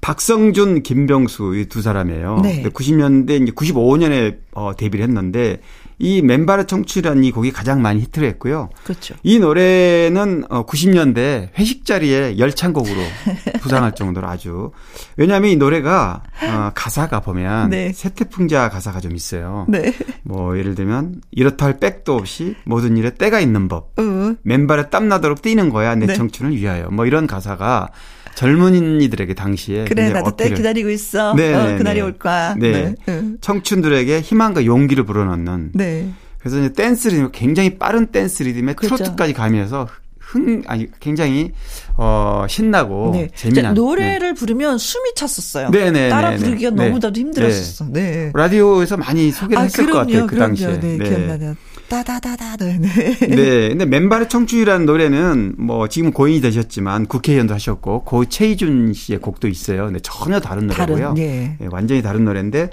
박성준, 0.00 0.82
김병수 0.84 1.56
이 1.56 1.66
두 1.68 1.82
사람이에요. 1.82 2.40
네. 2.42 2.62
90년대 2.64 3.42
이제 3.42 3.52
95년에 3.52 4.38
어, 4.52 4.72
데뷔를 4.76 5.04
했는데 5.04 5.60
이 6.02 6.20
맨발의 6.20 6.66
청취라는 6.66 7.22
이 7.22 7.30
곡이 7.30 7.52
가장 7.52 7.80
많이 7.80 8.00
히트를 8.00 8.26
했고요. 8.30 8.70
그렇죠. 8.82 9.14
이 9.22 9.38
노래는 9.38 10.42
90년대 10.48 11.44
어, 11.44 11.48
회식 11.56 11.86
자리에 11.86 12.38
열창곡으로 12.38 13.00
부상할 13.62 13.94
정도로 13.94 14.26
아주 14.26 14.72
왜냐하면 15.16 15.52
이 15.52 15.56
노래가 15.56 16.24
어, 16.42 16.72
가사가 16.74 17.20
보면 17.20 17.70
네. 17.70 17.92
세태풍자 17.92 18.68
가사가 18.68 18.98
좀 18.98 19.14
있어요. 19.14 19.64
네. 19.68 19.94
뭐 20.24 20.58
예를 20.58 20.74
들면 20.74 21.20
이렇다 21.30 21.66
할 21.66 21.78
백도 21.78 22.16
없이 22.16 22.56
모든 22.64 22.96
일에 22.96 23.10
때가 23.14 23.38
있는 23.38 23.68
법. 23.68 23.96
으. 24.00 24.34
맨발에 24.42 24.90
땀 24.90 25.06
나도록 25.06 25.40
뛰는 25.40 25.70
거야 25.70 25.94
내 25.94 26.06
네. 26.06 26.14
청춘을 26.14 26.56
위하여. 26.56 26.88
뭐 26.90 27.06
이런 27.06 27.28
가사가 27.28 27.90
젊은이들에게 28.34 29.34
당시에 29.34 29.84
그래 29.84 30.10
나도 30.10 30.36
때 30.36 30.50
기다리고 30.50 30.90
있어. 30.90 31.34
네, 31.34 31.54
어, 31.54 31.76
그날이 31.76 32.00
올 32.00 32.12
거야. 32.18 32.54
네. 32.58 32.94
네. 33.06 33.22
청춘들에게 33.40 34.20
희망과 34.20 34.64
용기를 34.64 35.04
불어넣는. 35.04 35.72
네. 35.74 36.08
그래서 36.38 36.58
이제 36.58 36.72
댄스 36.72 37.08
리듬 37.08 37.30
굉장히 37.32 37.78
빠른 37.78 38.06
댄스 38.06 38.42
리듬에 38.42 38.74
그렇죠. 38.74 38.96
트로트까지 38.96 39.32
가면서 39.32 39.86
흥 40.18 40.62
아니 40.66 40.88
굉장히 40.98 41.52
어 41.96 42.46
신나고 42.48 43.10
네. 43.14 43.28
재미난 43.34 43.74
노래를 43.74 44.28
네. 44.28 44.34
부르면 44.34 44.78
숨이 44.78 45.14
찼었어요. 45.14 45.70
네네 45.70 46.08
따라. 46.08 46.34
부르기가 46.36 46.70
네. 46.70 46.86
너무나도 46.88 47.20
힘들었었어. 47.20 47.86
네. 47.90 48.32
라디오에서 48.34 48.96
많이 48.96 49.30
소개를 49.30 49.58
아, 49.58 49.62
했을 49.64 49.84
그럼요, 49.84 49.92
것 49.92 50.06
같아요 50.06 50.26
그 50.26 50.34
그럼요. 50.34 50.46
당시에. 50.48 50.80
네, 50.80 50.96
네. 50.96 51.08
기억나요. 51.08 51.54
따다다다. 51.88 52.56
네. 52.56 52.78
네. 52.78 53.68
근데 53.68 53.84
맨발의 53.84 54.28
청춘이라는 54.28 54.86
노래는 54.86 55.54
뭐 55.58 55.88
지금 55.88 56.12
고인이 56.12 56.40
되셨지만 56.40 57.06
국회의원도 57.06 57.54
하셨고 57.54 58.04
고 58.04 58.24
최희준 58.24 58.92
씨의 58.92 59.20
곡도 59.20 59.48
있어요. 59.48 59.84
근데 59.86 60.00
전혀 60.00 60.40
다른 60.40 60.66
노래고요. 60.66 61.08
다른, 61.08 61.18
예. 61.18 61.56
네, 61.58 61.68
완전히 61.70 62.02
다른 62.02 62.24
노래인데 62.24 62.70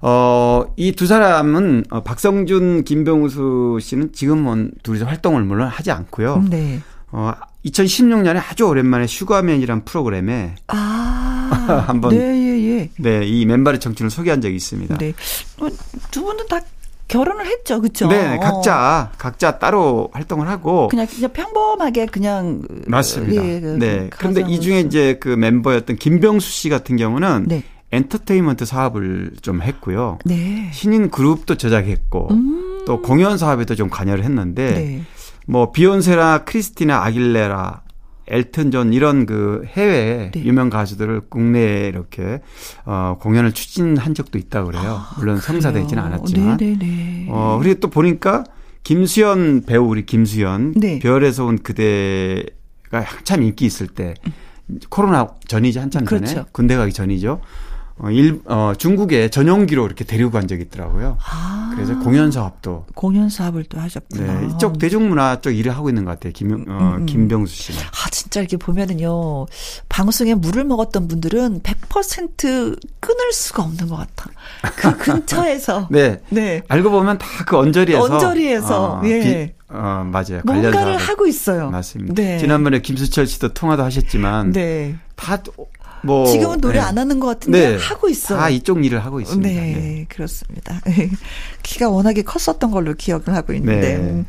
어이 0.00 0.92
두 0.92 1.06
사람은 1.06 1.84
어, 1.90 2.02
박성준, 2.02 2.84
김병수 2.84 3.78
씨는 3.80 4.12
지금은 4.12 4.72
둘이서 4.82 5.06
활동을 5.06 5.42
물론 5.44 5.68
하지 5.68 5.90
않고요. 5.90 6.44
네. 6.48 6.80
어 7.12 7.32
2016년에 7.64 8.40
아주 8.50 8.64
오랜만에 8.64 9.06
슈가맨이란 9.06 9.84
프로그램에 9.84 10.54
아, 10.68 11.84
한번 11.88 12.10
네, 12.10 12.18
예, 12.18 12.78
예. 12.78 12.90
네, 12.98 13.26
이 13.26 13.44
맨발의 13.44 13.80
청춘을 13.80 14.10
소개한 14.10 14.40
적이 14.40 14.56
있습니다. 14.56 14.98
네. 14.98 15.12
어, 15.58 15.68
두 16.10 16.24
분은 16.24 16.46
다 16.48 16.60
결혼을 17.10 17.44
했죠, 17.44 17.80
그렇죠? 17.80 18.06
네, 18.06 18.38
각자 18.38 19.10
각자 19.18 19.58
따로 19.58 20.10
활동을 20.12 20.48
하고 20.48 20.86
그냥 20.88 21.06
그냥 21.06 21.32
평범하게 21.32 22.06
그냥 22.06 22.62
맞습니다. 22.86 23.44
예, 23.44 23.60
그, 23.60 23.66
네, 23.66 24.08
그런데 24.10 24.44
이 24.48 24.60
중에 24.60 24.80
이제 24.80 25.18
그 25.20 25.28
멤버였던 25.28 25.96
김병수 25.96 26.48
씨 26.48 26.68
같은 26.68 26.96
경우는 26.96 27.46
네. 27.48 27.64
엔터테인먼트 27.90 28.64
사업을 28.64 29.32
좀 29.42 29.60
했고요. 29.60 30.18
네. 30.24 30.70
신인 30.72 31.10
그룹도 31.10 31.56
제작했고 31.56 32.28
음. 32.30 32.84
또 32.86 33.02
공연 33.02 33.36
사업에도 33.36 33.74
좀 33.74 33.90
관여를 33.90 34.22
했는데 34.22 34.70
네. 34.72 35.02
뭐 35.48 35.72
비욘세랑 35.72 36.44
크리스티나 36.44 37.04
아길레라 37.04 37.82
엘튼 38.30 38.70
존 38.70 38.92
이런 38.92 39.26
그 39.26 39.64
해외 39.66 40.30
네. 40.32 40.44
유명 40.44 40.70
가수들을 40.70 41.22
국내에 41.28 41.88
이렇게 41.88 42.40
어 42.84 43.16
공연을 43.20 43.52
추진한 43.52 44.14
적도 44.14 44.38
있다 44.38 44.64
그래요. 44.64 45.00
아, 45.00 45.14
물론 45.18 45.38
성사되지는 45.38 46.02
않았지만. 46.02 46.56
네네네. 46.56 47.26
어 47.28 47.58
그리고 47.60 47.80
또 47.80 47.90
보니까 47.90 48.44
김수현 48.84 49.64
배우 49.66 49.86
우리 49.88 50.06
김수현 50.06 50.74
네. 50.76 50.98
별에서 51.00 51.44
온 51.44 51.58
그대가 51.58 53.02
한참 53.02 53.42
인기 53.42 53.66
있을 53.66 53.88
때 53.88 54.14
코로나 54.88 55.28
전이지 55.48 55.78
한참 55.78 56.06
전에 56.06 56.20
그렇죠. 56.20 56.46
군대 56.52 56.76
가기 56.76 56.92
전이죠. 56.92 57.40
어, 58.02 58.10
일, 58.10 58.40
어, 58.46 58.72
중국에 58.78 59.28
전용기로 59.28 59.84
이렇게 59.84 60.04
데리고 60.04 60.30
간 60.30 60.48
적이 60.48 60.62
있더라고요. 60.62 61.18
아. 61.30 61.70
그래서 61.74 61.98
공연 61.98 62.30
사업도. 62.30 62.86
공연 62.94 63.28
사업을 63.28 63.64
또 63.64 63.78
하셨구나. 63.78 64.40
네. 64.40 64.46
이쪽 64.54 64.78
대중문화 64.78 65.40
쪽 65.42 65.50
일을 65.50 65.76
하고 65.76 65.88
있는 65.90 66.04
것 66.04 66.12
같아요. 66.12 66.32
김, 66.32 66.52
어, 66.52 66.54
음, 66.56 66.94
음. 67.00 67.06
김병수 67.06 67.54
씨는. 67.54 67.80
아, 67.80 68.08
진짜 68.10 68.40
이렇게 68.40 68.56
보면은요. 68.56 69.46
방송에 69.88 70.34
물을 70.34 70.64
먹었던 70.64 71.08
분들은 71.08 71.60
100% 71.60 72.78
끊을 73.00 73.32
수가 73.32 73.62
없는 73.64 73.88
것 73.88 73.96
같아. 73.96 74.30
그 74.76 74.96
근처에서. 74.98 75.88
네. 75.90 76.20
네. 76.30 76.62
알고 76.68 76.90
보면 76.90 77.18
다 77.18 77.26
그 77.46 77.56
언저리에서. 77.58 78.02
언저리에서. 78.04 78.84
어, 78.98 79.02
예. 79.04 79.20
비, 79.20 79.52
어, 79.74 80.08
맞아요. 80.10 80.40
뭔가를 80.44 80.96
하고 80.96 81.26
있어요. 81.26 81.70
맞습니다. 81.70 82.14
네. 82.14 82.38
지난번에 82.38 82.80
김수철 82.80 83.26
씨도 83.26 83.54
통화도 83.54 83.82
하셨지만. 83.84 84.52
네. 84.52 84.96
다 85.16 85.38
뭐 86.02 86.26
지금은 86.26 86.60
노래 86.60 86.78
네. 86.78 86.80
안 86.80 86.98
하는 86.98 87.20
것 87.20 87.26
같은데 87.26 87.70
네. 87.70 87.76
하고 87.76 88.08
있어요. 88.08 88.38
다 88.38 88.48
이쪽 88.48 88.84
일을 88.84 89.04
하고 89.04 89.20
있습니다. 89.20 89.48
네, 89.48 89.72
네. 89.72 90.06
그렇습니다. 90.08 90.80
키가 91.62 91.90
워낙에 91.90 92.22
컸었던 92.22 92.70
걸로 92.70 92.94
기억을 92.94 93.34
하고 93.34 93.52
있는데. 93.52 93.80
네. 93.80 93.96
음. 93.96 94.24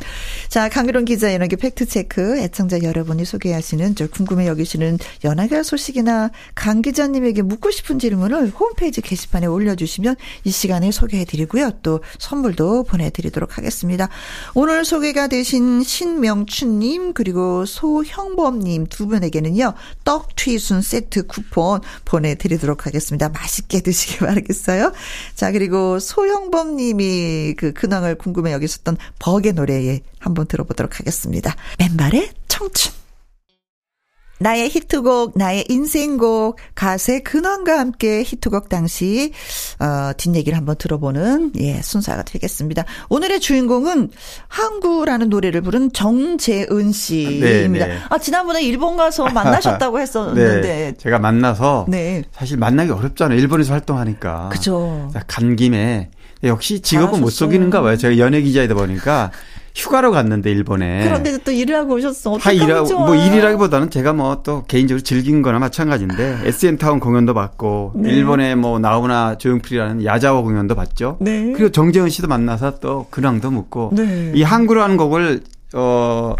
자, 0.49 0.69
강유론 0.69 1.05
기자 1.05 1.33
연예계 1.33 1.55
팩트 1.55 1.85
체크 1.85 2.37
애청자 2.39 2.81
여러분이 2.81 3.25
소개하시는 3.25 3.95
저 3.95 4.07
궁금해 4.07 4.47
여기시는 4.47 4.99
연예계 5.23 5.63
소식이나 5.63 6.31
강 6.55 6.81
기자님에게 6.81 7.41
묻고 7.41 7.71
싶은 7.71 7.99
질문을 7.99 8.49
홈페이지 8.49 9.01
게시판에 9.01 9.47
올려주시면 9.47 10.15
이 10.43 10.51
시간에 10.51 10.91
소개해드리고요. 10.91 11.71
또 11.83 12.01
선물도 12.19 12.83
보내드리도록 12.83 13.57
하겠습니다. 13.57 14.09
오늘 14.53 14.83
소개가 14.83 15.27
되신 15.27 15.83
신명춘님 15.83 17.13
그리고 17.13 17.65
소형범님 17.65 18.87
두 18.87 19.07
분에게는요. 19.07 19.73
떡 20.03 20.35
튀순 20.35 20.81
세트 20.81 21.27
쿠폰 21.27 21.60
보내드리도록 22.05 22.85
하겠습니다. 22.85 23.29
맛있게 23.29 23.81
드시기 23.81 24.19
바라겠어요. 24.25 24.91
자, 25.35 25.51
그리고 25.51 25.99
소형범님이 25.99 27.55
그 27.57 27.73
근황을 27.73 28.15
궁금해 28.15 28.51
여기셨던 28.53 28.97
버의 29.19 29.53
노래에 29.53 30.01
한번 30.19 30.47
들어보도록 30.47 30.99
하겠습니다. 30.99 31.55
맨발의 31.79 32.31
청춘. 32.47 33.00
나의 34.41 34.69
히트곡, 34.69 35.33
나의 35.35 35.65
인생곡, 35.69 36.57
가수의 36.73 37.23
근원과 37.23 37.77
함께 37.77 38.23
히트곡 38.23 38.69
당시, 38.69 39.31
어, 39.79 40.11
뒷얘기를 40.17 40.57
한번 40.57 40.75
들어보는, 40.77 41.53
예, 41.59 41.81
순서가 41.81 42.23
되겠습니다. 42.23 42.85
오늘의 43.09 43.39
주인공은 43.39 44.09
항구라는 44.47 45.29
노래를 45.29 45.61
부른 45.61 45.93
정재은 45.93 46.91
씨입니다. 46.91 47.85
네, 47.85 47.93
네. 47.93 47.99
아, 48.09 48.17
지난번에 48.17 48.63
일본 48.63 48.97
가서 48.97 49.25
만나셨다고 49.25 49.99
했었는데. 50.01 50.61
네, 50.61 50.93
제가 50.97 51.19
만나서. 51.19 51.85
네. 51.87 52.23
사실 52.31 52.57
만나기 52.57 52.91
어렵잖아요. 52.91 53.37
일본에서 53.37 53.73
활동하니까. 53.73 54.49
그죠. 54.49 55.11
간 55.27 55.55
김에 55.55 56.09
역시 56.43 56.81
직업은 56.81 57.21
못 57.21 57.29
속이는가 57.29 57.81
봐요. 57.81 57.95
제가 57.95 58.17
연예 58.17 58.41
기자이다 58.41 58.73
보니까 58.73 59.31
휴가로 59.75 60.11
갔는데 60.11 60.51
일본에. 60.51 61.03
그런데 61.03 61.37
또 61.43 61.51
일을 61.51 61.75
하고 61.75 61.95
오셨어. 61.95 62.37
다 62.37 62.51
일하고 62.51 62.87
좋아. 62.87 63.05
뭐 63.05 63.15
일이라기보다는 63.15 63.89
제가 63.89 64.13
뭐 64.13 64.41
또 64.43 64.63
개인적으로 64.67 65.03
즐긴 65.03 65.41
거나 65.41 65.59
마찬가지인데 65.59 66.39
SN 66.45 66.77
타운 66.77 66.99
공연도 66.99 67.33
봤고 67.33 67.93
네. 67.95 68.09
일본에 68.11 68.55
뭐 68.55 68.79
나우나 68.79 69.37
조용필이라는 69.37 70.05
야자오 70.05 70.43
공연도 70.43 70.75
봤죠. 70.75 71.17
네. 71.19 71.51
그리고 71.53 71.69
정재은 71.69 72.09
씨도 72.09 72.27
만나서 72.27 72.79
또 72.79 73.07
근황도 73.09 73.51
묻고 73.51 73.91
네. 73.93 74.31
이 74.33 74.43
한구라는 74.43 74.97
곡을 74.97 75.41
어 75.73 76.35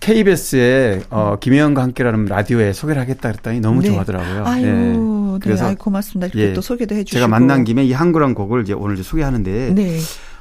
KBS에 0.00 1.02
어 1.10 1.36
김혜영과 1.40 1.82
함께라는 1.82 2.24
라디오에 2.26 2.72
소개를 2.72 3.00
하겠다 3.02 3.30
그랬더니 3.30 3.60
너무 3.60 3.82
네. 3.82 3.88
좋아하더라고요. 3.88 4.44
아유, 4.46 4.64
네. 4.64 5.38
그래서 5.40 5.68
네, 5.68 5.74
고맙습니다. 5.76 6.26
이렇게 6.26 6.50
예, 6.50 6.52
또 6.52 6.60
소개도 6.60 6.94
해주시고 6.94 7.16
제가 7.16 7.28
만난 7.28 7.62
김에 7.64 7.84
이 7.84 7.92
한구란 7.92 8.34
곡을 8.34 8.62
이제 8.62 8.72
오늘 8.72 8.94
이제 8.94 9.04
소개하는데 9.04 9.74
네. 9.74 9.98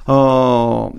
어 0.07 0.89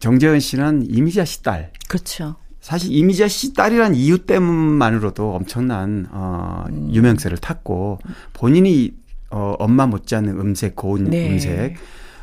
정재은 0.00 0.40
씨는 0.40 0.86
이미자 0.90 1.24
씨 1.24 1.42
딸. 1.42 1.72
그렇죠. 1.88 2.36
사실 2.60 2.92
이미자 2.92 3.28
씨 3.28 3.54
딸이란 3.54 3.94
이유 3.94 4.18
때문만으로도 4.18 5.34
엄청난 5.34 6.06
어 6.10 6.64
음. 6.68 6.90
유명세를 6.92 7.38
탔고 7.38 8.00
본인이 8.32 8.92
어 9.30 9.54
엄마 9.58 9.86
못지않은 9.86 10.38
음색 10.38 10.76
고운 10.76 11.04
네. 11.04 11.30
음색 11.30 11.76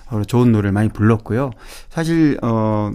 어, 0.09 0.23
좋은 0.23 0.51
노래를 0.51 0.71
많이 0.71 0.89
불렀고요. 0.89 1.51
사실 1.89 2.37
어 2.41 2.91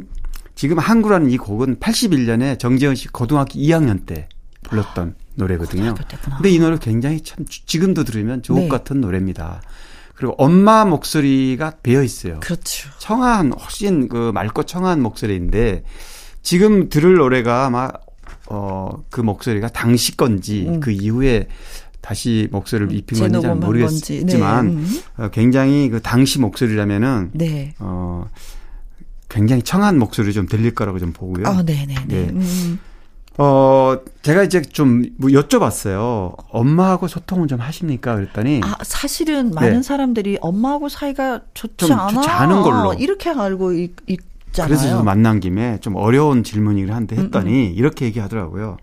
지금 0.55 0.78
한구라는 0.78 1.30
이 1.30 1.37
곡은 1.37 1.76
81년에 1.76 2.59
정재은 2.59 2.95
씨 2.95 3.09
고등학교 3.09 3.55
2학년 3.55 4.07
때 4.07 4.28
불렀던 4.62 5.14
노래거든요. 5.35 5.95
근데 6.37 6.51
이 6.51 6.59
노래 6.59 6.76
굉장히 6.78 7.20
참 7.22 7.45
지금도 7.49 8.05
들으면 8.05 8.43
좋을 8.43 8.62
네. 8.62 8.68
같은 8.68 9.01
노래입니다. 9.01 9.62
그리고 10.14 10.34
엄마 10.38 10.84
목소리가 10.84 11.74
배어 11.82 12.02
있어요. 12.02 12.40
그렇죠. 12.40 12.90
청아한 12.98 13.52
훨씬 13.52 14.08
그 14.08 14.30
맑고 14.32 14.64
청아한 14.64 15.00
목소리인데 15.02 15.84
지금 16.42 16.88
들을 16.88 17.14
노래가 17.14 17.66
아마 17.66 17.90
어그 18.46 19.20
목소리가 19.20 19.68
당시 19.68 20.16
건지 20.16 20.66
음. 20.68 20.80
그 20.80 20.90
이후에 20.90 21.48
다시 22.00 22.48
목소리를 22.50 22.92
입힌 22.94 23.18
건지 23.18 23.40
잘 23.40 23.54
모르겠지만 23.56 24.66
네. 24.66 24.72
음. 24.72 25.00
어, 25.16 25.28
굉장히 25.30 25.88
그 25.88 26.02
당시 26.02 26.40
목소리라면은 26.40 27.30
네. 27.32 27.74
어 27.78 28.28
굉장히 29.28 29.62
청한 29.62 29.98
목소리 29.98 30.32
좀 30.32 30.46
들릴 30.46 30.74
거라고 30.74 30.98
좀 30.98 31.12
보고요. 31.12 31.46
어, 31.46 31.62
네네네. 31.62 32.04
네. 32.06 32.28
음. 32.30 32.78
어, 33.39 33.97
제가 34.22 34.43
이제 34.43 34.61
좀 34.62 35.05
뭐 35.18 35.30
여쭤봤어요. 35.30 36.35
엄마하고 36.51 37.09
소통은 37.09 37.49
좀 37.49 37.61
하십니까? 37.61 38.14
그랬더니. 38.14 38.61
아, 38.62 38.76
사실은 38.83 39.51
많은 39.53 39.76
네. 39.76 39.83
사람들이 39.83 40.39
엄마하고 40.41 40.89
사이가 40.89 41.41
좋지 41.55 41.93
않아. 41.93 42.09
좋지 42.09 42.28
않은 42.28 42.62
걸로. 42.62 42.93
이렇게 42.95 43.30
알고 43.30 43.72
있, 43.72 43.93
잖아요 44.53 44.68
그래서 44.76 45.03
만난 45.03 45.41
김에 45.41 45.78
좀 45.80 45.97
어려운 45.97 46.45
질문이긴 46.45 46.93
한데 46.93 47.16
했더니 47.16 47.68
음음. 47.68 47.74
이렇게 47.74 48.05
얘기하더라고요. 48.05 48.76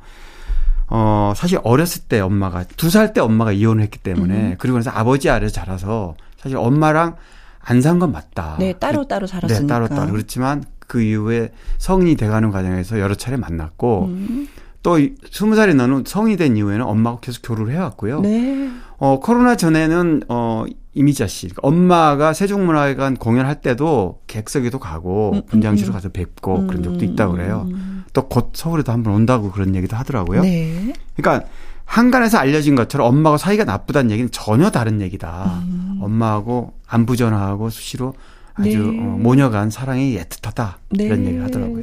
어, 0.88 1.34
사실 1.36 1.60
어렸을 1.64 2.02
때 2.10 2.20
엄마가, 2.20 2.64
두 2.76 2.90
살 2.90 3.14
때 3.14 3.22
엄마가 3.22 3.52
이혼을 3.52 3.84
했기 3.84 4.00
때문에, 4.00 4.34
음. 4.34 4.56
그리고 4.58 4.78
나서 4.80 4.90
아버지 4.90 5.30
아래서 5.30 5.54
자라서 5.54 6.16
사실 6.40 6.58
엄마랑 6.58 7.16
안 7.62 7.82
산 7.82 8.00
건 8.00 8.12
맞다. 8.12 8.56
네, 8.58 8.74
따로 8.74 9.08
따로 9.08 9.28
살았으니까. 9.28 9.62
네, 9.62 9.68
따로 9.68 9.88
따로. 9.88 10.12
그렇지만 10.12 10.64
그 10.90 11.02
이후에 11.02 11.52
성인이 11.78 12.16
돼가는 12.16 12.50
과정에서 12.50 13.00
여러 13.00 13.14
차례 13.14 13.38
만났고 13.38 14.06
음. 14.06 14.48
또 14.82 14.98
스무 15.30 15.56
살이 15.56 15.76
넘은 15.76 16.04
성이 16.08 16.36
된 16.36 16.58
이후에는 16.58 16.84
엄마하고 16.84 17.22
계속 17.22 17.42
교류를 17.44 17.74
해왔고요. 17.74 18.22
네. 18.22 18.70
어 18.98 19.20
코로나 19.20 19.56
전에는 19.56 20.24
어 20.30 20.66
이미자 20.96 21.28
씨, 21.28 21.48
그러니까 21.48 21.68
엄마가 21.68 22.34
세종문화회관 22.34 23.18
공연할 23.18 23.62
때도 23.62 24.22
객석에도 24.26 24.80
가고 24.80 25.32
음, 25.34 25.38
음 25.38 25.42
분장실로 25.46 25.92
음. 25.92 25.94
가서 25.94 26.10
뵙고 26.10 26.60
음. 26.62 26.68
그런 26.68 26.82
적도 26.82 27.06
있다고 27.06 27.34
그래요. 27.34 27.68
음. 27.70 28.04
또곧 28.14 28.52
서울에도 28.54 28.92
한번 28.92 29.14
온다고 29.14 29.52
그런 29.52 29.76
얘기도 29.76 29.96
하더라고요. 29.96 30.42
네. 30.42 30.94
그러니까 31.16 31.48
한간에서 31.86 32.40
알려진 32.40 32.76
것처럼 32.76 33.08
엄마가 33.08 33.38
사이가 33.38 33.64
나쁘다는 33.66 34.12
얘기는 34.12 34.30
전혀 34.32 34.72
다른 34.72 35.02
얘기다. 35.02 35.62
음. 35.68 36.00
엄마하고 36.02 36.74
안부 36.88 37.16
전화하고 37.16 37.70
수시로 37.70 38.14
아주 38.60 38.92
네. 38.92 39.00
어, 39.00 39.04
모녀간 39.18 39.70
사랑이 39.70 40.18
애틋하다 40.18 40.74
네. 40.92 41.06
이런 41.06 41.26
얘기를 41.26 41.44
하더라고요. 41.46 41.82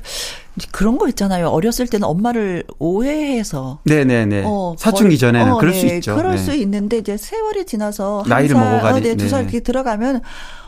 그런 0.72 0.98
거 0.98 1.08
있잖아요. 1.08 1.48
어렸을 1.48 1.86
때는 1.86 2.06
엄마를 2.06 2.64
오해해서 2.78 3.80
네네네 3.84 4.44
어, 4.46 4.74
사춘기 4.78 5.18
전에는 5.18 5.52
어, 5.52 5.58
그럴 5.58 5.72
네. 5.72 5.80
수 5.80 5.86
있죠. 5.86 6.16
그럴 6.16 6.32
네. 6.32 6.38
수 6.38 6.54
있는데 6.54 6.98
이제 6.98 7.16
세월이 7.16 7.66
지나서 7.66 8.24
나이를 8.26 8.56
먹어가니 8.56 8.98
어, 8.98 9.02
네, 9.02 9.16
두살 9.16 9.46
네. 9.46 9.60
들어가면 9.60 10.22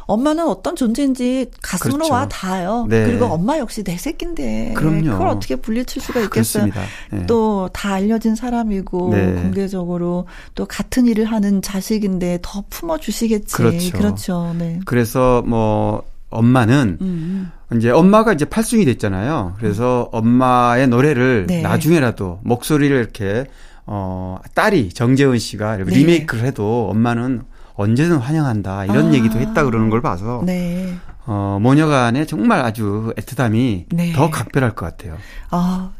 엄마는 0.08 0.48
어떤 0.48 0.74
존재인지 0.74 1.50
가슴으로 1.60 1.98
그렇죠. 1.98 2.14
와 2.14 2.26
닿아요. 2.28 2.86
네. 2.88 3.04
그리고 3.04 3.26
엄마 3.26 3.58
역시 3.58 3.84
내 3.84 3.98
새끼인데 3.98 4.72
그럼요. 4.74 5.12
그걸 5.12 5.28
어떻게 5.28 5.54
분리칠 5.54 6.00
수가 6.00 6.20
있겠어요. 6.22 6.70
네. 7.12 7.26
또다 7.26 7.92
알려진 7.92 8.34
사람이고 8.34 9.10
네. 9.12 9.34
공개적으로 9.34 10.26
또 10.54 10.64
같은 10.64 11.06
일을 11.06 11.26
하는 11.26 11.60
자식인데 11.60 12.38
더 12.40 12.64
품어 12.70 12.96
주시겠지. 12.98 13.54
그렇죠. 13.54 13.98
그렇죠. 13.98 14.54
네. 14.58 14.80
그래서 14.86 15.42
뭐 15.46 16.02
엄마는 16.30 16.96
음. 17.02 17.52
이제 17.76 17.90
엄마가 17.90 18.32
이제 18.32 18.46
팔순이 18.46 18.86
됐잖아요. 18.86 19.56
그래서 19.58 20.08
음. 20.14 20.18
엄마의 20.18 20.88
노래를 20.88 21.46
네. 21.48 21.60
나중에라도 21.60 22.40
목소리를 22.44 22.96
이렇게 22.96 23.44
어 23.84 24.38
딸이 24.54 24.94
정재은 24.94 25.38
씨가 25.38 25.76
네. 25.76 25.84
리메이크를 25.84 26.46
해도 26.46 26.88
엄마는 26.90 27.42
언제든 27.78 28.16
환영한다 28.18 28.84
이런 28.86 29.08
아. 29.08 29.14
얘기도 29.14 29.38
했다 29.38 29.64
그러는 29.64 29.88
걸 29.88 30.02
봐서 30.02 30.42
네. 30.44 30.94
어, 31.30 31.58
모녀간에 31.60 32.24
정말 32.26 32.60
아주 32.60 33.12
애틋함이 33.18 33.84
네. 33.90 34.12
더 34.14 34.30
각별할 34.30 34.74
것 34.74 34.86
같아요. 34.86 35.16
아, 35.50 35.90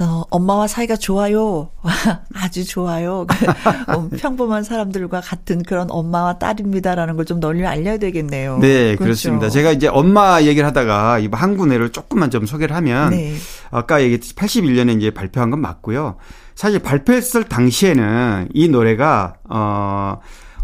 어, 0.00 0.22
엄마와 0.30 0.66
사이가 0.66 0.96
좋아요. 0.96 1.68
아주 2.34 2.64
좋아요. 2.64 3.26
어, 3.88 4.08
평범한 4.18 4.64
사람들과 4.64 5.20
같은 5.20 5.62
그런 5.62 5.86
엄마와 5.90 6.38
딸입니다라는 6.38 7.16
걸 7.16 7.26
좀 7.26 7.38
널리 7.40 7.64
알려야 7.66 7.98
되겠네요. 7.98 8.58
네, 8.58 8.96
그렇죠. 8.96 9.04
그렇습니다 9.04 9.50
제가 9.50 9.70
이제 9.72 9.86
엄마 9.86 10.40
얘기를 10.42 10.66
하다가 10.66 11.18
이 11.20 11.28
한군애를 11.30 11.90
조금만 11.90 12.30
좀 12.30 12.46
소개를 12.46 12.74
하면 12.74 13.10
네. 13.10 13.34
아까 13.70 14.00
얘기했듯이 14.02 14.34
81년에 14.34 14.96
이제 14.96 15.10
발표한 15.10 15.50
건 15.50 15.60
맞고요. 15.60 16.16
사실 16.56 16.78
발표했을 16.80 17.44
당시에는 17.44 18.48
이 18.54 18.68
노래가 18.68 19.34
어 19.48 20.18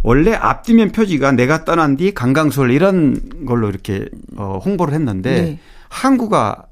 원래 0.06 0.32
앞뒤면 0.34 0.92
표지가 0.92 1.32
내가 1.32 1.64
떠난 1.64 1.96
뒤 1.96 2.14
강강술 2.14 2.70
이런 2.70 3.20
걸로 3.44 3.68
이렇게 3.68 4.08
어 4.36 4.60
홍보를 4.64 4.94
했는데 4.94 5.42
네. 5.42 5.58
항구가 5.88 6.66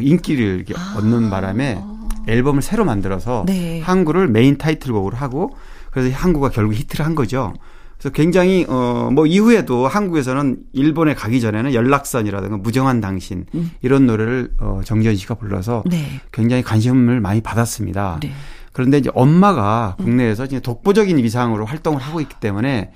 인기를 0.00 0.64
아. 0.74 0.96
얻는 0.98 1.30
바람에 1.30 1.80
앨범을 2.26 2.62
새로 2.62 2.84
만들어서 2.84 3.44
네. 3.46 3.80
항구를 3.80 4.26
메인 4.26 4.58
타이틀곡으로 4.58 5.16
하고 5.16 5.56
그래서 5.92 6.12
항구가 6.16 6.50
결국 6.50 6.74
히트를 6.74 7.06
한 7.06 7.14
거죠. 7.14 7.54
그래서 7.96 8.12
굉장히 8.12 8.66
어 8.68 9.10
뭐 9.12 9.24
이후에도 9.26 9.86
한국에서는 9.86 10.56
일본에 10.72 11.14
가기 11.14 11.40
전에는 11.40 11.72
연락선이라든가 11.72 12.56
무정한 12.56 13.00
당신 13.00 13.46
음. 13.54 13.70
이런 13.82 14.06
노래를 14.06 14.50
어 14.58 14.80
정지현 14.84 15.14
씨가 15.14 15.34
불러서 15.34 15.84
네. 15.86 16.20
굉장히 16.32 16.64
관심을 16.64 17.20
많이 17.20 17.40
받았습니다. 17.40 18.18
네. 18.20 18.32
그런데 18.72 18.98
이제 18.98 19.10
엄마가 19.14 19.96
음. 20.00 20.04
국내에서 20.04 20.44
이제 20.44 20.60
독보적인 20.60 21.18
위상으로 21.18 21.64
활동을 21.66 22.00
하고 22.00 22.20
있기 22.20 22.36
때문에 22.40 22.92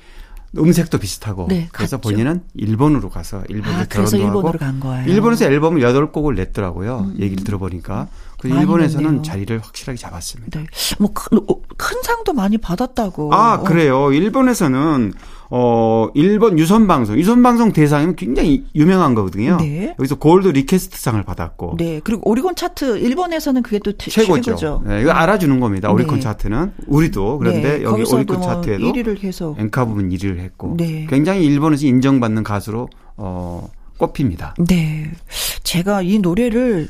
음색도 0.56 0.98
비슷하고 0.98 1.46
네, 1.48 1.68
그래서. 1.72 1.98
본인은 1.98 2.42
일본으로 2.54 3.10
가서 3.10 3.42
일본에 3.48 3.74
아, 3.74 3.84
결혼도 3.86 4.16
일본으로 4.16 4.48
하고 4.48 4.58
간 4.58 4.78
거예요. 4.78 5.06
일본에서 5.08 5.46
앨범을 5.46 5.80
8곡을 5.80 6.36
냈더라고요. 6.36 7.10
음. 7.10 7.16
얘기를 7.18 7.42
들어보니까. 7.42 8.06
그 8.38 8.48
일본에서는 8.48 9.04
냈네요. 9.04 9.22
자리를 9.22 9.58
확실하게 9.58 9.96
잡았습니다. 9.96 10.60
네. 10.60 10.66
뭐큰 10.98 11.38
어, 11.48 11.60
큰 11.76 12.02
상도 12.02 12.32
많이 12.32 12.58
받았다고. 12.58 13.34
아, 13.34 13.60
그래요. 13.62 14.12
일본에서는 14.12 15.12
어, 15.56 16.08
일본 16.14 16.58
유선방송, 16.58 17.16
유선방송 17.16 17.72
대상이면 17.72 18.16
굉장히 18.16 18.64
유명한 18.74 19.14
거거든요. 19.14 19.56
네. 19.58 19.94
여기서 20.00 20.16
골드 20.16 20.48
리퀘스트상을 20.48 21.22
받았고. 21.22 21.76
네. 21.78 22.00
그리고 22.02 22.28
오리콘 22.28 22.56
차트, 22.56 22.98
일본에서는 22.98 23.62
그게 23.62 23.78
또 23.78 23.92
최고죠. 23.92 24.42
최고죠. 24.42 24.82
네, 24.84 25.02
이거 25.02 25.12
알아주는 25.12 25.60
겁니다. 25.60 25.92
오리콘 25.92 26.16
네. 26.16 26.20
차트는. 26.22 26.72
우리도. 26.88 27.38
그런데 27.38 27.78
네. 27.78 27.84
여기 27.84 28.02
오리콘 28.02 28.38
뭐 28.38 28.46
차트에도 28.48 28.82
1위를 28.82 29.20
계속. 29.20 29.56
엔카 29.56 29.84
부분 29.84 30.08
1위를 30.08 30.40
했고. 30.40 30.74
네. 30.76 31.06
굉장히 31.08 31.44
일본에서 31.44 31.86
인정받는 31.86 32.42
가수로, 32.42 32.88
어, 33.16 33.70
꼽힙니다. 33.98 34.56
네. 34.66 35.12
제가 35.62 36.02
이 36.02 36.18
노래를 36.18 36.88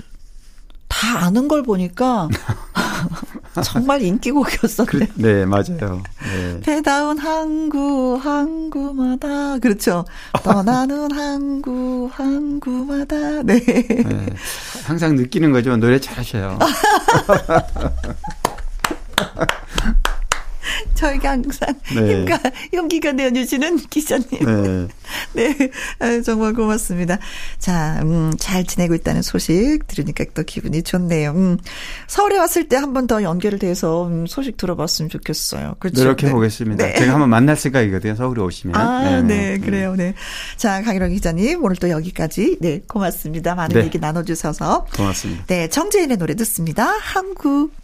다 0.89 1.27
아는 1.27 1.49
걸 1.49 1.63
보니까 1.63 2.31
정말 3.63 4.03
인기곡이었었네요. 4.03 5.07
그, 5.15 5.23
네, 5.23 5.47
맞아요. 5.47 6.03
네. 6.23 6.61
배다운 6.61 7.19
항구, 7.19 8.19
항구마다. 8.21 9.59
그렇죠. 9.59 10.05
떠나는 10.43 11.11
항구, 11.13 12.09
항구마다. 12.13 13.43
네. 13.43 13.65
네. 13.65 14.27
항상 14.85 15.15
느끼는 15.15 15.53
거지만 15.53 15.79
노래 15.81 16.01
잘하셔요. 16.01 16.59
저에게 20.95 21.27
항상 21.29 21.75
네. 21.95 22.15
힘과 22.21 22.39
용기가 22.73 23.13
내어주시는 23.13 23.77
기자님. 23.91 24.27
네. 24.31 24.89
네. 25.35 25.71
아, 25.99 26.21
정말 26.23 26.53
고맙습니다. 26.53 27.19
자, 27.59 28.01
음, 28.03 28.33
잘 28.39 28.65
지내고 28.65 28.95
있다는 28.95 29.23
소식 29.23 29.81
들으니까 29.87 30.25
또 30.35 30.43
기분이 30.43 30.83
좋네요. 30.83 31.31
음, 31.33 31.59
서울에 32.07 32.39
왔을 32.39 32.69
때 32.69 32.77
한 32.77 32.93
번 32.93 33.07
더 33.07 33.23
연결을 33.23 33.59
돼서 33.59 34.07
음, 34.07 34.27
소식 34.27 34.57
들어봤으면 34.57 35.09
좋겠어요. 35.11 35.75
그렇죠. 35.79 36.03
노력해 36.03 36.27
네. 36.27 36.33
보겠습니다. 36.33 36.87
네. 36.87 36.95
제가 36.95 37.13
한번 37.15 37.29
만날 37.31 37.57
생각이거든요. 37.57 38.15
서울에 38.15 38.41
오시면. 38.43 38.75
아, 38.77 39.21
네, 39.21 39.23
네. 39.23 39.59
그래요. 39.59 39.95
네. 39.97 40.15
자, 40.57 40.83
강일영 40.83 41.11
기자님, 41.11 41.63
오늘 41.63 41.77
또 41.77 41.91
여기까지. 41.91 42.59
네, 42.61 42.81
고맙습니다. 42.89 43.55
많은 43.55 43.77
네. 43.79 43.85
얘기 43.85 43.99
나눠주셔서. 43.99 44.87
고맙습니다. 44.97 45.45
네, 45.47 45.69
정재인의 45.69 46.17
노래 46.17 46.35
듣습니다. 46.35 46.87
한국. 47.01 47.84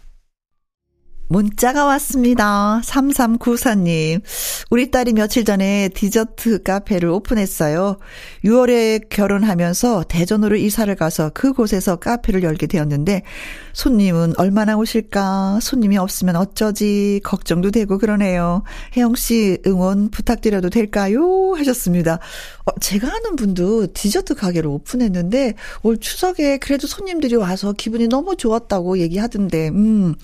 문자가 1.31 1.85
왔습니다. 1.85 2.81
3394님. 2.83 4.21
우리 4.69 4.91
딸이 4.91 5.13
며칠 5.13 5.45
전에 5.45 5.87
디저트 5.93 6.63
카페를 6.63 7.07
오픈했어요. 7.07 7.97
6월에 8.43 9.07
결혼하면서 9.07 10.03
대전으로 10.09 10.57
이사를 10.57 10.93
가서 10.95 11.29
그곳에서 11.29 11.95
카페를 11.95 12.43
열게 12.43 12.67
되었는데 12.67 13.23
손님은 13.71 14.33
얼마나 14.37 14.75
오실까? 14.75 15.59
손님이 15.61 15.97
없으면 15.97 16.35
어쩌지? 16.35 17.21
걱정도 17.23 17.71
되고 17.71 17.97
그러네요. 17.97 18.63
혜영 18.97 19.15
씨 19.15 19.57
응원 19.65 20.09
부탁드려도 20.11 20.69
될까요? 20.69 21.53
하셨습니다. 21.55 22.19
어, 22.65 22.79
제가 22.81 23.07
아는 23.07 23.37
분도 23.37 23.87
디저트 23.93 24.35
가게를 24.35 24.69
오픈했는데 24.69 25.53
올 25.83 25.97
추석에 25.97 26.57
그래도 26.57 26.87
손님들이 26.87 27.35
와서 27.35 27.71
기분이 27.71 28.09
너무 28.09 28.35
좋았다고 28.35 28.99
얘기하던데 28.99 29.69
음. 29.69 30.15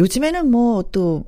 요즘에는 0.00 0.50
뭐 0.50 0.82
또 0.92 1.24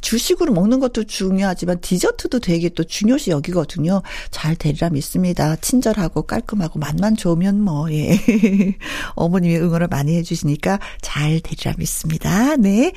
주식으로 0.00 0.52
먹는 0.52 0.80
것도 0.80 1.04
중요하지만 1.04 1.80
디저트도 1.80 2.40
되게 2.40 2.68
또 2.70 2.84
중요시 2.84 3.30
여기거든요. 3.30 4.02
잘 4.30 4.56
되리라 4.56 4.90
믿습니다. 4.90 5.56
친절하고 5.56 6.22
깔끔하고 6.22 6.78
맛만 6.78 7.16
좋으면 7.16 7.60
뭐, 7.60 7.90
예. 7.92 8.18
어머님이 9.14 9.58
응원을 9.58 9.88
많이 9.88 10.16
해주시니까 10.16 10.80
잘 11.02 11.40
되리라 11.40 11.74
믿습니다. 11.78 12.56
네. 12.56 12.92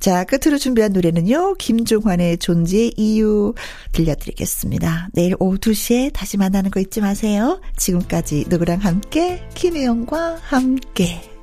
자, 0.00 0.24
끝으로 0.24 0.58
준비한 0.58 0.92
노래는요. 0.92 1.54
김종환의 1.54 2.38
존재의 2.38 2.94
이유 2.96 3.54
들려드리겠습니다. 3.92 5.10
내일 5.12 5.36
오후 5.38 5.58
2시에 5.58 6.12
다시 6.12 6.36
만나는 6.36 6.70
거 6.70 6.80
잊지 6.80 7.00
마세요. 7.00 7.60
지금까지 7.76 8.46
누구랑 8.48 8.78
함께, 8.80 9.46
김혜영과 9.54 10.38
함께. 10.42 11.35